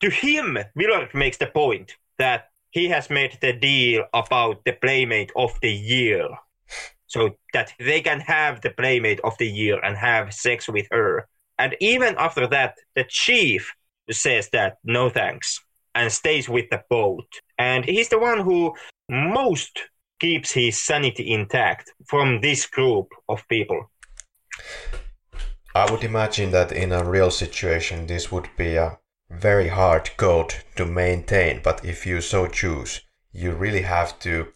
[0.00, 5.32] to him, Willard makes the point that he has made the deal about the Playmate
[5.36, 6.28] of the Year.
[7.06, 11.26] So that they can have the Playmate of the Year and have sex with her.
[11.58, 13.72] And even after that, the chief
[14.10, 15.64] says that no thanks
[15.94, 17.28] and stays with the boat.
[17.58, 18.74] And he's the one who
[19.08, 19.78] most
[20.22, 23.90] keeps his sanity intact from this group of people.
[25.74, 30.54] I would imagine that in a real situation this would be a very hard code
[30.76, 33.00] to maintain, but if you so choose,
[33.32, 34.52] you really have to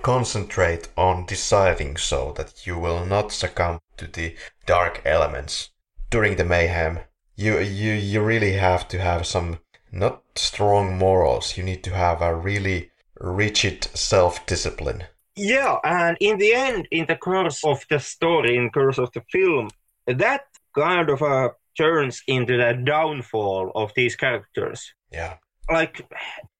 [0.00, 5.70] concentrate on deciding so that you will not succumb to the dark elements
[6.10, 7.00] during the mayhem.
[7.36, 9.58] You you you really have to have some
[9.92, 11.56] not strong morals.
[11.58, 12.90] You need to have a really
[13.20, 15.04] rigid self-discipline.
[15.36, 19.10] Yeah, and in the end, in the course of the story, in the course of
[19.12, 19.70] the film,
[20.06, 20.42] that
[20.74, 24.92] kind of uh, turns into the downfall of these characters.
[25.12, 25.34] Yeah.
[25.70, 26.06] Like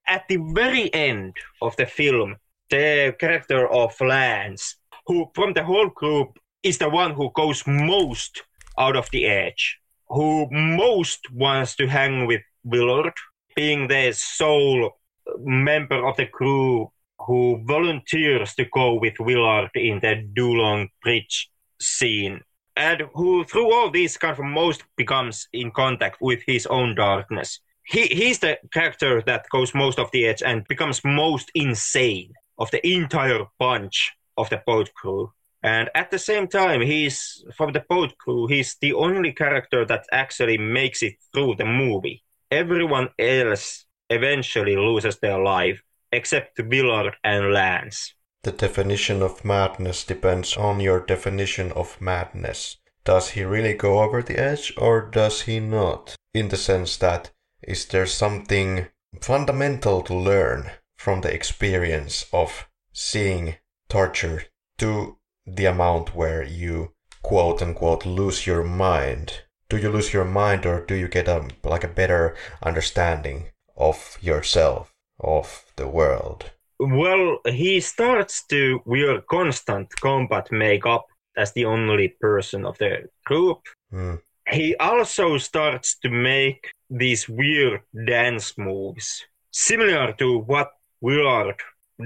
[0.09, 2.36] at the very end of the film,
[2.70, 4.76] the character of Lance,
[5.06, 8.43] who from the whole group is the one who goes most
[8.78, 9.78] out of the edge,
[10.09, 13.12] who most wants to hang with Willard,
[13.55, 14.98] being the sole
[15.38, 21.51] member of the crew who volunteers to go with Willard in the Do Lung Bridge
[21.80, 22.40] scene,
[22.76, 27.60] and who, through all these, kind of most becomes in contact with his own darkness.
[27.86, 32.70] He he's the character that goes most of the edge and becomes most insane of
[32.70, 35.32] the entire bunch of the boat crew.
[35.62, 38.46] And at the same time, he's from the boat crew.
[38.46, 42.22] He's the only character that actually makes it through the movie.
[42.51, 45.82] Everyone else eventually loses their life
[46.12, 48.14] except Willard and Lance.
[48.43, 52.76] The definition of madness depends on your definition of madness.
[53.05, 56.14] Does he really go over the edge or does he not?
[56.32, 57.31] In the sense that
[57.62, 58.86] is there something
[59.20, 63.56] fundamental to learn from the experience of seeing
[63.89, 64.44] torture
[64.78, 69.43] to the amount where you quote unquote lose your mind?
[69.68, 74.18] Do you lose your mind or do you get a like a better understanding of
[74.20, 76.51] yourself, of the world?
[76.78, 81.06] Well, he starts to wear constant combat makeup
[81.36, 83.59] as the only person of the group.
[83.90, 84.16] Hmm.
[84.51, 91.56] He also starts to make these weird dance moves, similar to what Willard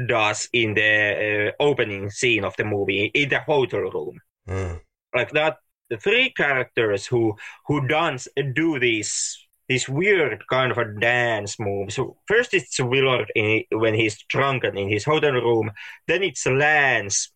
[0.07, 4.21] does in the uh, opening scene of the movie in the hotel room.
[4.47, 4.75] Hmm.
[5.15, 5.57] Like that,
[5.91, 7.37] the three characters who
[7.67, 11.93] who dance do these these weird kind of a dance move.
[11.93, 15.71] So first it's Willard in, when he's drunken in his hotel room.
[16.07, 17.31] Then it's Lance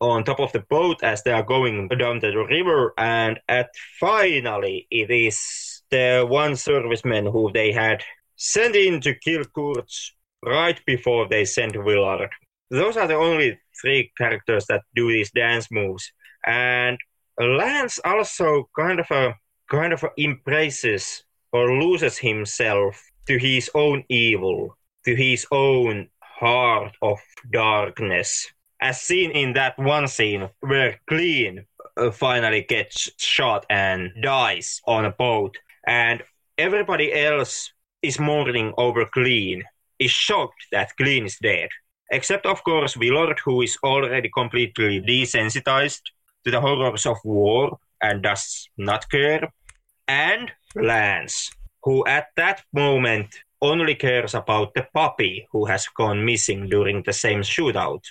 [0.00, 4.86] on top of the boat as they are going down the river, and at finally
[4.90, 8.02] it is the one serviceman who they had
[8.36, 10.12] sent in to kill Kurtz
[10.44, 12.30] right before they sent Willard.
[12.70, 16.12] Those are the only three characters that do these dance moves,
[16.44, 16.98] and
[17.40, 19.34] Lance also kind of a
[19.70, 21.24] kind of embraces
[21.56, 24.76] or loses himself to his own evil,
[25.06, 27.18] to his own heart of
[27.50, 31.64] darkness, as seen in that one scene where Clean
[31.96, 35.56] uh, finally gets shot and dies on a boat,
[35.86, 36.22] and
[36.58, 37.72] everybody else
[38.02, 39.64] is mourning over Clean,
[39.98, 41.70] is shocked that Clean is dead.
[42.10, 46.02] Except, of course, Willard, who is already completely desensitized
[46.44, 49.48] to the horrors of war and does not care,
[50.06, 51.50] and Lance,
[51.82, 57.12] who at that moment only cares about the puppy who has gone missing during the
[57.12, 58.02] same shootout.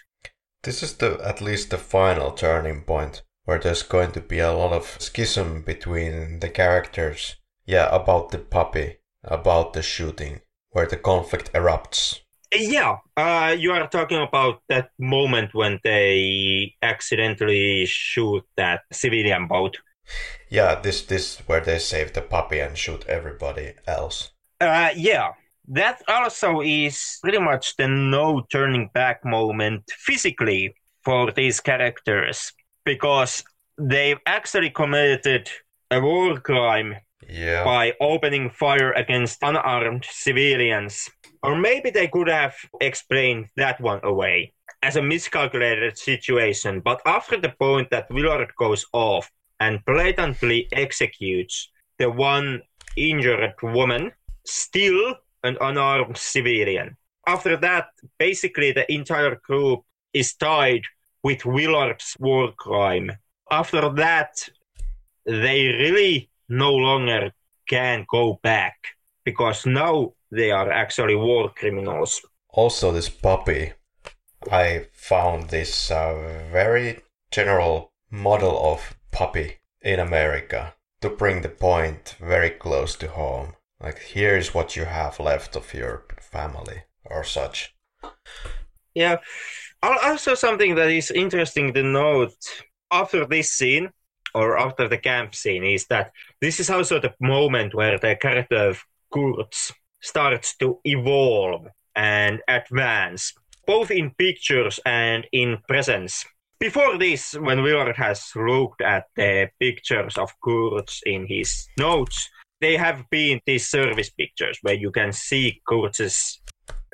[0.64, 4.52] This is the at least the final turning point where there's going to be a
[4.52, 7.36] lot of schism between the characters.
[7.66, 12.22] Yeah, about the puppy, about the shooting, where the conflict erupts.
[12.54, 19.78] Yeah, uh, you are talking about that moment when they accidentally shoot that civilian boat.
[20.50, 24.32] Yeah, this this where they save the puppy and shoot everybody else.
[24.62, 25.32] Uh, yeah,
[25.68, 32.54] that also is pretty much the no turning back moment physically for these characters
[32.86, 33.44] because
[33.78, 35.50] they've actually committed
[35.92, 36.96] a war crime
[37.28, 37.64] Yeah.
[37.64, 41.10] by opening fire against unarmed civilians.
[41.44, 46.82] Or maybe they could have explained that one away as a miscalculated situation.
[46.82, 49.30] But after the point that Willard goes off
[49.60, 52.62] and blatantly executes the one
[52.98, 54.12] injured woman,
[54.46, 56.98] still an unarmed civilian.
[57.28, 57.88] After that,
[58.20, 59.82] basically the entire group
[60.14, 60.84] is tied
[61.24, 63.12] with Willard's war crime.
[63.50, 64.48] After that,
[65.26, 67.32] they really no longer
[67.68, 68.76] can go back
[69.24, 72.22] because now they are actually war criminals.
[72.50, 73.74] Also, this puppy,
[74.52, 77.02] I found this uh, very
[77.32, 83.54] general model of puppy in America to bring the point very close to home.
[83.80, 87.74] Like, here's what you have left of your family or such.
[88.94, 89.18] Yeah.
[89.82, 92.36] Also, something that is interesting to note
[92.92, 93.90] after this scene
[94.34, 96.12] or after the camp scene is that
[96.42, 98.84] this is also the moment where the character of
[99.14, 99.72] Kurtz
[100.02, 103.34] starts to evolve and advance,
[103.66, 106.26] both in pictures and in presence.
[106.60, 112.30] Before this, when Willard has looked at the pictures of Kurtz in his notes,
[112.62, 116.40] they have been these service pictures where you can see Kurtz's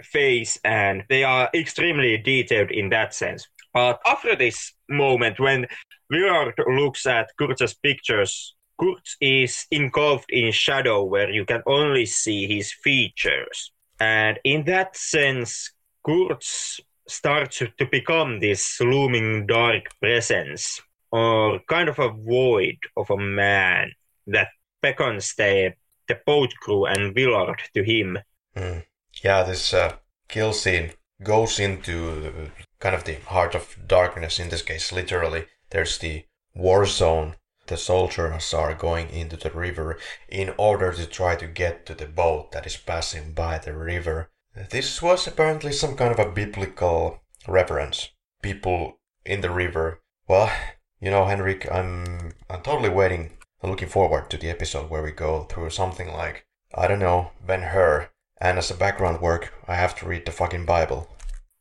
[0.02, 3.48] face and they are extremely detailed in that sense.
[3.72, 5.68] But after this moment, when
[6.10, 12.48] Willard looks at Kurtz's pictures, Kurtz is engulfed in shadow where you can only see
[12.48, 13.72] his features.
[14.00, 15.72] And in that sense,
[16.04, 23.18] Kurtz starts to become this looming dark presence or kind of a void of a
[23.18, 23.92] man
[24.28, 24.48] that
[24.82, 25.74] beckons the,
[26.08, 28.18] the boat crew and Willard to him.
[28.56, 28.80] Hmm.
[29.24, 29.96] Yeah, this uh,
[30.28, 30.92] kill scene
[31.22, 35.46] goes into uh, kind of the heart of darkness, in this case, literally.
[35.70, 36.26] There's the
[36.56, 37.36] war zone.
[37.68, 39.98] The soldiers are going into the river
[40.28, 44.32] in order to try to get to the boat that is passing by the river.
[44.56, 48.12] This was apparently some kind of a biblical reference.
[48.42, 50.02] People in the river.
[50.28, 50.52] Well,
[51.00, 55.44] you know, Henrik, I'm I'm totally waiting, looking forward to the episode where we go
[55.44, 58.10] through something like I don't know, Ben Hur,
[58.40, 61.10] and as a background work, I have to read the fucking Bible.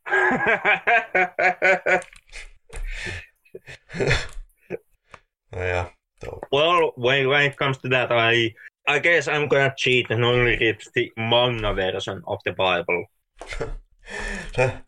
[5.52, 5.88] yeah.
[6.22, 8.54] So, well, when, when it comes to that, I
[8.90, 13.04] I guess I'm gonna cheat and only read the manga version of the Bible.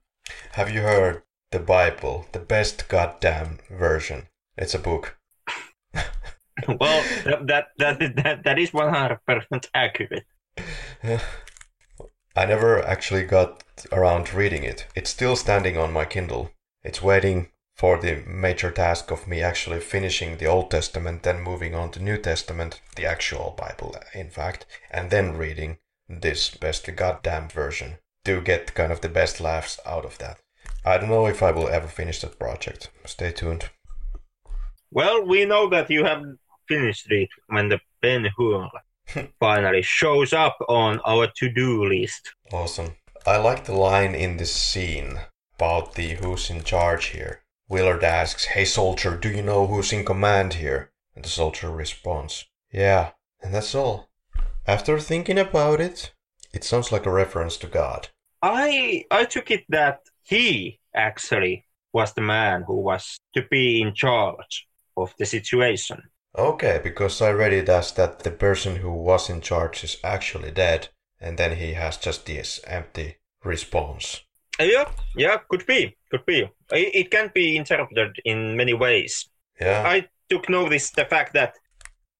[0.52, 1.22] Have you heard
[1.52, 4.26] the Bible, the best goddamn version?
[4.58, 5.18] It's a book.
[5.94, 10.26] well, that that that that, that is one hundred percent accurate.
[12.34, 13.62] I never actually got
[13.92, 14.88] around reading it.
[14.96, 16.50] It's still standing on my Kindle.
[16.82, 21.74] It's waiting for the major task of me actually finishing the Old Testament, then moving
[21.74, 25.78] on to New Testament, the actual Bible, in fact, and then reading
[26.08, 30.38] this best goddamn version to get kind of the best laughs out of that.
[30.84, 32.90] I don't know if I will ever finish that project.
[33.04, 33.70] Stay tuned.
[34.90, 36.22] Well, we know that you have
[36.68, 38.68] finished it when the Ben Hur
[39.40, 42.34] finally shows up on our to-do list.
[42.52, 42.96] Awesome.
[43.26, 45.20] I like the line in this scene
[45.56, 47.41] about the who's in charge here.
[47.72, 50.92] Willard asks, Hey soldier, do you know who's in command here?
[51.16, 54.10] And the soldier responds, Yeah, and that's all.
[54.66, 56.12] After thinking about it,
[56.52, 58.08] it sounds like a reference to God.
[58.42, 63.94] I I took it that he actually was the man who was to be in
[63.94, 66.02] charge of the situation.
[66.36, 70.50] Okay, because I read it as that the person who was in charge is actually
[70.50, 74.20] dead, and then he has just this empty response.
[74.60, 74.84] Uh, yeah,
[75.16, 76.40] yeah, could be, could be.
[76.72, 79.28] It, it can be interpreted in many ways.
[79.60, 79.82] Yeah.
[79.86, 81.54] I took notice the fact that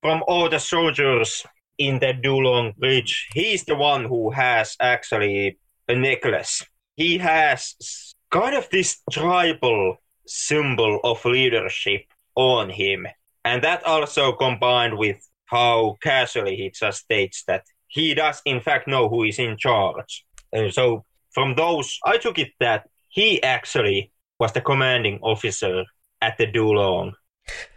[0.00, 1.44] from all the soldiers
[1.78, 6.64] in the Do Lung Bridge, he's the one who has actually a necklace.
[6.96, 9.96] He has kind of this tribal
[10.26, 12.02] symbol of leadership
[12.34, 13.06] on him.
[13.44, 18.88] And that also combined with how casually he just states that he does in fact
[18.88, 20.24] know who is in charge.
[20.52, 25.84] And so from those, I took it that he actually was the commanding officer
[26.20, 27.12] at the Do Lung.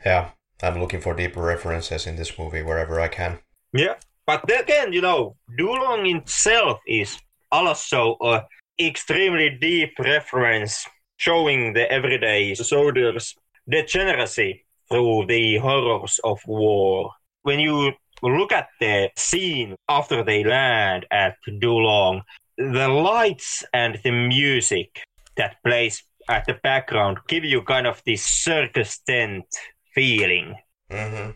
[0.06, 3.40] Yeah, I'm looking for deeper references in this movie wherever I can.
[3.74, 3.96] Yeah,
[4.26, 7.18] but again, you know, Do Lung itself is
[7.52, 8.44] also a
[8.80, 10.86] extremely deep reference
[11.18, 13.36] showing the everyday soldiers'
[13.70, 17.12] degeneracy through the horrors of war.
[17.44, 22.22] When you look at the scene after they land at Do Lung,
[22.58, 25.02] the lights and the music
[25.38, 29.46] that plays at the background give you kind of this circus tent
[29.94, 30.56] feeling.
[30.90, 31.32] Mm-hmm.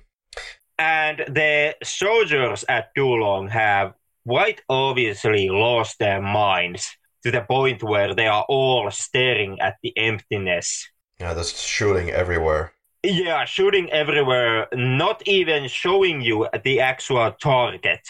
[0.77, 3.93] And the soldiers at Do Lung have
[4.25, 9.95] quite obviously lost their minds to the point where they are all staring at the
[9.97, 10.89] emptiness.
[11.19, 12.71] Yeah, there's shooting everywhere.
[13.03, 18.01] Yeah, shooting everywhere, not even showing you the actual target.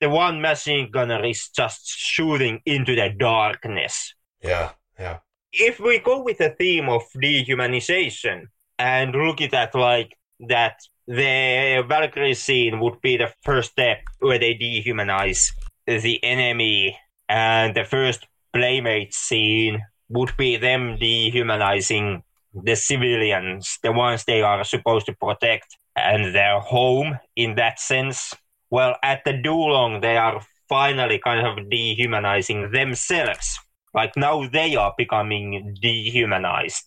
[0.00, 4.14] The one machine gunner is just shooting into the darkness.
[4.42, 5.18] Yeah, yeah.
[5.52, 8.46] If we go with the theme of dehumanization
[8.78, 14.38] and look at that like that the Valkyrie scene would be the first step where
[14.38, 15.52] they dehumanize
[15.86, 16.96] the enemy,
[17.28, 19.80] and the first playmate scene
[20.10, 22.22] would be them dehumanizing
[22.52, 28.34] the civilians, the ones they are supposed to protect, and their home in that sense.
[28.70, 33.58] Well, at the Do Lung, they are finally kind of dehumanizing themselves.
[33.94, 36.84] Like now they are becoming dehumanized.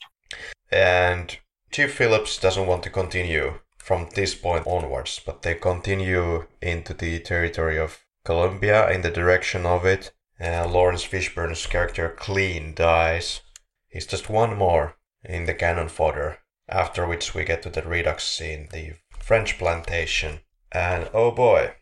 [0.72, 1.38] And
[1.72, 7.20] Chief Phillips doesn't want to continue from this point onwards, but they continue into the
[7.20, 10.12] territory of Cambodia in the direction of it.
[10.40, 13.42] Uh, and Laurence Fishburne's character Clean dies.
[13.90, 16.40] He's just one more in the cannon fodder.
[16.68, 20.40] After which we get to the Redux scene, the French plantation.
[20.72, 21.74] And oh boy.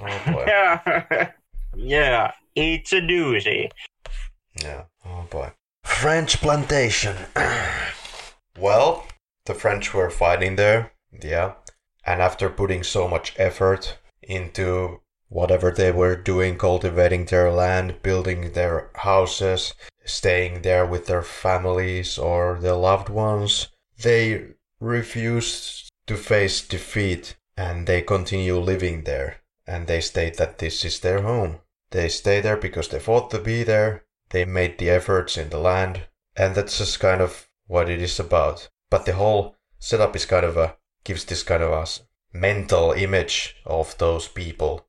[0.00, 0.44] Oh boy.
[0.46, 1.30] yeah,
[1.76, 3.70] yeah, it's a doozy.
[4.62, 5.52] Yeah, oh boy.
[5.84, 7.16] French plantation.
[8.58, 9.06] well,
[9.46, 10.92] the French were fighting there,
[11.22, 11.54] yeah.
[12.04, 18.52] And after putting so much effort into whatever they were doing, cultivating their land, building
[18.52, 19.74] their houses,
[20.04, 23.68] staying there with their families or their loved ones,
[24.02, 24.48] they
[24.80, 29.38] refused to face defeat and they continue living there.
[29.66, 31.58] And they state that this is their home.
[31.90, 35.58] They stay there because they fought to be there, they made the efforts in the
[35.58, 36.06] land,
[36.36, 38.68] and that's just kind of what it is about.
[38.90, 41.86] But the whole setup is kind of a gives this kind of a
[42.32, 44.86] mental image of those people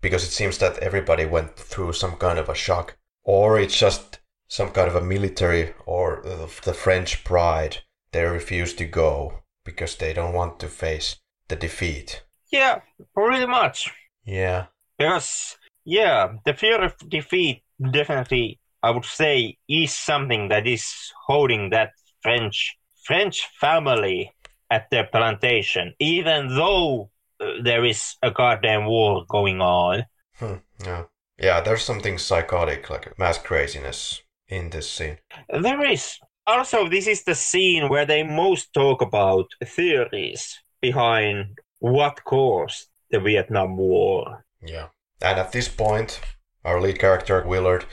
[0.00, 4.20] because it seems that everybody went through some kind of a shock or it's just
[4.46, 6.22] some kind of a military or
[6.64, 7.78] the French pride
[8.12, 11.16] they refuse to go because they don't want to face
[11.48, 12.22] the defeat.
[12.50, 12.80] Yeah,
[13.14, 13.92] pretty much.
[14.24, 14.66] Yeah.
[14.98, 20.86] Because yeah, the fear of defeat definitely I would say is something that is
[21.26, 21.90] holding that
[22.22, 24.32] French French family
[24.70, 27.10] at their plantation, even though
[27.40, 30.04] uh, there is a goddamn war going on.
[30.34, 30.54] Hmm,
[30.84, 31.04] yeah.
[31.38, 35.18] Yeah, there's something psychotic, like mass craziness in this scene.
[35.50, 36.18] There is.
[36.46, 43.20] Also, this is the scene where they most talk about theories behind what caused the
[43.20, 44.44] Vietnam War.
[44.74, 44.88] Yeah.
[45.20, 46.20] And at this point,
[46.64, 47.84] our lead character, Willard,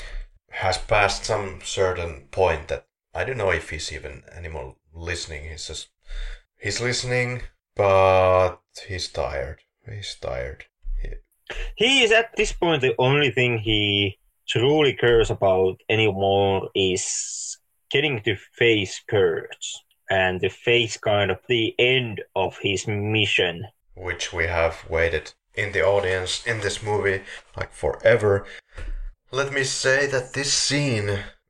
[0.64, 5.50] has passed some certain point that I don't know if he's even anymore listening.
[5.50, 5.90] He's just,
[6.64, 7.42] he's listening,
[7.76, 8.58] but
[8.88, 9.60] he's tired.
[9.90, 10.66] He's tired.
[11.02, 11.10] He,
[11.76, 17.58] He is at this point the only thing he truly cares about anymore is
[17.90, 19.84] getting to face Kurtz
[20.14, 23.56] and to face kind of the end of his mission.
[23.96, 27.22] which we have waited in the audience in this movie
[27.58, 28.46] like forever.
[29.32, 31.10] Let me say that this scene,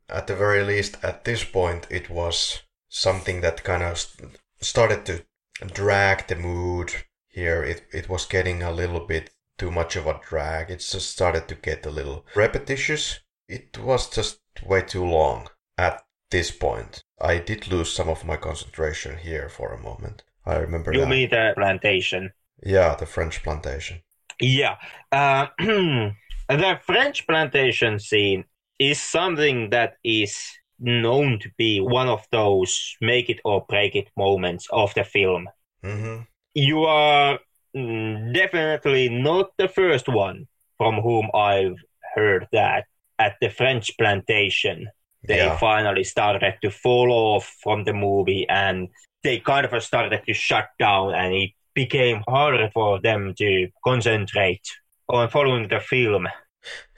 [0.09, 5.05] at the very least at this point, it was something that kind of st- started
[5.05, 5.25] to
[5.73, 6.89] drag the mood
[7.29, 7.63] here.
[7.63, 10.69] It, it was getting a little bit too much of a drag.
[10.69, 13.19] It just started to get a little repetitious.
[13.47, 16.03] It was just way too long at
[16.33, 17.03] this point.
[17.21, 20.23] I did lose some of my concentration here for a moment.
[20.45, 21.09] I remember You that.
[21.09, 22.33] mean the plantation?
[22.65, 24.01] Yeah, the French plantation.
[24.41, 24.75] Yeah.
[25.11, 28.45] Uh, the French plantation scene
[28.79, 30.33] is something that is
[30.79, 35.47] known to be one of those make it or break it moments of the film.
[35.85, 36.23] Mm-hmm.
[36.55, 37.39] You are
[37.75, 40.47] mm, definitely not the first one
[40.77, 41.77] from whom I've
[42.15, 42.85] heard that
[43.19, 44.89] at the French plantation
[45.27, 45.57] they Yeah.
[45.57, 48.89] finally started to fall off from the movie and
[49.23, 54.61] they kind of started to shut down and it became harder for them to concentrate
[55.09, 56.27] on following the film.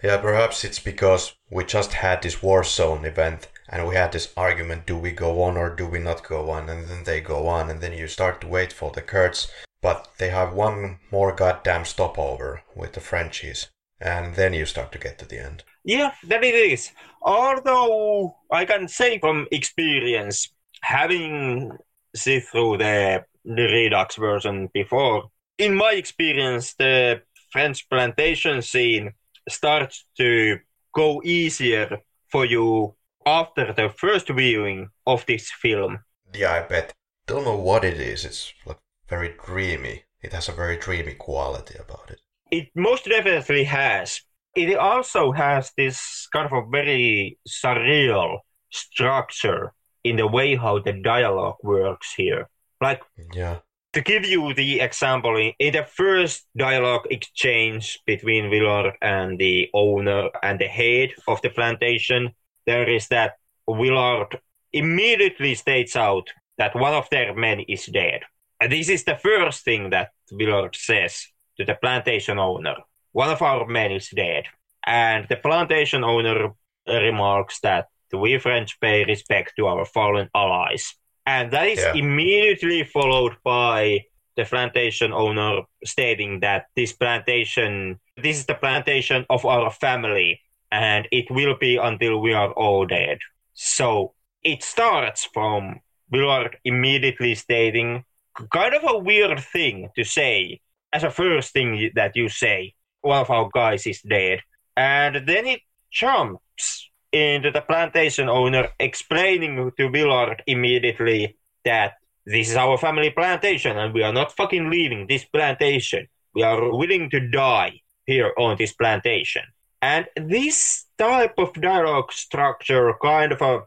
[0.04, 4.32] Yeah, perhaps it's because we just had this war zone event and we had this
[4.38, 6.70] argument do we go on or do we not go on?
[6.70, 9.48] And then they go on, and then you start to wait for the Kurtz,
[9.82, 13.68] but they have one more goddamn stopover with the Frenchies,
[14.06, 15.64] and then you start to get to the end.
[15.84, 16.91] Yeah, that it is.
[17.23, 21.72] Although I can say from experience, having
[22.15, 29.14] seen through the, the Redux version before, in my experience, the French plantation scene
[29.49, 30.60] starts to
[30.94, 31.98] go easier
[32.30, 32.94] for you
[33.26, 35.99] after the first viewing of this film.
[36.32, 36.94] Yeah, I bet.
[37.26, 38.77] Don't know what it is, it's like
[39.10, 40.03] very dreamy.
[40.22, 42.19] It has a very dreamy quality about it.
[42.52, 44.22] It most definitely has.
[44.56, 48.40] It also has this kind of a very surreal
[48.72, 49.74] structure
[50.04, 52.48] in the way how the dialogue works here.
[52.82, 53.02] Like
[53.34, 53.60] Yeah.
[53.94, 60.30] to give you the example, in, the first dialogue exchange between Willard and the owner
[60.44, 62.36] and the head of the plantation,
[62.66, 64.40] there is that Willard
[64.74, 68.22] immediately states out that one of their men is dead.
[68.60, 72.76] And this is the first thing that Willard says to the plantation owner.
[73.11, 74.45] One of our men is dead.
[74.86, 76.48] And the plantation owner
[76.88, 80.95] uh, remarks that we French pay respect to our fallen allies.
[81.26, 81.94] And that is Yeah.
[81.95, 84.06] immediately followed by
[84.36, 90.41] the plantation owner stating that this plantation, this is the plantation of our family,
[90.72, 93.18] and it will be until we are all dead.
[93.53, 94.14] So
[94.44, 95.80] it starts from
[96.11, 98.03] Willard immediately stating
[98.52, 100.60] kind of a weird thing to say
[100.96, 102.74] as a first thing that you say.
[103.02, 104.40] One of our guys is dead.
[104.78, 105.62] And then it
[105.92, 111.94] jumps into the plantation owner explaining to Willard immediately that
[112.26, 116.08] this is our family plantation and we are not fucking leaving this plantation.
[116.34, 119.44] We are willing to die here on this plantation.
[119.82, 123.60] And this type of dialogue structure kind of uh,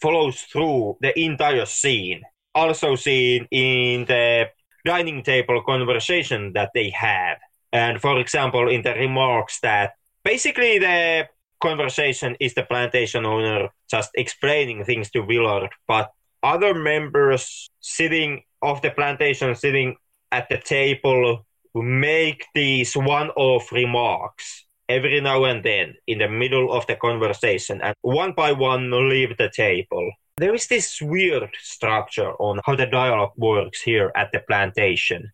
[0.00, 2.22] follows through the entire scene.
[2.54, 4.48] Also seen in the
[4.84, 7.38] dining table conversation that they have.
[7.72, 9.92] And for example, in the remarks that
[10.24, 11.28] basically the
[11.60, 16.12] conversation is the plantation owner just explaining things to Willard, but
[16.42, 19.96] other members sitting of the plantation sitting
[20.32, 21.44] at the table
[21.74, 27.94] make these one-off remarks every now and then in the middle of the conversation and
[28.02, 30.10] one by one leave the table.
[30.40, 35.32] There is this weird structure on how the dialogue works here at the plantation.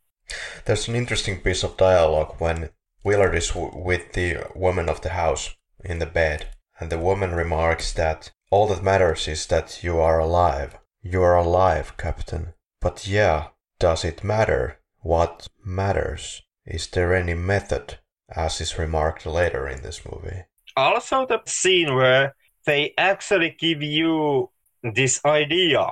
[0.64, 2.70] There's an interesting piece of dialogue when
[3.04, 5.54] Willard is w- with the woman of the house
[5.84, 6.48] in the bed,
[6.80, 10.76] and the woman remarks that all that matters is that you are alive.
[11.02, 12.54] You are alive, Captain.
[12.80, 14.80] But yeah, does it matter?
[15.02, 16.42] What matters?
[16.64, 18.00] Is there any method?
[18.28, 20.46] As is remarked later in this movie.
[20.76, 22.34] Also, the scene where
[22.64, 24.50] they actually give you
[24.94, 25.84] this idea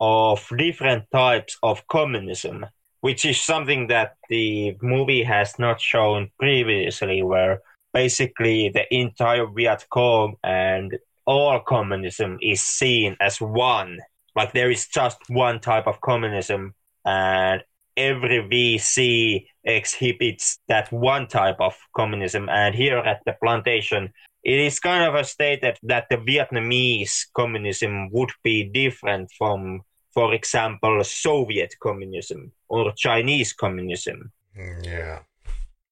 [0.00, 2.66] of different types of communism
[3.02, 7.60] which is something that the movie has not shown previously, where
[7.92, 10.96] basically the entire Viet Cong and
[11.26, 13.98] all communism is seen as one.
[14.36, 16.74] Like there is just one type of communism,
[17.04, 17.62] and
[17.96, 22.48] every VC exhibits that one type of communism.
[22.48, 24.12] And here at the plantation,
[24.44, 29.82] it is kind of a stated that the Vietnamese communism would be different from,
[30.12, 34.32] for example, Soviet communism or Chinese communism.
[34.58, 35.18] Mm, Yeah.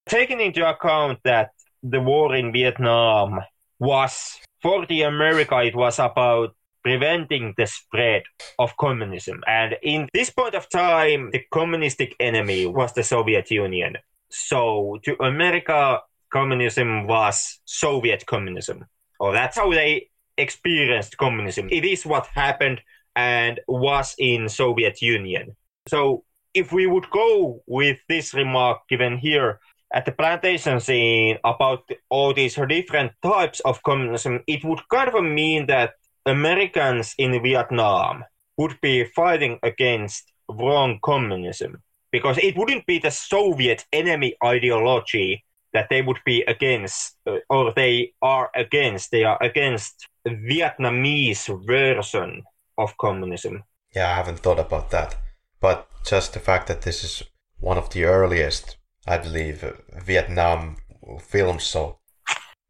[0.07, 1.51] Taking into account that
[1.83, 3.41] the war in Vietnam
[3.79, 8.23] was, for the America, it was about preventing the spread
[8.59, 9.43] of communism.
[9.47, 13.97] And in this point of time, the communistic enemy was the Soviet Union.
[14.31, 18.87] So to America, communism was Soviet communism.
[19.19, 20.09] Or that's how they
[20.39, 21.69] experienced communism.
[21.71, 22.81] It is what happened
[23.15, 25.57] and was in Soviet Union.
[25.89, 26.25] So
[26.55, 29.61] if we would go with this remark given here
[29.93, 35.23] at the plantation scene about all these different types of communism, it would kind of
[35.25, 35.95] mean that
[36.27, 38.25] Americans in Vietnam
[38.57, 41.83] would be fighting against wrong communism
[42.13, 47.73] because it wouldn't be the Soviet enemy ideology that they would be against uh, or
[47.75, 49.11] they are against.
[49.11, 52.43] They are against Vietnamese version
[52.79, 53.63] of communism.
[53.95, 55.17] Yeah, I haven't thought about that.
[55.61, 57.23] But just the fact that this is
[57.59, 59.73] one of the earliest, I believe, uh,
[60.03, 60.77] Vietnam
[61.21, 61.99] films, so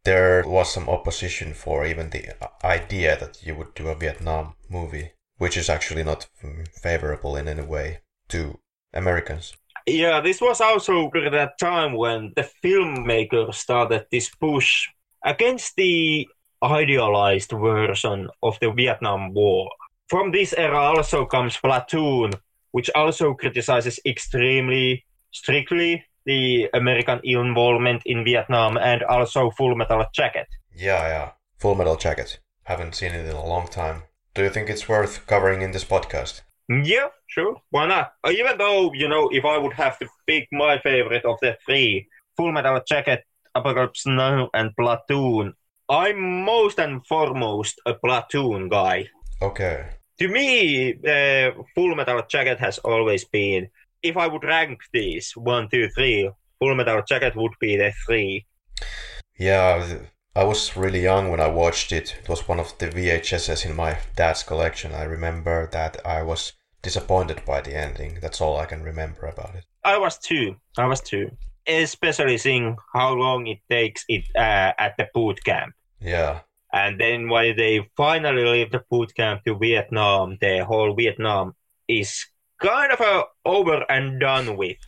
[0.04, 5.12] there was some opposition for even the idea that you would do a Vietnam movie,
[5.36, 6.28] which is actually not
[6.72, 8.58] favorable in any way to
[8.94, 9.54] Americans.
[9.86, 14.88] Yeah, this was also at that time when the filmmakers started this push
[15.24, 16.28] against the
[16.62, 19.70] idealized version of the Vietnam War.
[20.08, 22.32] From this era also comes Platoon,
[22.72, 30.48] which also criticizes extremely strictly the American involvement in Vietnam and also Full Metal Jacket.
[30.74, 31.30] Yeah, yeah.
[31.58, 32.40] Full Metal Jacket.
[32.64, 34.02] Haven't seen it in a long time.
[34.34, 36.42] Do you think it's worth covering in this podcast?
[36.70, 37.56] Yeah, sure.
[37.70, 38.12] Why not?
[38.22, 41.56] Uh, Even though, you know, if I would have to pick my favorite of the
[41.66, 42.06] three,
[42.36, 43.24] Full Metal Jacket,
[43.56, 45.54] Apocalypse Now, and Platoon,
[45.88, 49.08] I'm most and foremost a Platoon guy.
[49.42, 49.86] Okay.
[50.20, 53.68] To me, uh, Full Metal Jacket has always been,
[54.00, 56.30] if I would rank these, one, two, three,
[56.60, 58.46] Full Metal Jacket would be the three.
[59.36, 59.98] Yeah,
[60.36, 62.16] I was really young when I watched it.
[62.22, 64.94] It was one of the VHSs in my dad's collection.
[64.94, 66.52] I remember that I was
[66.82, 68.18] disappointed by the ending.
[68.20, 69.64] That's all I can remember about it.
[69.84, 70.56] I was too.
[70.78, 71.30] I was too.
[71.66, 75.74] Especially seeing how long it takes it uh, at the boot camp.
[76.00, 76.40] Yeah.
[76.72, 81.54] And then when they finally leave the boot camp to Vietnam, the whole Vietnam
[81.88, 82.26] is
[82.60, 84.78] kind of uh, over and done with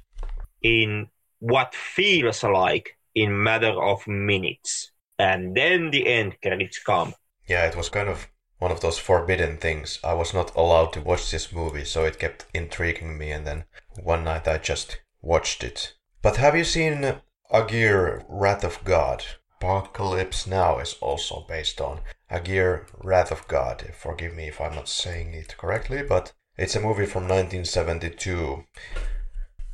[0.62, 1.08] in
[1.40, 4.92] what feels like in matter of minutes.
[5.18, 7.14] And then the end credits come.
[7.48, 8.28] Yeah, it was kind of
[8.62, 9.98] one of those forbidden things.
[10.04, 13.64] I was not allowed to watch this movie, so it kept intriguing me, and then
[14.00, 15.94] one night I just watched it.
[16.22, 17.16] But have you seen
[17.52, 19.24] Aguirre Wrath of God?
[19.60, 23.92] Apocalypse Now is also based on Aguirre Wrath of God.
[23.98, 28.64] Forgive me if I'm not saying it correctly, but it's a movie from 1972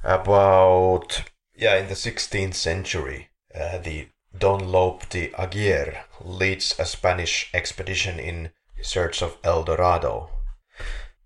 [0.02, 1.24] about,
[1.54, 3.28] yeah, in the 16th century.
[3.54, 8.50] Uh, the Don Lope de Aguirre leads a Spanish expedition in
[8.82, 10.30] search of El Dorado.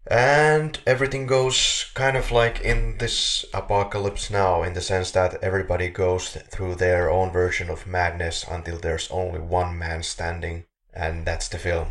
[0.07, 5.89] And everything goes kind of like in this apocalypse now, in the sense that everybody
[5.89, 11.49] goes through their own version of madness until there's only one man standing, and that's
[11.49, 11.89] the film.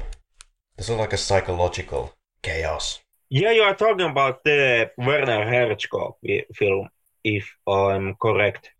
[0.75, 2.99] This of like a psychological chaos.
[3.29, 6.15] Yeah, you are talking about the Werner Herzog
[6.53, 6.89] film,
[7.23, 8.71] if I'm correct.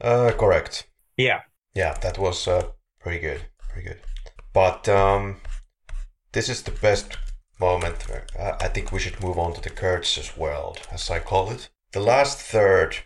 [0.00, 0.88] Uh, correct.
[1.16, 1.42] Yeah.
[1.74, 2.66] Yeah, that was uh,
[2.98, 4.00] pretty good, pretty good.
[4.52, 5.36] But um,
[6.32, 7.16] this is the best
[7.60, 8.06] moment.
[8.10, 11.68] uh, I think we should move on to the Kurtz's world, as I call it.
[11.92, 12.96] The last third,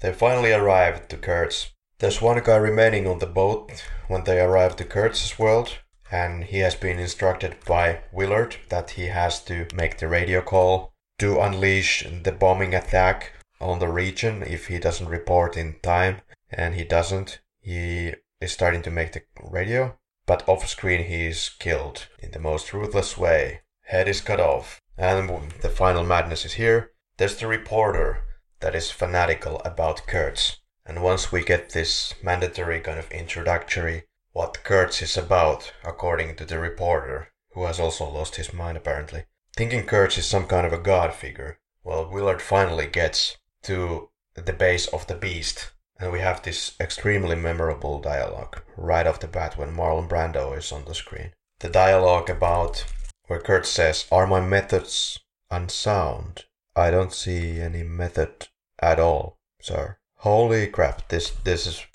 [0.00, 1.72] they finally arrived to Kurtz.
[1.98, 5.78] There's one guy remaining on the boat when they arrive to Kurtz's world,
[6.10, 10.92] and he has been instructed by Willard that he has to make the radio call
[11.18, 16.74] to unleash the bombing attack on the region if he doesn't report in time, and
[16.74, 17.40] he doesn't.
[17.60, 19.96] He is starting to make the radio,
[20.26, 23.60] but off screen he is killed in the most ruthless way.
[23.86, 26.92] Head is cut off, and the final madness is here.
[27.16, 28.24] There's the reporter
[28.60, 34.64] that is fanatical about Kurtz, and once we get this mandatory kind of introductory what
[34.64, 39.24] Kurtz is about, according to the reporter, who has also lost his mind apparently,
[39.54, 44.52] thinking Kurtz is some kind of a god figure, well, Willard finally gets to the
[44.52, 45.71] base of the beast.
[46.02, 50.72] And we have this extremely memorable dialogue right off the bat when Marlon Brando is
[50.72, 51.30] on the screen.
[51.60, 52.84] The dialogue about
[53.28, 56.46] where Kurtz says, Are my methods unsound?
[56.74, 58.48] I don't see any method
[58.80, 59.98] at all, sir.
[60.16, 61.86] Holy crap, this this is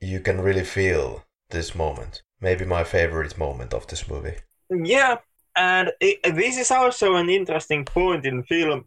[0.00, 2.22] you can really feel this moment.
[2.40, 4.36] Maybe my favorite moment of this movie.
[4.70, 5.18] Yeah,
[5.54, 8.86] and it, this is also an interesting point in film.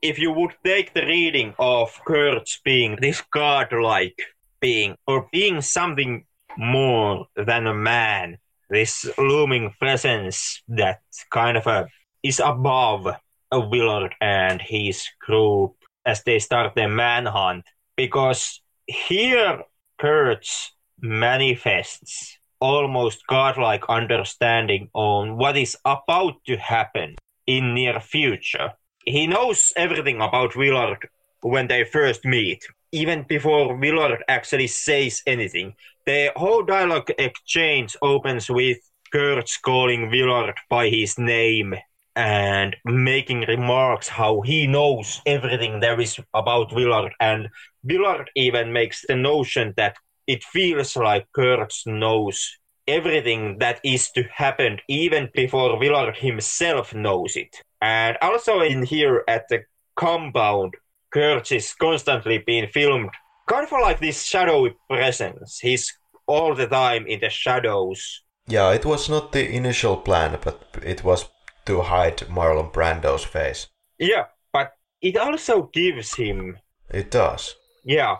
[0.00, 4.20] If you would take the reading of Kurtz being this godlike
[4.60, 6.24] being, or being something
[6.56, 8.38] more than a man,
[8.70, 11.00] this looming presence that
[11.30, 11.88] kind of a,
[12.22, 13.08] is above
[13.50, 15.74] a Willard and his group
[16.06, 17.64] as they start their manhunt.
[17.96, 19.64] Because here
[19.98, 27.16] Kurtz manifests almost godlike understanding on what is about to happen
[27.48, 28.74] in near future.
[29.04, 31.08] He knows everything about Willard
[31.40, 35.74] when they first meet, even before Willard actually says anything.
[36.06, 38.78] The whole dialogue exchange opens with
[39.12, 41.74] Kurtz calling Willard by his name
[42.16, 47.12] and making remarks how he knows everything there is about Willard.
[47.20, 47.48] And
[47.84, 49.96] Willard even makes the notion that
[50.26, 57.36] it feels like Kurtz knows everything that is to happen even before Willard himself knows
[57.36, 57.62] it.
[57.80, 59.64] And also in here at the
[59.96, 60.74] compound,
[61.10, 63.10] Kurtz is constantly being filmed,
[63.48, 65.58] kind of like this shadowy presence.
[65.60, 65.96] He's
[66.26, 68.22] all the time in the shadows.
[68.46, 71.28] Yeah, it was not the initial plan, but it was
[71.66, 73.68] to hide Marlon Brando's face.
[73.98, 76.58] Yeah, but it also gives him.
[76.90, 77.54] It does.
[77.84, 78.16] Yeah,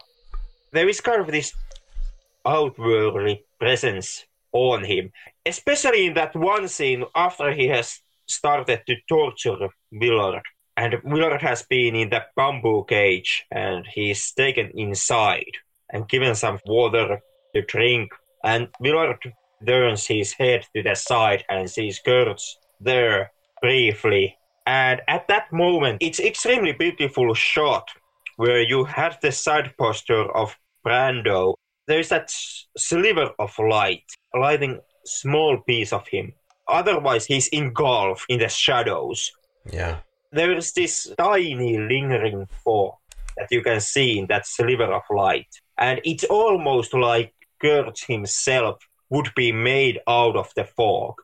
[0.73, 1.53] there is kind of this
[2.47, 5.13] outwardly presence on him,
[5.45, 10.43] especially in that one scene after he has started to torture Willard.
[10.77, 15.53] And Willard has been in the bamboo cage and he's taken inside
[15.93, 17.21] and given some water
[17.55, 18.13] to drink.
[18.45, 19.33] And Willard
[19.67, 24.37] turns his head to the side and sees Kurtz there briefly.
[24.67, 27.89] And at that moment, it's extremely beautiful shot
[28.37, 30.57] where you have the side posture of
[30.87, 31.55] Brando
[31.89, 32.31] there's that
[32.77, 36.35] sliver of light, lighting small piece of him.
[36.69, 39.33] Otherwise, he's engulfed in the shadows.
[39.71, 39.99] Yeah.
[40.33, 42.95] There is this tiny lingering fog
[43.37, 45.49] that you can see in that sliver of light.
[45.79, 48.79] And it's almost like Kurtz himself
[49.11, 51.15] would be made out of the fog.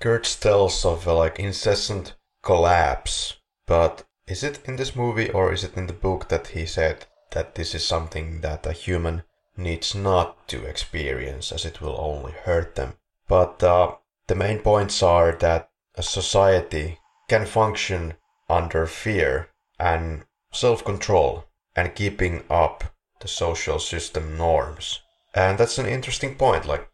[0.00, 3.36] Kurtz tells of a like incessant collapse,
[3.66, 7.04] but is it in this movie or is it in the book that he said
[7.32, 9.22] that this is something that a human
[9.56, 12.94] needs not to experience as it will only hurt them.
[13.28, 13.96] But uh,
[14.30, 18.14] the main points are that a society can function
[18.48, 22.84] under fear and self control and keeping up
[23.18, 25.00] the social system norms.
[25.34, 26.64] And that's an interesting point.
[26.64, 26.88] Like,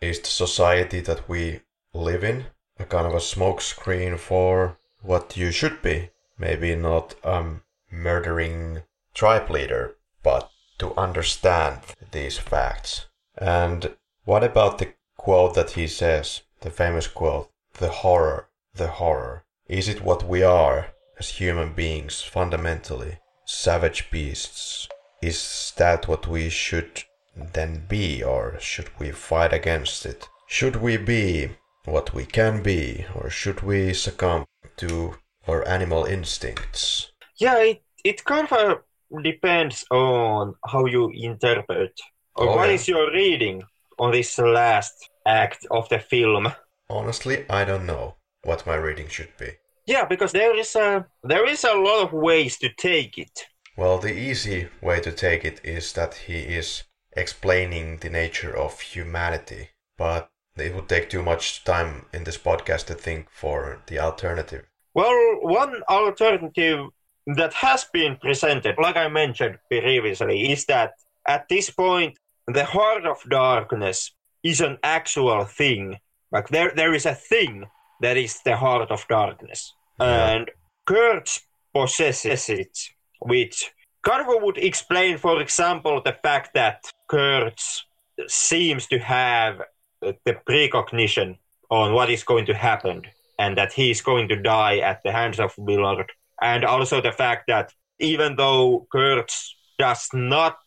[0.00, 1.60] is the society that we
[1.92, 2.46] live in
[2.80, 6.10] a kind of a smokescreen for what you should be?
[6.36, 8.82] Maybe not um murdering
[9.14, 9.94] tribe leader,
[10.24, 11.78] but to understand
[12.10, 13.06] these facts.
[13.38, 13.94] And
[14.24, 19.44] what about the quote that he says, the famous quote, the horror, the horror?
[19.68, 23.18] Is it what we are as human beings fundamentally?
[23.44, 24.88] Savage beasts?
[25.22, 27.04] Is that what we should
[27.36, 30.26] then be, or should we fight against it?
[30.46, 31.50] Should we be
[31.84, 34.46] what we can be, or should we succumb
[34.78, 35.16] to
[35.46, 37.12] our animal instincts?
[37.36, 38.78] Yeah, it, it kind of
[39.22, 41.92] depends on how you interpret
[42.36, 42.74] or oh, what yeah.
[42.74, 43.62] is your reading
[43.98, 46.52] on this last act of the film.
[46.88, 49.52] Honestly, I don't know what my reading should be.
[49.86, 53.46] Yeah, because there is a there is a lot of ways to take it.
[53.76, 56.84] Well, the easy way to take it is that he is
[57.16, 62.86] explaining the nature of humanity, but it would take too much time in this podcast
[62.86, 64.64] to think for the alternative.
[64.94, 66.86] Well, one alternative
[67.26, 70.92] that has been presented, like I mentioned previously, is that
[71.26, 74.14] at this point, the heart of darkness
[74.44, 75.98] is an actual thing.
[76.30, 77.66] Like there, there is a thing
[78.00, 80.30] that is the heart of darkness, yeah.
[80.30, 80.50] and
[80.86, 81.40] Kurtz
[81.74, 82.78] possesses it,
[83.20, 83.72] which
[84.06, 87.84] of would explain, for example, the fact that Kurtz
[88.28, 89.60] seems to have
[90.02, 91.38] uh, the precognition
[91.70, 93.02] on what is going to happen,
[93.38, 97.12] and that he is going to die at the hands of Willard and also the
[97.12, 100.58] fact that even though Kurtz does not,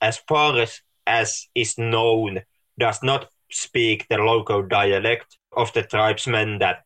[0.00, 2.42] as far as, as is known,
[2.78, 6.84] does not speak the local dialect of the tribesmen that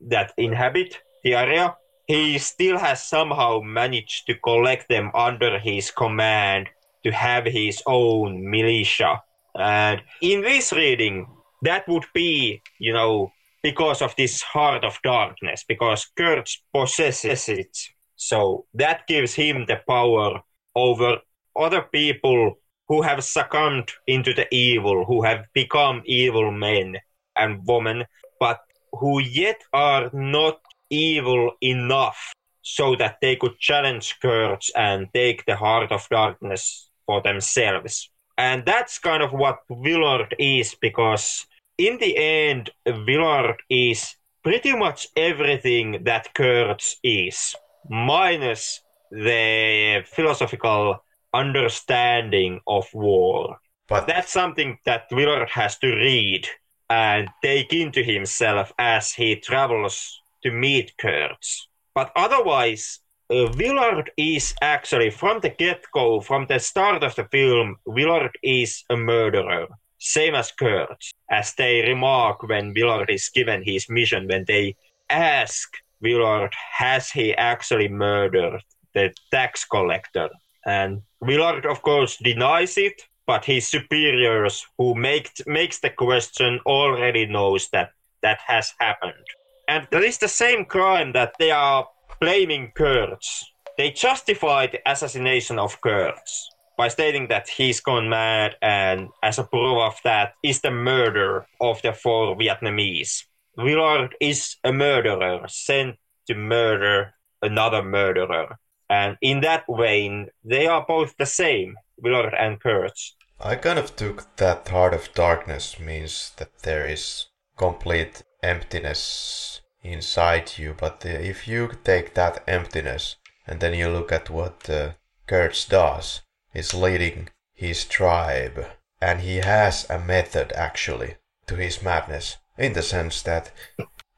[0.00, 1.74] that inhabit the area,
[2.06, 6.68] he still has somehow managed to collect them under his command
[7.02, 9.22] to have his own militia.
[9.58, 11.26] And in this reading,
[11.62, 13.32] that would be, you know,
[13.62, 17.76] because of this heart of darkness, because Kurtz possesses it.
[18.16, 20.42] So that gives him the power
[20.74, 21.18] over
[21.56, 22.58] other people
[22.88, 26.96] who have succumbed into the evil, who have become evil men
[27.36, 28.04] and women,
[28.38, 28.60] but
[28.92, 32.32] who yet are not evil enough
[32.62, 38.10] so that they could challenge Kurtz and take the heart of darkness for themselves.
[38.38, 41.46] And that's kind of what Willard is because
[41.78, 47.54] in the end, Willard is pretty much everything that Kurtz is,
[47.88, 48.80] minus
[49.10, 51.02] the philosophical
[51.34, 53.58] understanding of war.
[53.88, 56.48] But that's something that Willard has to read
[56.88, 61.68] and take into himself as he travels to meet Kurtz.
[61.94, 63.00] But otherwise,
[63.30, 68.36] uh, Willard is actually, from the get go, from the start of the film, Willard
[68.42, 69.66] is a murderer.
[69.98, 74.76] Same as Kurtz, as they remark when Willard is given his mission, when they
[75.08, 78.62] ask Willard, has he actually murdered
[78.92, 80.28] the tax collector?
[80.66, 87.26] And Willard, of course, denies it, but his superiors, who make, makes the question, already
[87.26, 87.92] knows that
[88.22, 89.26] that has happened.
[89.68, 91.86] And that is the same crime that they are
[92.20, 93.44] blaming Kurtz.
[93.76, 99.44] They justify the assassination of Kurtz by stating that he's gone mad, and as a
[99.44, 103.24] proof of that is the murder of the four Vietnamese.
[103.56, 105.96] Willard is a murderer sent
[106.26, 108.58] to murder another murderer.
[108.94, 113.16] And in that vein, they are both the same, Willard and Kurtz.
[113.40, 117.26] I kind of took that heart of darkness means that there is
[117.56, 123.16] complete emptiness inside you, but if you take that emptiness
[123.48, 124.92] and then you look at what uh,
[125.26, 126.22] Kurtz does,
[126.52, 128.66] he's leading his tribe,
[129.00, 131.16] and he has a method actually
[131.48, 133.50] to his madness, in the sense that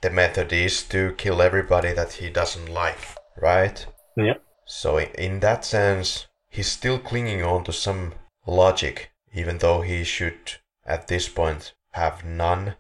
[0.03, 3.03] the method is to kill everybody that he doesn't like,
[3.41, 3.87] right?
[4.17, 4.39] Yeah.
[4.67, 8.15] So in that sense, he's still clinging on to some
[8.47, 12.75] logic, even though he should, at this point, have none.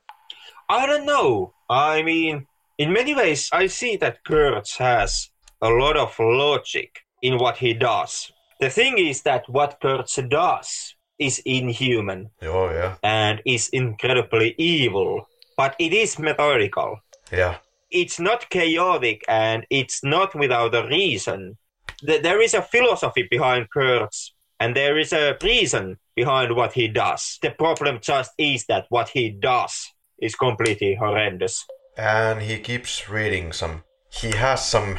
[0.69, 1.55] I don't know.
[1.71, 2.47] I mean,
[2.77, 5.31] in many ways, I see that Kurtz has
[5.63, 8.33] a lot of logic in what he does.
[8.61, 12.31] The thing is that what Kurtz does is inhuman.
[12.43, 12.97] Oh, yeah.
[13.03, 17.01] And is incredibly evil, but it is methodical.
[17.33, 17.59] Yeah.
[17.91, 21.57] It's not chaotic and it's not without a reason.
[22.03, 27.39] There is a philosophy behind Kurtz and there is a reason behind what he does.
[27.43, 31.65] The problem just is that what he does is completely horrendous.
[31.97, 33.85] And he keeps reading some.
[34.11, 34.99] He has some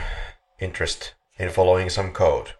[0.59, 2.53] interest in following some code.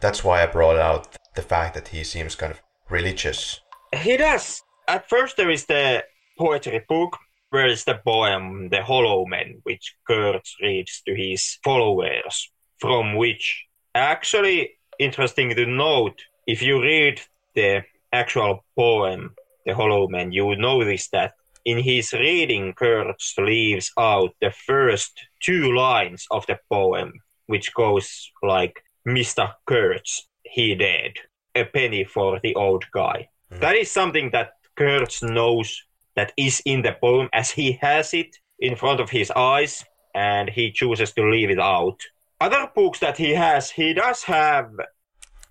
[0.00, 3.60] That's why I brought out the fact that he seems kind of religious.
[3.94, 4.62] He does.
[4.86, 6.04] At first, there is the
[6.38, 7.16] poetry book,
[7.50, 12.50] where is the poem The Hollow Men, which Kurtz reads to his followers,
[12.80, 17.20] from which, actually, interesting to note, if you read
[17.54, 17.82] the
[18.12, 19.34] actual poem,
[19.66, 21.34] The Hollow Man, you will notice that
[21.64, 27.12] in his reading, Kurtz leaves out the first two lines of the poem,
[27.46, 29.52] which goes like, Mr.
[29.66, 31.12] Kurtz, he dead.
[31.54, 33.28] A penny for the old guy.
[33.52, 33.60] Mm.
[33.60, 35.82] That is something that Kurtz knows
[36.14, 39.84] that is in the poem as he has it in front of his eyes
[40.14, 42.00] and he chooses to leave it out.
[42.40, 44.70] Other books that he has, he does have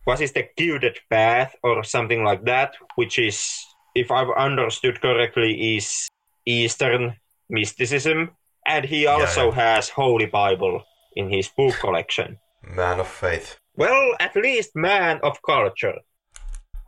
[0.06, 5.76] what is the gilded path or something like that, which is, if I've understood correctly,
[5.76, 6.08] is
[6.46, 7.18] Eastern
[7.50, 8.32] mysticism.
[8.66, 9.76] And he also yeah, yeah.
[9.76, 10.82] has Holy Bible
[11.18, 12.38] in his book collection.
[12.64, 13.58] Man of faith.
[13.76, 15.96] Well, at least man of culture.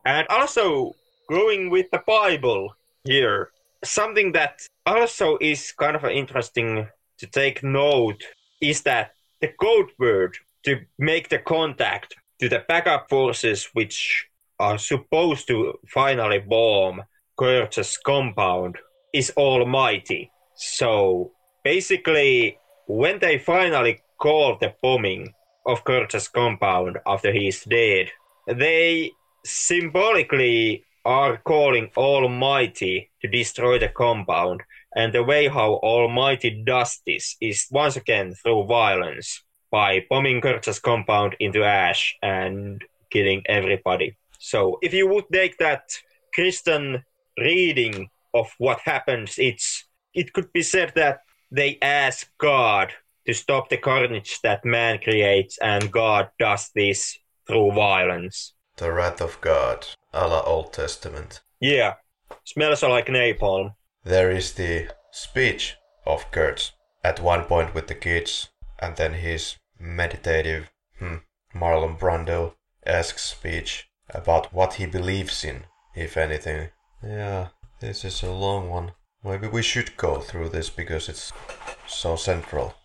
[0.06, 0.94] And also,
[1.30, 2.74] going with the Bible
[3.04, 3.52] here,
[3.84, 8.24] something that also is kind of interesting to take note
[8.62, 9.12] is that
[9.42, 14.28] the code word to make the contact to the backup forces which
[14.60, 17.04] are supposed to finally bomb
[17.38, 18.78] Kurtz's compound
[19.14, 20.32] is almighty.
[20.56, 21.32] So
[21.64, 22.58] basically,
[22.88, 25.34] when they finally call the bombing
[25.66, 28.10] of Kurtz's compound after he's dead,
[28.48, 29.12] they
[29.46, 34.62] symbolically are calling Almighty to destroy the compound.
[34.96, 40.80] And the way how Almighty does this is once again through violence by bombing Kurtz's
[40.80, 44.18] compound into ash and killing everybody.
[44.40, 45.84] So if you would take that
[46.34, 47.04] Christian
[47.38, 51.20] reading of what happens, it's it could be said that
[51.52, 52.94] they ask God
[53.26, 57.18] to stop the carnage that man creates, and God does this
[57.48, 58.54] through violence.
[58.78, 61.42] The wrath of God, a la Old Testament.
[61.60, 61.96] Yeah,
[62.46, 63.74] smells like napalm.
[64.04, 66.72] There is the speech of Kurtz
[67.04, 68.50] at one point with the kids,
[68.80, 70.70] and then his meditative,
[71.00, 71.18] hmm,
[71.54, 72.54] Marlon Brando
[72.86, 75.66] esque speech about what he believes in,
[75.96, 76.70] if anything.
[77.04, 77.50] Yeah,
[77.80, 78.94] this is a long one.
[79.24, 81.34] Maybe we should go through this because it's
[81.88, 82.76] so central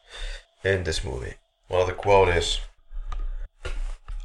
[0.65, 1.35] in this movie.
[1.69, 2.61] Well, the quote is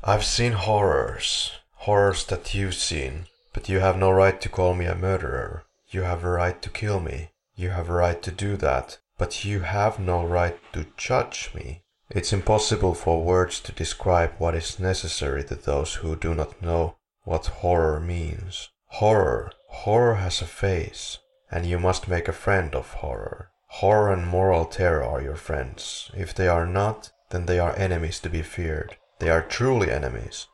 [0.04, 1.52] I've seen horrors,
[1.86, 5.66] horrors that you've seen, but you have no right to call me a murderer.
[5.92, 7.32] You have a right to kill me.
[7.56, 11.82] You have a right to do that, but you have no right to judge me.
[12.12, 16.98] It's impossible for words to describe what is necessary to those who do not know
[17.24, 18.70] what horror means.
[18.86, 21.18] Horror, horror has a face,
[21.52, 23.50] and you must make a friend of horror.
[23.68, 26.12] Horror and moral terror are your friends.
[26.16, 28.96] If they are not, then they are enemies to be feared.
[29.20, 30.48] They are truly enemies.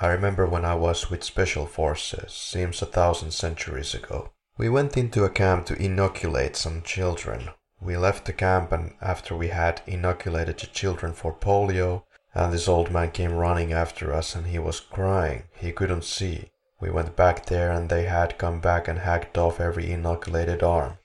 [0.00, 4.30] I remember when I was with special forces, seems a thousand centuries ago.
[4.58, 7.50] We went into a camp to inoculate some children.
[7.80, 12.04] We left the camp and after we had inoculated the children for polio,
[12.34, 15.44] and this old man came running after us and he was crying.
[15.56, 16.50] He couldn't see.
[16.80, 20.98] We went back there and they had come back and hacked off every inoculated arm.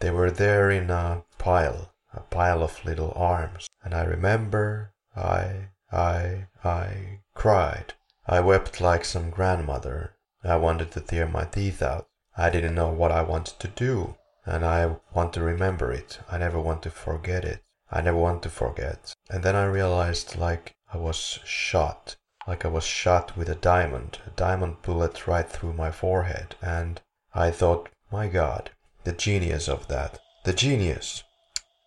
[0.00, 3.66] They were there in a pile, a pile of little arms.
[3.82, 7.94] And I remember I, I, I cried.
[8.26, 10.14] I wept like some grandmother.
[10.42, 12.08] I wanted to tear my teeth out.
[12.36, 14.16] I didn't know what I wanted to do.
[14.46, 16.18] And I want to remember it.
[16.30, 17.62] I never want to forget it.
[17.90, 19.14] I never want to forget.
[19.30, 22.16] And then I realized like I was shot
[22.46, 27.00] like I was shot with a diamond, a diamond bullet right through my forehead, and
[27.34, 28.70] I thought, my God,
[29.04, 31.22] the genius of that, the genius,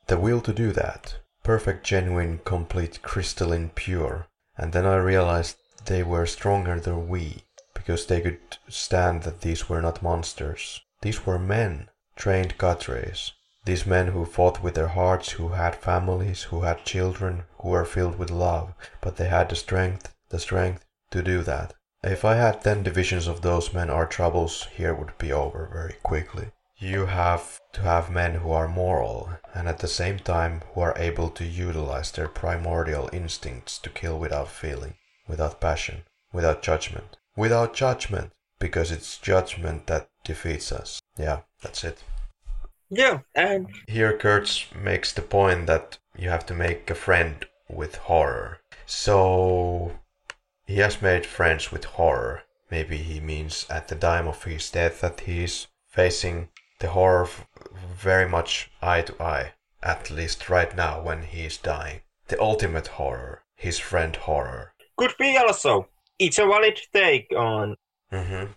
[0.08, 4.28] the will to do that, perfect, genuine, complete, crystalline, pure.
[4.58, 7.44] And then I realized they were stronger than we,
[7.88, 8.38] because they could
[8.68, 10.82] stand that these were not monsters.
[11.04, 11.88] These were men,
[12.18, 13.32] trained cadres.
[13.64, 17.86] These men who fought with their hearts, who had families, who had children, who were
[17.86, 21.76] filled with love, but they had the strength the strength to do that.
[22.04, 25.96] If I had 10 divisions of those men, our troubles here would be over very
[26.04, 26.52] quickly.
[26.76, 30.98] You have to have men who are moral and at the same time who are
[30.98, 34.96] able to utilize their primordial instincts to kill without feeling,
[35.26, 36.04] without passion,
[36.34, 37.16] without judgment.
[37.38, 38.34] Without judgment!
[38.60, 41.00] Because it's judgment that defeats us.
[41.18, 42.04] Yeah, that's it.
[42.90, 47.96] Yeah, and Here Kurtz makes the point that you have to make a friend with
[47.96, 48.60] horror.
[48.88, 49.92] So
[50.66, 52.44] he has made friends with horror.
[52.72, 56.50] Maybe he means at the time of his death that he is facing
[56.80, 57.30] the horror
[57.96, 59.54] very much eye to eye,
[59.84, 62.02] at least right now when he is dying.
[62.30, 64.74] The ultimate horror, his friend horror.
[64.98, 65.90] could be also.
[66.20, 67.76] It's a valid take on.
[68.12, 68.52] Mm-hmm.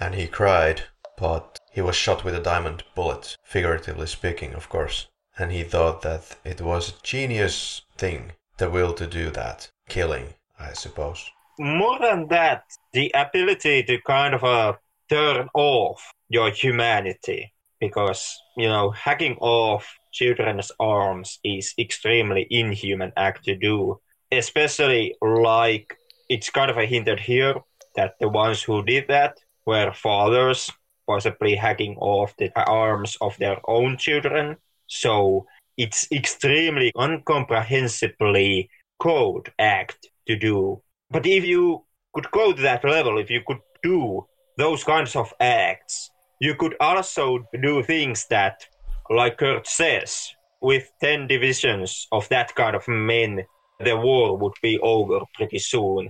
[0.00, 0.82] And he cried,
[1.18, 5.08] but he was shot with a diamond bullet, figuratively speaking, of course.
[5.38, 10.34] And he thought that it was a genius thing, the will to do that, killing,
[10.58, 11.30] I suppose.
[11.58, 14.74] More than that, the ability to kind of uh,
[15.08, 17.52] turn off your humanity.
[17.80, 24.00] Because, you know, hacking off children's arms is extremely inhuman act to do.
[24.32, 25.96] Especially like
[26.28, 27.54] it's kind of a hinted here
[27.94, 30.70] that the ones who did that were fathers,
[31.06, 34.56] possibly hacking off the arms of their own children.
[34.86, 35.46] So
[35.76, 40.82] it's extremely incomprehensibly cold act to do.
[41.10, 41.84] But if you
[42.14, 44.26] could go to that level, if you could do
[44.56, 48.66] those kinds of acts, you could also do things that,
[49.10, 50.30] like Kurtz says,
[50.60, 53.44] with 10 divisions of that kind of men,
[53.80, 56.08] the war would be over pretty soon.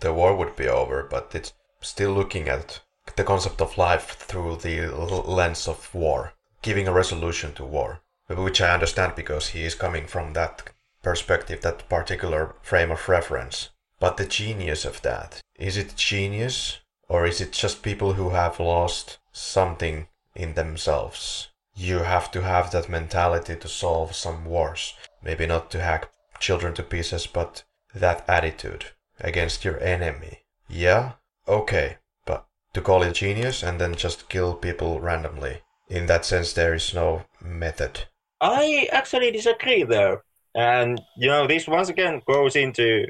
[0.00, 2.80] The war would be over, but it's still looking at
[3.16, 6.32] the concept of life through the lens of war,
[6.62, 10.70] giving a resolution to war, which I understand because he is coming from that
[11.02, 13.68] perspective, that particular frame of reference.
[14.00, 16.78] But the genius of that, is it genius
[17.08, 21.48] or is it just people who have lost something in themselves?
[21.74, 24.94] You have to have that mentality to solve some wars.
[25.22, 28.86] Maybe not to hack children to pieces, but that attitude
[29.20, 30.40] against your enemy.
[30.68, 31.12] Yeah,
[31.46, 35.62] okay, but to call it genius and then just kill people randomly.
[35.88, 38.04] In that sense, there is no method.
[38.40, 40.22] I actually disagree there.
[40.54, 43.06] And, you know, this once again goes into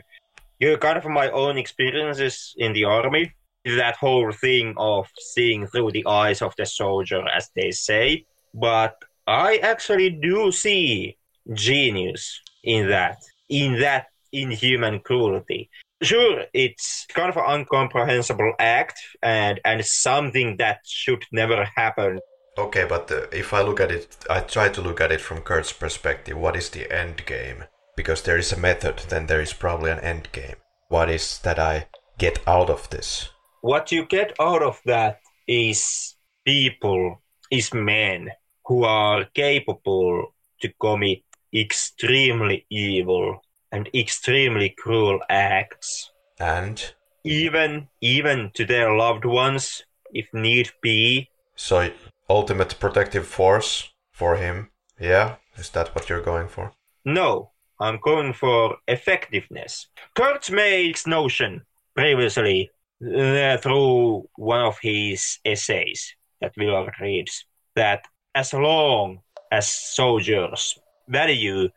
[0.58, 3.34] you know, kind of my own experiences in the army.
[3.64, 8.26] That whole thing of seeing through the eyes of the soldier, as they say.
[8.52, 11.16] But I actually do see
[11.52, 13.18] genius in that,
[13.48, 15.70] in that inhuman cruelty.
[16.04, 22.20] Sure, it's kind of an incomprehensible act and, and something that should never happen.
[22.58, 25.40] Okay, but uh, if I look at it, I try to look at it from
[25.40, 26.36] Kurtz's perspective.
[26.36, 27.64] What is the end game?
[27.96, 30.56] Because there is a method, then there is probably an end game.
[30.88, 31.86] What is that I
[32.18, 33.30] get out of this?
[33.62, 38.30] What you get out of that is people, is men
[38.66, 41.22] who are capable to commit
[41.54, 43.40] extremely evil
[43.74, 46.78] and extremely cruel acts, And
[47.24, 49.82] even even to their loved ones,
[50.12, 51.28] if need be.
[51.56, 51.90] so,
[52.28, 54.70] ultimate protective force for him.
[55.00, 56.72] Yeah, is that what you're going for?
[57.04, 59.88] No, I'm going for effectiveness.
[60.14, 61.62] Kurtz makes notion
[61.96, 62.70] previously
[63.02, 67.44] uh, through one of his essays that Willard reads
[67.74, 69.20] that as long
[69.50, 70.78] as soldiers
[71.08, 71.68] value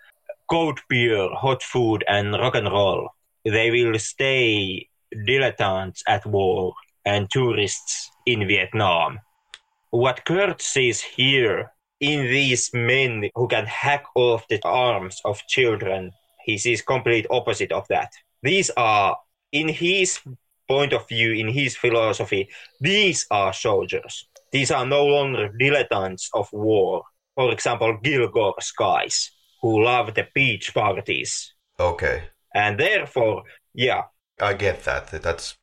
[0.49, 3.09] cold beer, hot food, and rock and roll,
[3.45, 4.87] they will stay
[5.27, 6.73] dilettantes at war
[7.05, 9.19] and tourists in Vietnam.
[9.91, 16.11] What Kurtz sees here in these men who can hack off the arms of children,
[16.43, 18.11] he sees complete opposite of that.
[18.43, 19.17] These are,
[19.51, 20.19] in his
[20.67, 22.49] point of view, in his philosophy,
[22.81, 24.27] these are soldiers.
[24.51, 27.03] These are no longer dilettantes of war.
[27.35, 29.31] For example, Kilgore's guys,
[29.61, 31.53] who love the beach parties.
[31.79, 33.43] Okay, And therefore,
[33.73, 34.03] yeah,
[34.39, 35.07] I get that.
[35.11, 35.57] that That's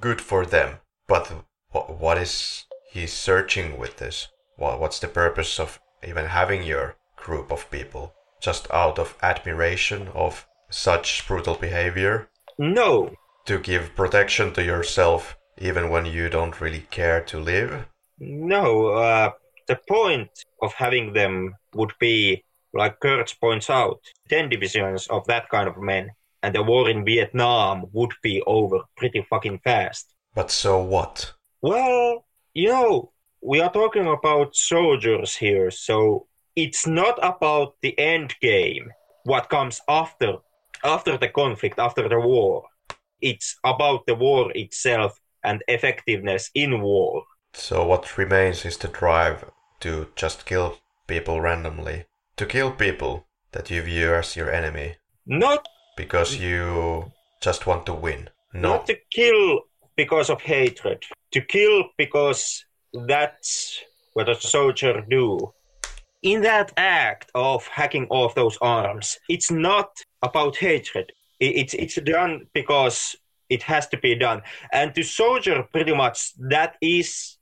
[0.00, 0.80] good for them.
[1.08, 1.30] But
[1.72, 4.28] what is he searching with this?
[4.56, 8.14] What's the purpose of even having your group of people?
[8.40, 12.28] Just out of admiration of such brutal behavior?
[12.58, 13.10] no,
[13.46, 17.86] To give protection to yourself even when you don't really care to live?
[18.18, 19.30] No, uh,
[19.68, 20.30] the point
[20.62, 22.44] of having them would be,
[22.76, 26.10] like Kurtz points out, 10 divisions of that kind of men,
[26.42, 30.14] and the war in Vietnam would be over pretty fucking fast.
[30.34, 31.32] But so what?
[31.62, 32.24] Well,
[32.54, 38.90] you know, we are talking about soldiers here, so it's not about the end game,
[39.24, 40.38] what comes after
[40.84, 42.64] after the conflict, after the war.
[43.20, 47.24] It's about the war itself and effectiveness in war.
[47.54, 49.50] So what remains is the drive
[49.80, 52.04] to just kill people randomly.
[52.36, 57.94] To kill people that you view as your enemy Not because you just want to
[57.94, 58.28] win.
[58.52, 58.72] No.
[58.72, 59.62] Not to kill
[59.96, 61.02] because of hatred.
[61.32, 63.82] To kill because that's
[64.12, 65.54] what a soldier do.
[66.22, 69.88] In that act of hacking off those arms, it's not
[70.22, 71.12] about hatred.
[71.40, 73.16] It's it's done because
[73.48, 74.42] it has to be done.
[74.72, 77.38] And to soldier, pretty much that is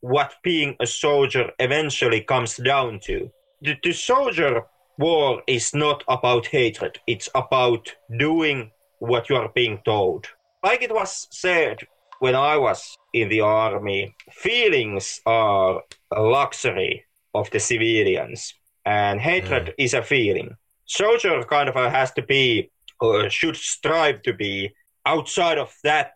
[0.00, 3.30] what being a soldier eventually comes down to.
[3.62, 4.64] The, the soldier
[4.98, 6.98] war is not about hatred.
[7.06, 10.26] It's about doing what you are being told.
[10.64, 11.78] Like it was said
[12.18, 15.80] when I was in the army, feelings are
[16.10, 18.52] a luxury of the civilians,
[18.84, 19.74] and hatred mm.
[19.78, 20.56] is a feeling.
[20.86, 22.70] Soldier kind of has to be,
[23.00, 24.74] or should strive to be,
[25.06, 26.14] outside of that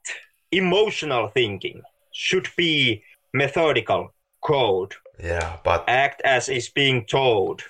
[0.50, 1.82] emotional thinking,
[2.12, 4.12] should be methodical,
[4.44, 7.62] cold, Yeah, but act as is being told.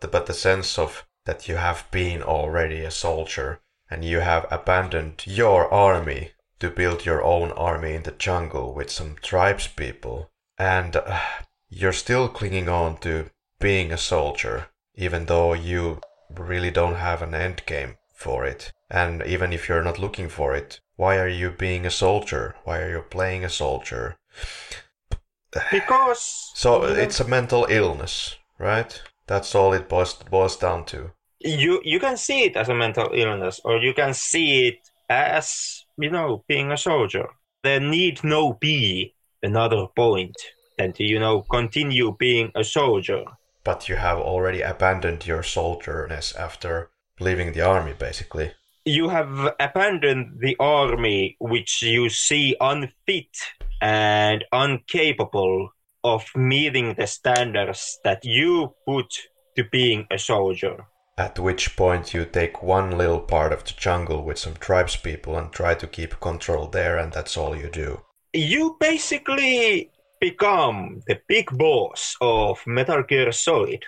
[0.00, 3.60] the, but the sense of that you have been already a soldier
[3.90, 8.90] and you have abandoned your army to build your own army in the jungle with
[8.90, 11.20] some tribes people and uh,
[11.68, 13.30] you're still clinging on to
[13.60, 16.00] being a soldier even though you
[16.34, 18.72] really don't have an end game for it.
[18.90, 22.54] And even if you're not looking for it why are you being a soldier?
[22.64, 24.18] Why are you playing a soldier
[25.70, 29.02] Because so it's a mental illness right?
[29.26, 31.10] That's all it boils, boils down to.
[31.40, 34.78] You you can see it as a mental illness or you can see it
[35.10, 37.26] as you know being a soldier.
[37.64, 40.36] There need no be another point
[40.78, 43.24] than to you know continue being a soldier.
[43.64, 48.52] But you have already abandoned your soldierness after leaving the army, basically.
[48.84, 53.30] you have abandoned the army which you see unfit
[53.82, 55.70] and incapable
[56.04, 59.12] of meeting the standards that you put
[59.56, 60.86] to being a soldier
[61.18, 65.36] At which point you take one little part of the jungle with some tribes people
[65.36, 68.00] and try to keep control there, and that's all you do.
[68.32, 69.90] you basically
[70.20, 73.84] become the big boss of Metal Gear Solid.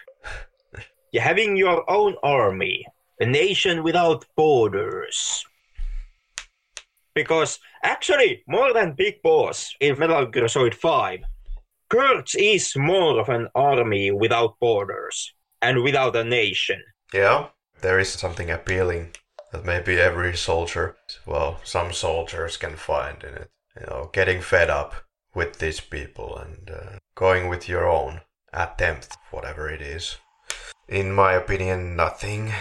[1.12, 2.84] You're having your own army,
[3.20, 5.44] a nation without borders.
[7.14, 11.20] Because actually, more than big boss in Metal Gear Solid 5,
[11.88, 15.32] Kurtz is more of an army without borders
[15.62, 16.82] and without a nation.
[17.12, 17.48] Yeah,
[17.80, 19.10] there is something appealing
[19.52, 20.96] that maybe every soldier,
[21.26, 23.50] well, some soldiers can find in it.
[23.78, 24.94] You know, getting fed up
[25.34, 28.22] with these people and uh, going with your own
[28.52, 30.16] attempt, whatever it is.
[30.88, 32.52] In my opinion, nothing.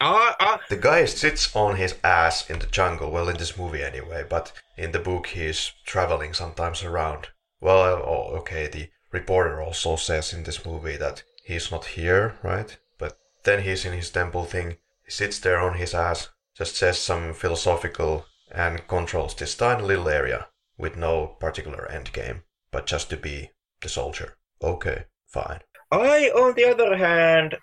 [0.00, 3.82] Ah, ah, The guy sits on his ass in the jungle, well, in this movie
[3.82, 7.28] anyway, but in the book he's traveling sometimes around.
[7.60, 12.38] Well, uh, oh, okay, the reporter also says in this movie that he's not here,
[12.44, 12.78] right?
[12.96, 16.98] But then he's in his temple thing, he sits there on his ass, just says
[16.98, 23.10] some philosophical and controls this tiny little area with no particular end game, but just
[23.10, 23.50] to be
[23.80, 24.36] the soldier.
[24.62, 25.60] Okay, fine.
[25.90, 27.56] I, on the other hand,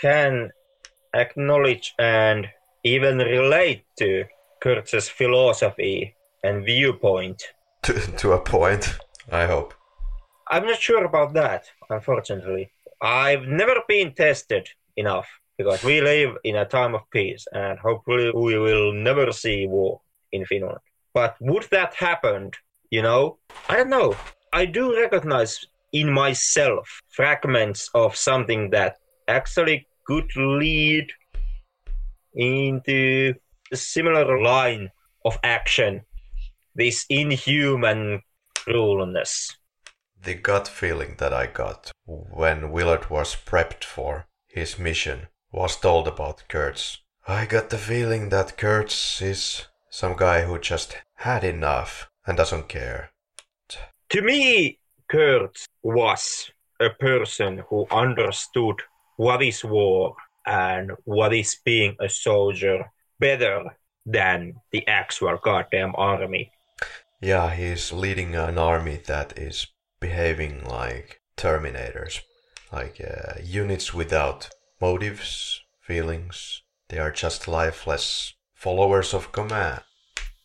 [0.00, 0.50] can
[1.16, 2.48] acknowledge and
[2.84, 4.24] even relate to
[4.60, 6.14] Kurtz's philosophy
[6.44, 7.42] and viewpoint.
[7.82, 8.98] To, to a point,
[9.30, 9.74] I hope.
[10.48, 12.70] I'm not sure about that, unfortunately.
[13.00, 15.28] I've never been tested enough
[15.58, 20.00] because we live in a time of peace and hopefully we will never see war
[20.32, 20.78] in Finland.
[21.14, 22.50] But would that happen,
[22.90, 23.38] you know?
[23.68, 24.14] I don't know.
[24.52, 28.96] I do recognize in myself fragments of something that
[29.28, 31.10] actually could lead
[32.34, 33.34] into
[33.72, 34.90] a similar line
[35.24, 36.02] of action.
[36.74, 38.22] This inhuman
[38.54, 39.56] cruelness.
[40.22, 46.06] The gut feeling that I got when Willard was prepped for his mission was told
[46.08, 46.98] about Kurtz.
[47.26, 52.68] I got the feeling that Kurtz is some guy who just had enough and doesn't
[52.68, 53.10] care.
[54.10, 54.78] To me,
[55.08, 56.50] Kurtz was
[56.80, 58.82] a person who understood
[59.16, 60.14] what is war
[60.46, 63.64] and what is being a soldier better
[64.04, 66.52] than the actual goddamn army.
[67.20, 69.66] Yeah, he's leading an army that is
[70.00, 72.20] behaving like Terminators,
[72.72, 76.62] like uh, units without motives, feelings.
[76.88, 79.82] They are just lifeless followers of command.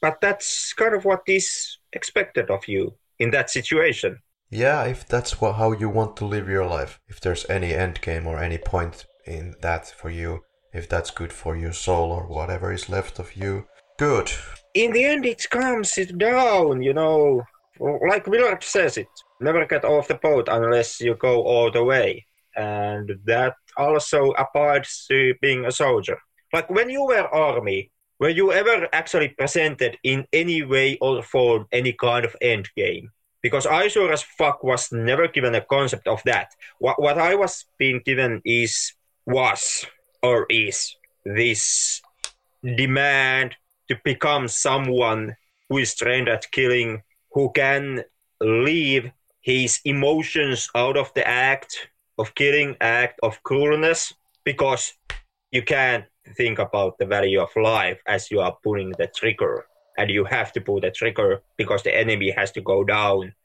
[0.01, 4.19] But that's kind of what is expected of you in that situation.
[4.53, 8.01] Yeah, if that's wha- how you want to live your life, if there's any end
[8.01, 10.43] game or any point in that for you,
[10.73, 13.65] if that's good for your soul or whatever is left of you,
[13.97, 14.29] good.
[14.73, 17.43] In the end, it comes it down, you know.
[17.79, 19.07] Like Willard says it
[19.39, 22.25] never get off the boat unless you go all the way.
[22.57, 26.19] And that also applies to being a soldier.
[26.51, 31.67] Like when you were army, were you ever actually presented in any way or form
[31.71, 33.09] any kind of end game?
[33.41, 36.53] Because I sure as fuck was never given a concept of that.
[36.79, 38.93] What what I was being given is
[39.25, 39.85] was
[40.21, 40.95] or is
[41.25, 42.01] this
[42.63, 43.55] demand
[43.87, 45.35] to become someone
[45.69, 48.03] who is trained at killing, who can
[48.39, 49.11] leave
[49.41, 54.13] his emotions out of the act of killing, act of cruelness,
[54.43, 54.93] because
[55.51, 56.05] you can't
[56.37, 59.65] think about the value of life as you are pulling the trigger.
[60.01, 63.35] And you have to pull the trigger because the enemy has to go down.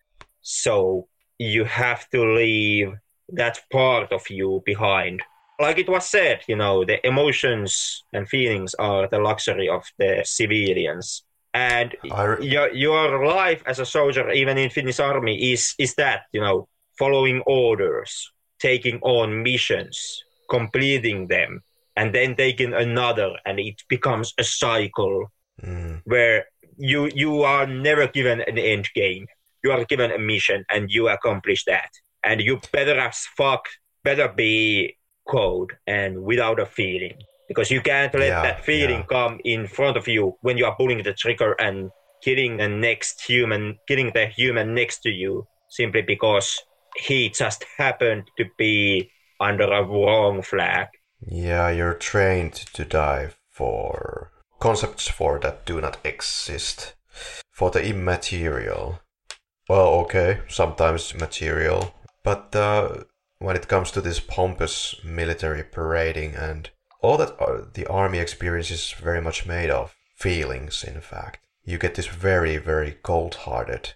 [0.41, 2.95] So you have to leave
[3.33, 5.21] that part of you behind.
[5.61, 10.23] Like it was said, you know, the emotions and feelings are the luxury of the
[10.25, 11.25] civilians.
[11.55, 16.21] And re- your your life as a soldier, even in Finnish army, is is that
[16.33, 16.69] you know
[16.99, 21.63] following orders, taking on missions, completing them,
[21.97, 26.45] and then taking another, and it becomes a cycle Mm, where
[26.77, 29.27] you you are never given an end game.
[29.65, 31.91] You are given a mission, and you accomplish that,
[32.23, 33.65] and you better as fuck
[34.05, 34.97] better be
[35.29, 37.19] cold and without a feeling
[37.49, 39.07] because you can't let Yeah, that feeling yeah.
[39.09, 41.91] come in front of you when you are pulling the trigger and
[42.23, 46.63] killing the next human, killing the human next to you simply because
[46.97, 49.11] he just happened to be
[49.41, 50.89] under a wrong flag.
[51.27, 56.95] yeah, you're trained to die for concepts for that do not exist,
[57.51, 59.01] for the immaterial.
[59.69, 63.05] Well, okay, sometimes material, but uh,
[63.39, 66.71] when it comes to this pompous military parading and
[67.03, 71.41] all that uh, the army experience is very much made of feelings, in fact.
[71.65, 73.95] You get this very, very cold hearted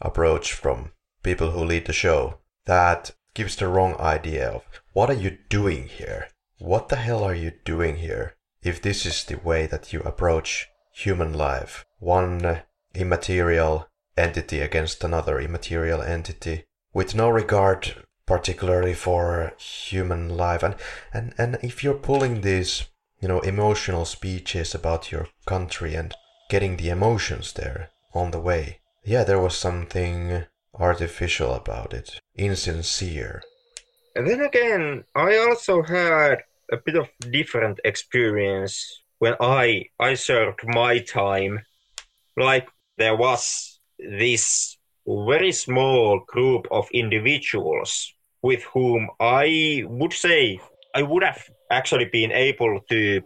[0.00, 0.92] approach from
[1.22, 5.88] people who lead the show that gives the wrong idea of what are you doing
[5.88, 6.28] here?
[6.58, 8.35] What the hell are you doing here?
[8.66, 12.62] If this is the way that you approach human life, one
[12.94, 13.86] immaterial
[14.16, 20.64] entity against another immaterial entity, with no regard particularly for human life.
[20.64, 20.74] And,
[21.14, 22.88] and and if you're pulling these
[23.20, 26.12] you know emotional speeches about your country and
[26.50, 33.44] getting the emotions there on the way yeah there was something artificial about it insincere.
[34.16, 40.60] And then again, I also had a bit of different experience when I I served
[40.64, 41.60] my time.
[42.36, 48.12] Like there was this very small group of individuals
[48.42, 50.60] with whom I would say
[50.94, 53.22] I would have actually been able to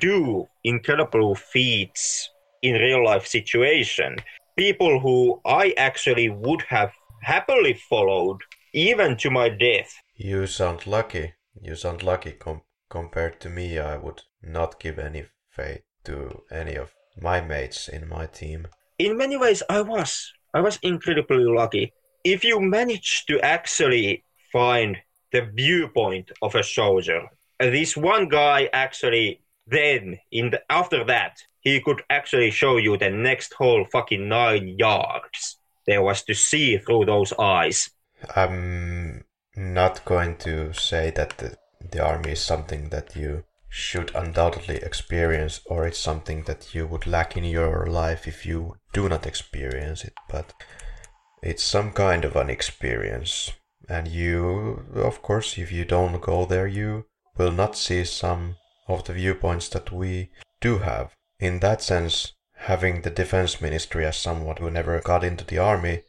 [0.00, 2.28] do incredible feats
[2.62, 4.16] in real life situation.
[4.56, 8.38] People who I actually would have happily followed
[8.72, 9.92] even to my death.
[10.16, 11.35] You sound lucky.
[11.60, 13.78] You sound lucky com- compared to me.
[13.78, 18.68] I would not give any faith to any of my mates in my team.
[18.98, 20.32] In many ways, I was.
[20.54, 21.92] I was incredibly lucky.
[22.24, 24.96] If you manage to actually find
[25.32, 27.22] the viewpoint of a soldier,
[27.60, 32.96] uh, this one guy actually then in the, after that he could actually show you
[32.96, 37.90] the next whole fucking nine yards there was to see through those eyes.
[38.34, 39.24] I'm
[39.56, 41.56] not going to say that the,
[41.90, 47.06] the army is something that you should undoubtedly experience or it's something that you would
[47.06, 50.52] lack in your life if you do not experience it, but
[51.42, 53.52] it's some kind of an experience.
[53.88, 58.56] And you, of course, if you don't go there, you will not see some
[58.88, 61.14] of the viewpoints that we do have.
[61.38, 66.02] In that sense, having the defense ministry as someone who never got into the army,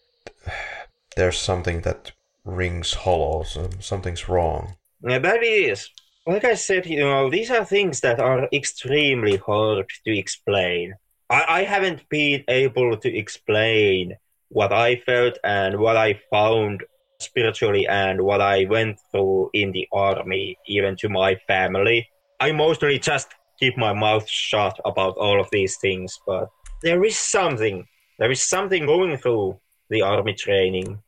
[1.16, 2.11] there's something that
[2.48, 4.76] rings hollow, so something's wrong.
[5.03, 5.90] Yeah, that is.
[6.26, 10.95] Like I said, you know, these are things that are extremely hard to explain.
[11.30, 14.16] I, I haven't been able to explain
[14.50, 16.84] what I felt and what I found
[17.19, 22.08] spiritually and what I went through in the army, even to my family.
[22.40, 26.50] I mostly just keep my mouth shut about all of these things, but
[26.84, 27.88] there is something.
[28.19, 29.59] There is something going through
[29.90, 31.01] the army training.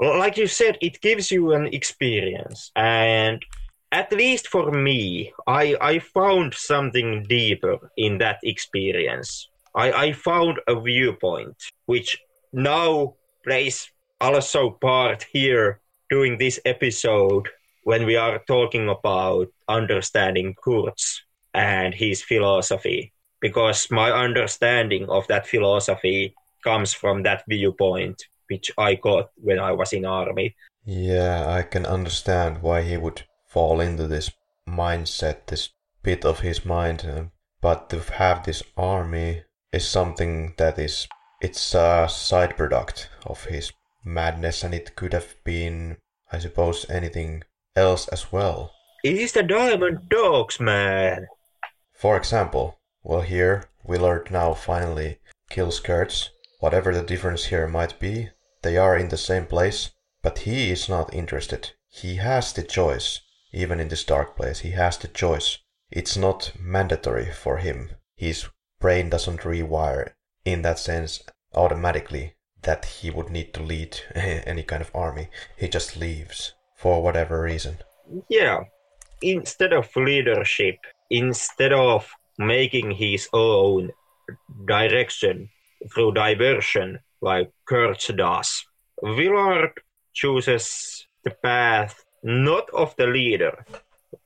[0.00, 2.72] Like you said, it gives you an experience.
[2.74, 3.44] And
[3.92, 9.48] at least for me, I, I found something deeper in that experience.
[9.74, 12.18] I, I found a viewpoint which
[12.52, 13.14] now
[13.44, 17.48] plays also part here during this episode
[17.84, 21.22] when we are talking about understanding Kurtz
[21.54, 28.96] and his philosophy, because my understanding of that philosophy comes from that viewpoint, which I
[28.96, 30.56] got when I was in army.
[30.84, 34.30] Yeah, I can understand why he would fall into this
[34.68, 35.70] mindset, this
[36.02, 37.06] bit of his mind.
[37.06, 37.24] Uh,
[37.60, 41.06] but to have this army is something that is
[41.40, 43.72] it's a side product of his
[44.04, 45.96] madness, and it could have been,
[46.32, 47.44] I suppose, anything
[47.76, 48.72] else as well.
[49.02, 51.26] It is the Diamond Dogs, man.
[51.94, 56.30] For example, well, here Willard now finally kills Kurtz.
[56.60, 58.28] Whatever the difference here might be,
[58.62, 59.90] they are in the same place,
[60.22, 61.70] but he is not interested.
[61.88, 63.20] He has the choice.
[63.52, 65.58] Even in this dark place, he has the choice.
[65.90, 67.90] It's not mandatory for him.
[68.16, 68.48] His
[68.80, 70.12] brain doesn't rewire
[70.44, 71.22] in that sense
[71.54, 75.28] automatically that he would need to lead any kind of army.
[75.56, 77.78] He just leaves for whatever reason.
[78.28, 78.60] Yeah.
[79.22, 80.76] Instead of leadership,
[81.10, 82.08] instead of
[82.38, 83.90] making his own
[84.66, 85.48] direction
[85.92, 88.64] through diversion like Kurtz does,
[89.02, 89.72] Willard
[90.12, 93.64] chooses the path not of the leader,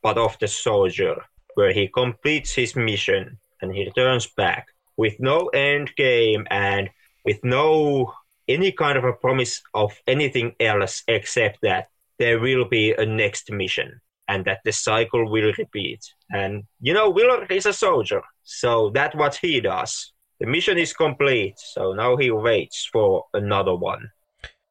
[0.03, 1.17] but of the soldier,
[1.55, 4.67] where he completes his mission and he returns back
[4.97, 6.91] with no end game and
[7.25, 8.13] with no
[8.49, 13.51] any kind of a promise of anything else except that there will be a next
[13.51, 16.01] mission and that the cycle will repeat.
[16.31, 20.13] And you know, Willard is a soldier, so that's what he does.
[20.41, 24.11] The mission is complete, so now he waits for another one.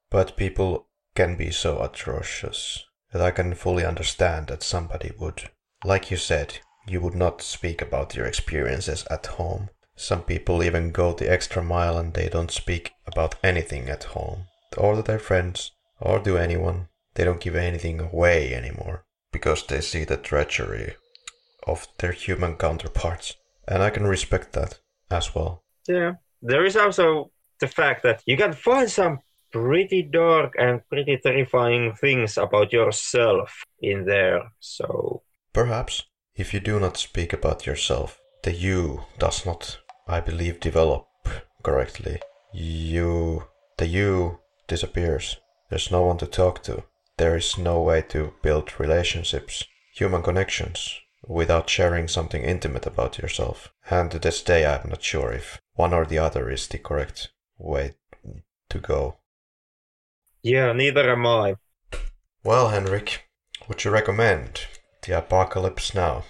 [0.09, 5.49] But people can be so atrocious that I can fully understand that somebody would.
[5.85, 9.69] Like you said, you would not speak about your experiences at home.
[9.95, 14.47] Some people even go the extra mile and they don't speak about anything at home,
[14.77, 16.89] or to their friends, or to anyone.
[17.13, 20.95] They don't give anything away anymore because they see the treachery
[21.65, 23.35] of their human counterparts.
[23.67, 24.79] And I can respect that
[25.13, 25.63] as well.
[25.87, 26.13] Yeah.
[26.41, 29.19] There is also the fact that you can find some
[29.51, 34.51] pretty dark and pretty terrifying things about yourself in there.
[34.59, 35.21] So
[35.53, 36.03] perhaps
[36.35, 41.07] if you do not speak about yourself, the you does not I believe, develop
[41.63, 42.19] correctly,
[42.53, 43.43] you,
[43.77, 45.37] the you disappears.
[45.69, 46.83] There's no one to talk to.
[47.17, 49.63] There is no way to build relationships,
[49.95, 53.73] human connections, without sharing something intimate about yourself.
[53.89, 57.29] And to this day, I'm not sure if one or the other is the correct
[57.57, 57.95] way
[58.69, 59.17] to go.
[60.41, 61.55] Yeah, neither am I.
[62.43, 63.29] Well, Henrik,
[63.67, 64.67] would you recommend
[65.05, 66.25] the Apocalypse Now?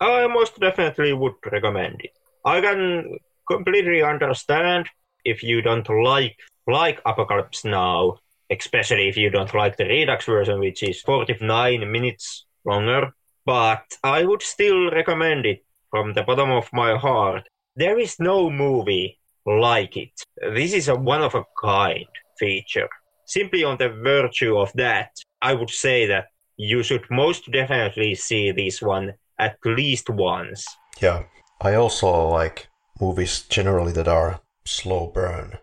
[0.00, 2.12] I most definitely would recommend it.
[2.44, 4.88] I can completely understand
[5.24, 10.60] if you don't like like Apocalypse Now, especially if you don't like the Redux version,
[10.60, 13.12] which is 49 minutes longer.
[13.50, 17.48] But I would still recommend it from the bottom of my heart.
[17.74, 20.12] There is no movie like it.
[20.54, 22.06] This is a one of a kind
[22.38, 22.88] feature.
[23.26, 25.10] Simply on the virtue of that,
[25.42, 30.64] I would say that you should most definitely see this one at least once.
[31.00, 31.24] Yeah,
[31.60, 32.68] I also like
[33.00, 35.58] movies generally that are slow burn.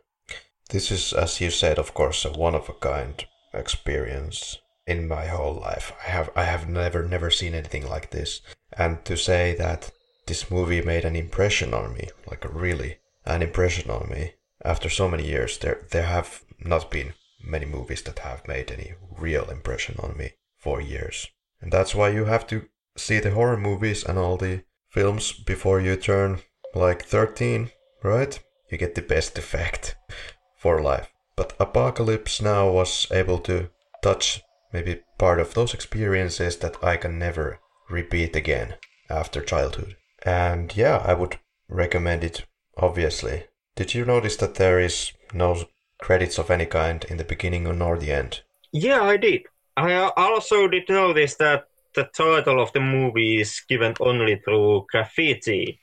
[0.71, 4.57] This is, as you said, of course, a one of a kind experience
[4.87, 5.91] in my whole life.
[6.05, 8.41] I have I have never never seen anything like this.
[8.73, 9.91] And to say that
[10.25, 14.33] this movie made an impression on me, like really an impression on me,
[14.63, 18.93] after so many years, there there have not been many movies that have made any
[19.17, 21.27] real impression on me for years.
[21.61, 25.79] And that's why you have to see the horror movies and all the films before
[25.79, 26.39] you turn
[26.73, 27.71] like 13,
[28.03, 28.39] right?
[28.71, 29.95] You get the best effect
[30.57, 31.09] for life.
[31.35, 33.69] But Apocalypse Now was able to
[34.01, 34.41] touch
[34.77, 38.75] maybe part of those experiences that I can never repeat again
[39.09, 39.95] after childhood.
[40.23, 42.45] And yeah, I would recommend it,
[42.77, 43.45] obviously.
[43.75, 45.63] Did you notice that there is no
[45.99, 48.41] credits of any kind in the beginning nor the end?
[48.71, 49.41] Yeah, I did.
[49.75, 55.79] I also did notice that the title of the movie is given only through graffiti.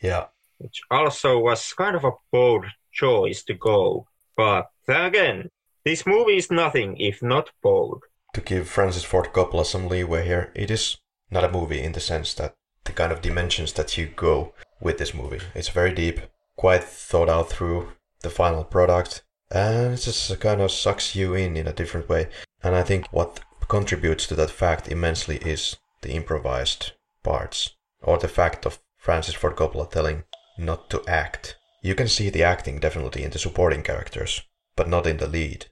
[0.00, 0.26] Yeah.
[0.58, 4.06] Which also was kind of a bold choice to go.
[4.36, 5.48] But then again,
[5.84, 8.04] this movie is nothing if not bold.
[8.34, 10.96] To give Francis Ford Coppola some leeway here, it is
[11.30, 12.54] not a movie in the sense that
[12.84, 15.40] the kind of dimensions that you go with this movie.
[15.54, 16.20] It's very deep,
[16.56, 21.56] quite thought out through the final product, and it just kind of sucks you in
[21.56, 22.28] in a different way.
[22.62, 28.28] And I think what contributes to that fact immensely is the improvised parts, or the
[28.28, 30.24] fact of Francis Ford Coppola telling
[30.56, 31.56] not to act.
[31.82, 34.42] You can see the acting definitely in the supporting characters,
[34.76, 35.66] but not in the lead.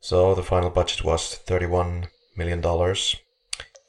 [0.00, 2.62] So the final budget was $31 million.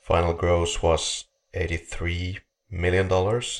[0.01, 1.25] Final gross was
[1.55, 3.05] $83 million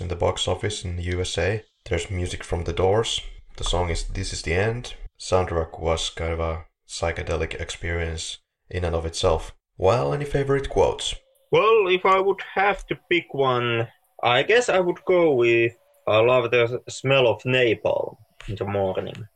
[0.02, 1.64] in the box office in the USA.
[1.86, 3.22] There's music from The Doors.
[3.56, 4.96] The song is This Is the End.
[5.18, 8.40] Soundtrack was kind of a psychedelic experience
[8.70, 9.54] in and of itself.
[9.78, 11.16] Well, any favorite quotes?
[11.52, 13.88] Well, if I would have to pick one,
[14.22, 15.74] I guess I would go with
[16.08, 19.28] I love the smell of napalm in the morning.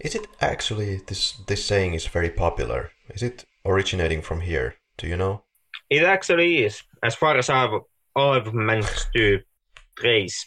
[0.00, 2.90] Is it actually this this saying is very popular?
[3.10, 4.74] Is it originating from here?
[4.98, 5.44] Do you know?
[5.90, 7.80] It actually is, as far as I've
[8.16, 9.40] I've managed to
[9.96, 10.46] trace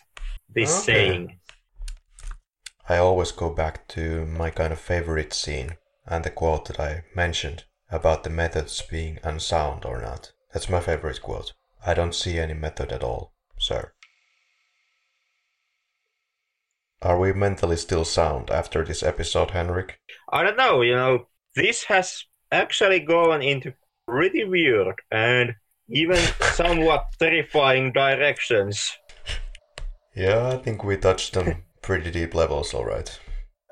[0.49, 0.93] this okay.
[0.93, 1.39] saying.
[2.89, 7.03] I always go back to my kind of favorite scene and the quote that I
[7.13, 10.31] mentioned about the methods being unsound or not.
[10.53, 11.53] That's my favorite quote.
[11.85, 13.91] I don't see any method at all, sir.
[17.03, 19.99] Are we mentally still sound after this episode, Henrik?
[20.31, 23.75] I don't know, you know, this has actually gone into
[24.07, 25.53] pretty weird and
[25.89, 26.17] even
[26.53, 28.97] somewhat terrifying directions.
[30.15, 33.19] Yeah, I think we touched on pretty deep levels, alright.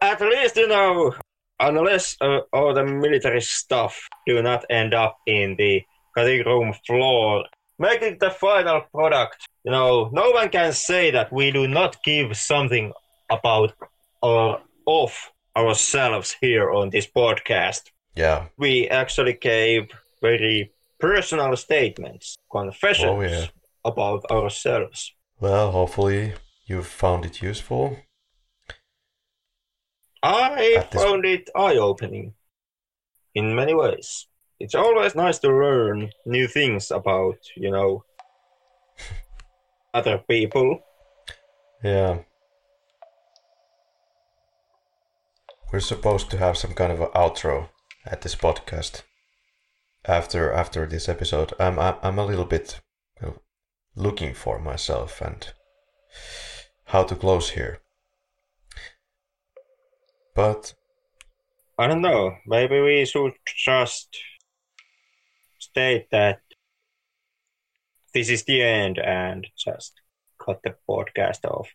[0.03, 1.15] At least, you know,
[1.59, 5.81] unless uh, all the military stuff do not end up in the
[6.15, 7.45] cutting room floor,
[7.79, 9.47] making the final product.
[9.63, 12.93] You know, no one can say that we do not give something
[13.29, 13.73] about
[14.21, 17.91] or of ourselves here on this podcast.
[18.15, 18.45] Yeah.
[18.57, 19.89] We actually gave
[20.21, 23.47] very personal statements, confessions oh, yeah.
[23.83, 25.13] about ourselves.
[25.39, 26.33] Well, hopefully
[26.65, 27.97] you found it useful.
[30.23, 32.33] I found it eye opening
[33.35, 34.27] in many ways.
[34.59, 38.03] It's always nice to learn new things about, you know,
[39.93, 40.79] other people.
[41.83, 42.19] Yeah.
[45.75, 47.67] We're supposed to have some kind of an outro
[48.05, 49.01] at this podcast
[50.05, 51.51] after after this episode.
[51.59, 52.79] I'm I'm a little bit
[53.93, 55.51] looking for myself and
[56.85, 57.79] how to close here.
[60.33, 60.75] But
[61.77, 62.37] I don't know.
[62.47, 64.17] Maybe we should just
[65.59, 66.39] state that
[68.13, 69.99] this is the end and just
[70.39, 71.67] cut the podcast off.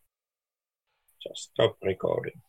[1.23, 2.41] Just stop recording.